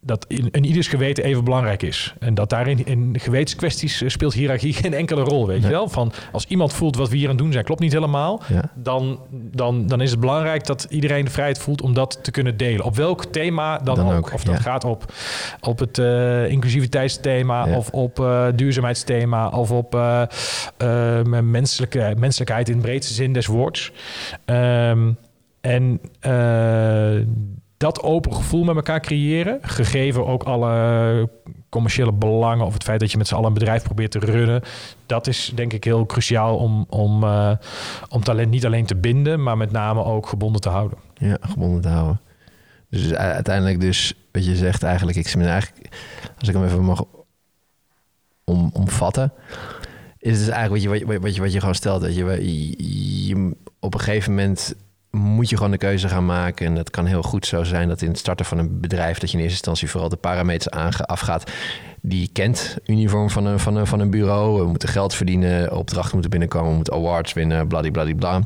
[0.00, 2.14] Dat in, in ieders geweten even belangrijk is.
[2.18, 5.88] En dat daarin in gewetenskwesties eh, speelt hiërarchie geen enkele rol, weet je wel?
[5.88, 8.42] Van als iemand voelt wat we hier aan doen zijn, klopt niet helemaal.
[8.48, 8.70] Ja.
[8.74, 12.56] Dan, dan, dan is het belangrijk dat iedereen de vrijheid voelt om dat te kunnen
[12.56, 12.84] delen.
[12.84, 14.16] Op welk thema dan, Dan ook.
[14.16, 14.60] ook, Of dat ja.
[14.60, 15.12] gaat op,
[15.60, 17.76] op het eh, inclusiviteitsthema, Ja.
[17.76, 19.96] of op eh, duurzaamheidsthema, of op
[21.42, 23.92] menselijke, menselijkheid in de breedste zin des woords.
[24.44, 25.12] Ehm,
[25.60, 26.00] en
[27.78, 31.28] dat open gevoel met elkaar creëren, gegeven ook alle
[31.68, 34.62] commerciële belangen of het feit dat je met z'n allen een bedrijf probeert te runnen,
[35.06, 37.52] dat is denk ik heel cruciaal om, om, uh,
[38.08, 40.98] om talent niet alleen te binden, maar met name ook gebonden te houden.
[41.14, 42.20] Ja, gebonden te houden.
[42.90, 45.94] Dus uiteindelijk dus, wat je zegt eigenlijk, ik eigenlijk,
[46.38, 47.04] als ik hem even mag
[48.44, 49.32] om, omvatten,
[50.18, 52.00] is het dus eigenlijk wat je, wat, je, wat, je, wat je gewoon stelt.
[52.00, 52.24] Dat je,
[53.26, 54.74] je op een gegeven moment
[55.10, 56.66] moet je gewoon de keuze gaan maken.
[56.66, 59.18] En het kan heel goed zo zijn dat in het starten van een bedrijf...
[59.18, 60.70] dat je in eerste instantie vooral de parameters
[61.06, 61.50] afgaat...
[62.00, 64.60] die je kent, uniform van een, van, een, van een bureau.
[64.60, 66.68] We moeten geld verdienen, opdrachten moeten binnenkomen...
[66.68, 68.42] we moeten awards winnen, bladibladibla.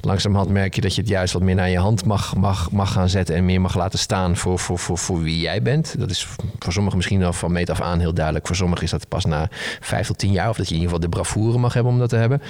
[0.00, 2.92] Langzamerhand merk je dat je het juist wat meer naar je hand mag, mag, mag
[2.92, 3.34] gaan zetten...
[3.34, 5.98] en meer mag laten staan voor, voor, voor, voor wie jij bent.
[5.98, 6.28] Dat is
[6.58, 8.46] voor sommigen misschien al van meet af aan heel duidelijk.
[8.46, 9.48] Voor sommigen is dat pas na
[9.80, 10.48] vijf tot tien jaar...
[10.48, 12.42] of dat je in ieder geval de bravoure mag hebben om dat te hebben.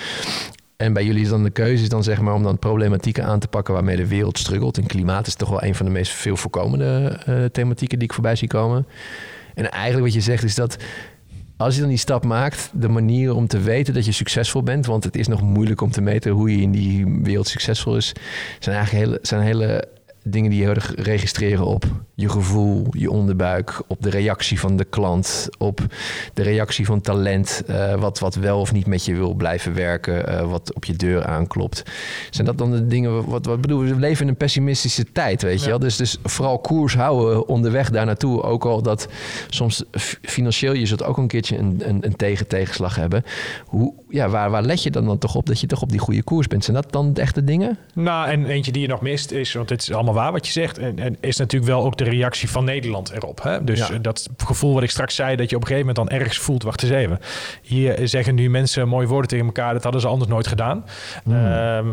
[0.79, 3.39] En bij jullie is dan de keuze is dan zeg maar om dan problematieken aan
[3.39, 4.79] te pakken waarmee de wereld struggelt.
[4.79, 8.15] En klimaat is toch wel een van de meest veel voorkomende uh, thematieken die ik
[8.15, 8.87] voorbij zie komen.
[9.55, 10.77] En eigenlijk wat je zegt is dat
[11.57, 14.87] als je dan die stap maakt, de manier om te weten dat je succesvol bent,
[14.87, 18.13] want het is nog moeilijk om te meten hoe je in die wereld succesvol is,
[18.59, 19.89] zijn eigenlijk hele, zijn hele
[20.29, 21.85] dingen die je heel erg registreren op
[22.19, 25.81] je gevoel, je onderbuik, op de reactie van de klant, op
[26.35, 30.33] de reactie van talent, uh, wat, wat wel of niet met je wil blijven werken,
[30.33, 31.83] uh, wat op je deur aanklopt.
[32.31, 35.63] Zijn dat dan de dingen, wat, wat bedoel, we leven in een pessimistische tijd, weet
[35.63, 35.79] je wel?
[35.79, 39.09] Dus, dus vooral koers houden onderweg daar naartoe, ook al dat
[39.49, 39.85] soms
[40.23, 43.25] financieel je zult ook een keertje een, een, een tegen tegenslag hebben.
[43.67, 46.01] Hoe, ja, waar, waar let je dan, dan toch op dat je toch op die
[46.01, 46.65] goede koers bent?
[46.65, 47.79] Zijn dat dan de echte dingen?
[47.95, 50.53] Nou, en eentje die je nog mist is, want het is allemaal waar wat je
[50.53, 53.43] zegt, en, en is natuurlijk wel ook de reactie van Nederland erop.
[53.43, 53.65] Hè?
[53.65, 56.39] Dus dat gevoel wat ik straks zei, dat je op een gegeven moment dan ergens
[56.39, 57.19] voelt, wacht eens even.
[57.63, 60.85] Hier zeggen nu mensen mooie woorden tegen elkaar, dat hadden ze anders nooit gedaan.
[61.25, 61.47] Hmm.
[61.47, 61.93] Ehm,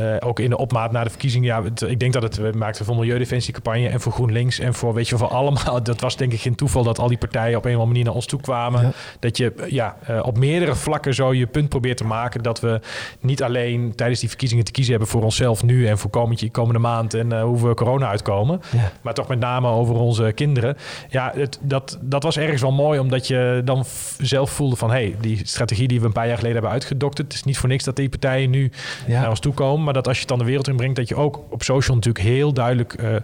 [0.00, 1.46] uh, ook in de opmaat naar de verkiezingen.
[1.46, 5.08] Ja, ik denk dat het we maakten voor Milieudefensiecampagne en voor GroenLinks en voor weet
[5.08, 5.82] je voor allemaal.
[5.90, 8.04] Dat was denk ik geen toeval dat al die partijen op een of andere manier
[8.04, 8.92] naar ons toe kwamen.
[9.20, 12.80] Dat je ja, uh, op meerdere vlakken zo je punt probeert te maken dat we
[13.20, 16.80] niet alleen tijdens die verkiezingen te kiezen hebben voor onszelf nu en voor komende, komende
[16.80, 18.60] maand en uh, hoe we corona uitkomen.
[18.70, 18.92] Ja.
[19.00, 20.76] Maar toch met name over onze kinderen.
[21.08, 23.84] Ja, het, dat, dat was ergens wel mooi omdat je dan
[24.18, 27.26] zelf voelde van hé, hey, die strategie die we een paar jaar geleden hebben uitgedokterd.
[27.26, 28.70] Het is niet voor niks dat die partijen nu
[29.06, 29.20] ja.
[29.20, 31.16] naar ons toe komen maar dat als je het dan de wereld inbrengt, dat je
[31.16, 33.16] ook op social natuurlijk heel duidelijk uh,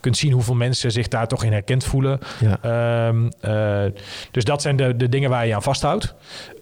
[0.00, 2.18] kunt zien hoeveel mensen zich daar toch in herkend voelen.
[2.40, 3.06] Ja.
[3.08, 3.84] Um, uh,
[4.30, 6.14] dus dat zijn de, de dingen waar je aan vasthoudt.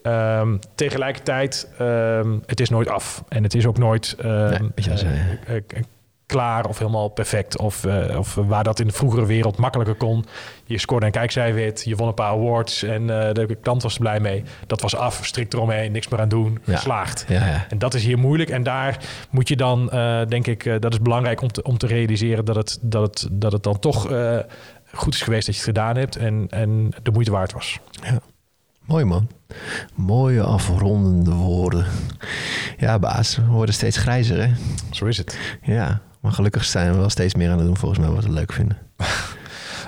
[0.03, 3.25] Um, tegelijkertijd, um, het is nooit af.
[3.29, 4.17] En het is ook nooit.
[4.23, 5.65] Nee,
[6.33, 7.59] klaar of helemaal perfect.
[7.59, 10.25] Of, uh, of waar dat in de vroegere wereld makkelijker kon.
[10.65, 14.01] Je scoorde een kijkcijwit, je won een paar awards en uh, de klant was er
[14.01, 14.43] blij mee.
[14.67, 16.75] Dat was af, strikt eromheen, niks meer aan doen, ja.
[16.75, 17.25] geslaagd.
[17.29, 17.67] Ja, ja.
[17.69, 18.51] En dat is hier moeilijk.
[18.51, 18.99] En daar
[19.31, 22.57] moet je dan, uh, denk ik, dat is belangrijk om te, om te realiseren dat
[22.57, 24.09] het, dat het, dat het dan toch
[24.93, 27.79] goed is geweest dat je het gedaan hebt en, en de moeite waard was.
[28.03, 28.19] Ja.
[28.87, 29.29] Mooi man.
[29.95, 31.87] Mooie afrondende woorden.
[32.79, 34.53] Ja, baas, we worden steeds grijzer, hè?
[34.91, 35.39] Zo is het.
[35.63, 38.33] Ja, maar gelukkig zijn we wel steeds meer aan het doen volgens mij wat we
[38.33, 38.79] leuk vinden.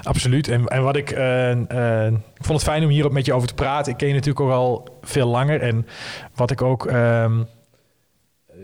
[0.02, 0.48] Absoluut.
[0.48, 3.48] En, en wat ik, uh, uh, ik vond het fijn om hier met je over
[3.48, 3.92] te praten.
[3.92, 5.60] Ik ken je natuurlijk ook al veel langer.
[5.60, 5.86] En
[6.34, 7.32] wat ik ook uh,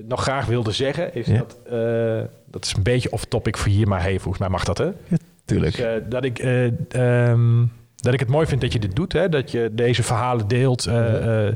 [0.09, 3.89] nog graag wilde zeggen, is dat uh, dat is een beetje off topic voor hier,
[3.89, 4.85] maar hey, volgens mij mag dat, hè?
[4.85, 5.77] Ja, tuurlijk.
[5.77, 7.65] Dus, dat ik ehm,
[8.01, 9.13] dat ik het mooi vind dat je dit doet.
[9.13, 9.29] Hè?
[9.29, 10.87] Dat je deze verhalen deelt.
[10.87, 11.53] Uh, uh,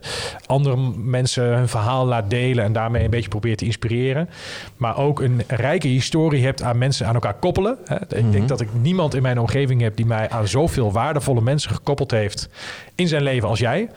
[0.47, 2.64] andere mensen hun verhaal laat delen.
[2.64, 4.28] En daarmee een beetje probeert te inspireren.
[4.76, 7.78] Maar ook een rijke historie hebt aan mensen aan elkaar koppelen.
[7.84, 7.97] Hè?
[7.97, 8.47] Ik denk mhm.
[8.47, 12.49] dat ik niemand in mijn omgeving heb die mij aan zoveel waardevolle mensen gekoppeld heeft
[12.95, 13.88] in zijn leven als jij.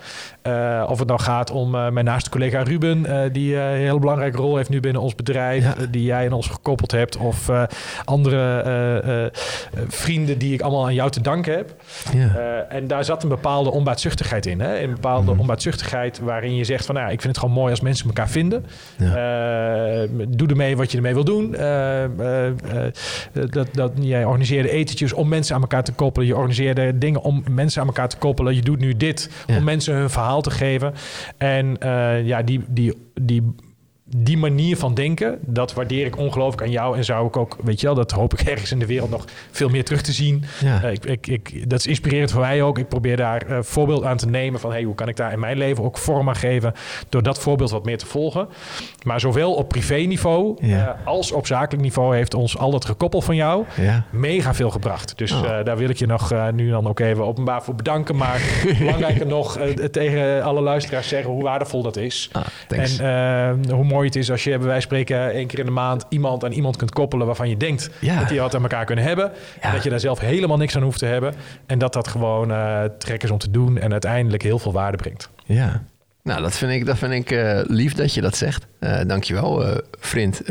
[0.48, 4.00] Uh, of het nou gaat om uh, mijn naaste collega Ruben, uh, die een heel
[4.00, 5.86] belangrijke rol heeft nu binnen ons bedrijf, ja.
[5.90, 7.18] die jij aan ons gekoppeld hebt.
[7.18, 7.52] Of
[8.06, 9.32] andere
[9.88, 11.76] vrienden die ik allemaal aan jou te danken heb.
[12.14, 12.66] Ja.
[12.70, 14.60] en daar zat een bepaalde onbaatzuchtigheid in.
[14.60, 14.82] Hè?
[14.82, 15.40] Een bepaalde mm.
[15.40, 18.66] onbaatzuchtigheid waarin je zegt van nou, ik vind het gewoon mooi als mensen elkaar vinden.
[18.98, 20.08] Ja.
[20.28, 21.52] doe ermee wat je ermee wil doen.
[23.50, 26.28] dat, dat, jij organiseerde etentjes om mensen aan elkaar te koppelen.
[26.28, 28.56] Je organiseerde dingen om mensen aan elkaar te koppelen.
[28.56, 30.94] Je doet nu dit om mensen hun verhaal te geven.
[31.38, 33.44] En uh, ja, die, die, die
[34.16, 36.98] die manier van denken, dat waardeer ik ongelooflijk aan jou.
[36.98, 39.26] En zou ik ook, weet je wel, dat hoop ik ergens in de wereld nog
[39.52, 40.44] veel meer terug te zien.
[40.60, 40.84] Ja.
[40.84, 42.78] Uh, ik, ik, ik, dat is inspirerend voor mij ook.
[42.78, 45.40] Ik probeer daar uh, voorbeeld aan te nemen van hey, hoe kan ik daar in
[45.40, 46.74] mijn leven ook vorm aan geven
[47.10, 48.48] door dat voorbeeld wat meer te volgen.
[49.04, 50.98] Maar zowel op privé-niveau ja.
[51.00, 54.06] uh, als op zakelijk niveau heeft ons al dat gekoppel van jou ja.
[54.12, 55.18] mega veel gebracht.
[55.18, 55.42] Dus oh.
[55.42, 58.16] daar wil ik je nog nu dan ook even openbaar voor bedanken.
[58.16, 58.42] Maar
[58.80, 59.60] belangrijker nog
[59.92, 62.30] tegen alle luisteraars zeggen hoe waardevol dat is.
[62.32, 65.60] Ah, en hoe mooi mooi het is als je bij wijze van spreken één keer
[65.60, 68.20] in de maand iemand aan iemand kunt koppelen waarvan je denkt Ja.
[68.20, 69.32] dat die wat aan elkaar kunnen hebben.
[69.60, 71.34] En dat je daar zelf helemaal niks aan hoeft te hebben.
[71.66, 74.98] En dat dat gewoon eh trek is om te doen en uiteindelijk heel veel waarde
[74.98, 75.30] brengt.
[75.46, 75.84] Ja.
[76.28, 78.66] Nou, dat vind ik, dat vind ik eh, lief dat je dat zegt.
[78.80, 80.42] Eh dankjewel, eh vriend.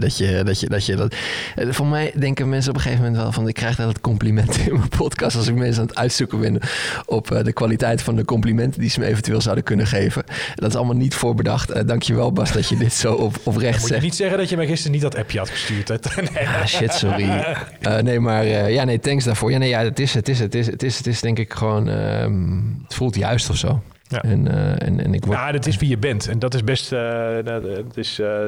[0.00, 1.14] dat, je, dat, je, dat je dat.
[1.56, 4.76] Voor mij denken mensen op een gegeven moment wel van: ik krijg altijd complimenten in
[4.76, 5.36] mijn podcast.
[5.36, 6.58] als ik mensen aan het uitzoeken ben
[7.06, 10.24] op de kwaliteit van de complimenten die ze me eventueel zouden kunnen geven.
[10.54, 11.88] Dat is allemaal niet voorbedacht.
[11.88, 14.02] Dankjewel, Bas, dat je dit zo op, oprecht Moet je zegt.
[14.02, 15.88] niet zeggen dat je mij gisteren niet dat appje had gestuurd.
[15.88, 15.96] Hè?
[16.34, 16.48] Nee.
[16.48, 17.56] Ah, shit, sorry.
[18.00, 19.50] Nee, maar ja, nee, thanks daarvoor.
[19.50, 21.52] Ja, nee, ja, het is, het is, het is, het is, het is denk ik
[21.52, 23.82] gewoon, ehm, het voelt juist of zo.
[24.14, 24.22] Ja.
[24.22, 26.28] En, eh, en, en ik word, Ja, dat is wie je bent.
[26.28, 28.46] En dat is best, eh, dat, dat is, eh,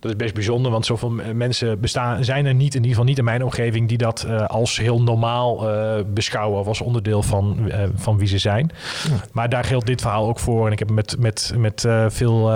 [0.00, 0.72] dat is best bijzonder.
[0.72, 3.98] Want zoveel mensen bestaan, zijn er niet, in ieder geval niet in mijn omgeving, die
[3.98, 8.38] dat eh, als heel normaal eh, beschouwen of als onderdeel van, eh, van wie ze
[8.38, 8.70] zijn.
[9.08, 9.16] Ja.
[9.32, 10.66] Maar daar geldt dit verhaal ook voor.
[10.66, 12.52] En ik heb met, met, met veel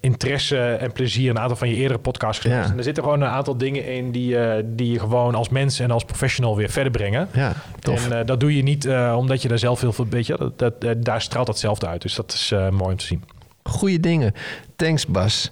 [0.00, 2.44] interesse en plezier een aantal van je eerdere podcasts.
[2.44, 2.62] Ja.
[2.62, 5.90] En er zitten gewoon een aantal dingen in die, die je gewoon als mens en
[5.90, 7.28] als professional weer verder brengen.
[7.32, 7.52] ja.
[7.80, 10.06] En dat doe je niet omdat je daar zelf heel veel...
[10.10, 12.02] Weet je, dat, dat, daar straalt datzelfde uit.
[12.02, 13.22] Dus dat is mooi om te zien.
[13.62, 14.34] Goeie dingen.
[14.76, 15.50] Thanks, Bas.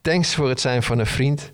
[0.00, 1.52] Thanks voor het zijn van een vriend.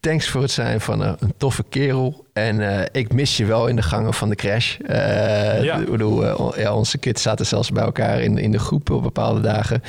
[0.00, 2.24] Thanks voor het zijn van een, een toffe kerel.
[2.32, 4.78] En eh, ik mis je wel in de gangen van de crash.
[4.78, 5.80] Eh, Ja.
[5.80, 9.82] Eh, ja, onze kids zaten zelfs bij elkaar in, in de groep op bepaalde dagen.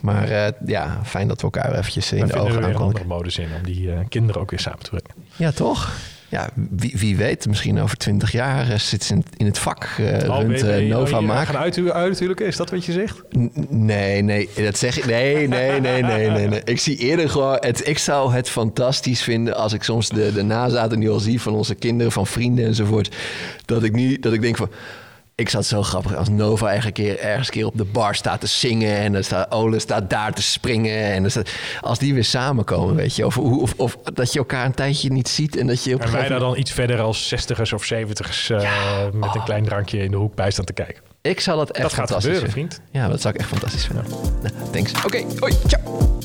[0.00, 3.38] Maar ja, fijn dat we elkaar eventjes in de ogen we weer een andere modus
[3.38, 5.28] in om die kinderen ook weer samen te brengen.
[5.36, 5.92] Ja, toch?
[6.28, 9.88] Ja, wie, wie weet, misschien over twintig jaar eh, zit ze in, in het vak
[10.00, 11.46] uh, Oh, rond ben je- eh, Nova oh, Maak.
[11.46, 13.22] gaan uit, uithuwelijken, is dat wat je zegt?
[13.38, 15.06] N- Nee, nee, dat zeg ik.
[15.06, 16.60] Nee, nee, nee, nee, nee, nee.
[16.64, 17.56] Ik zie eerder gewoon.
[17.60, 21.40] Het, ik zou het fantastisch vinden als ik soms de, de nazaten nu al zie
[21.40, 23.14] van onze kinderen, van vrienden enzovoort.
[23.64, 24.70] Dat ik nu, dat ik denk van.
[25.38, 28.46] Ik het zo grappig als Nova eigen keer ergens keer op de bar staat te
[28.46, 28.96] zingen.
[28.96, 30.98] En dan staat Ole staat daar te springen.
[31.12, 33.26] En dan staat, als die weer samenkomen, weet je.
[33.26, 35.56] Of, hoe- of, of dat je elkaar een tijdje niet ziet.
[35.56, 38.60] En dat je op En wij daar dan iets verder als zestigers of zeventigers eh,
[39.12, 39.34] met oh.
[39.34, 41.02] een klein drankje in de hoek bij staan te kijken.
[41.22, 42.76] Ik zal dat echt Dat gaat fantastisch gebeuren, vinden.
[42.78, 42.92] vriend.
[43.04, 44.04] Ja, dat zou ik echt fantastisch vinden.
[44.42, 44.92] Nou, thanks.
[45.04, 46.18] Oké, hoi, ciao.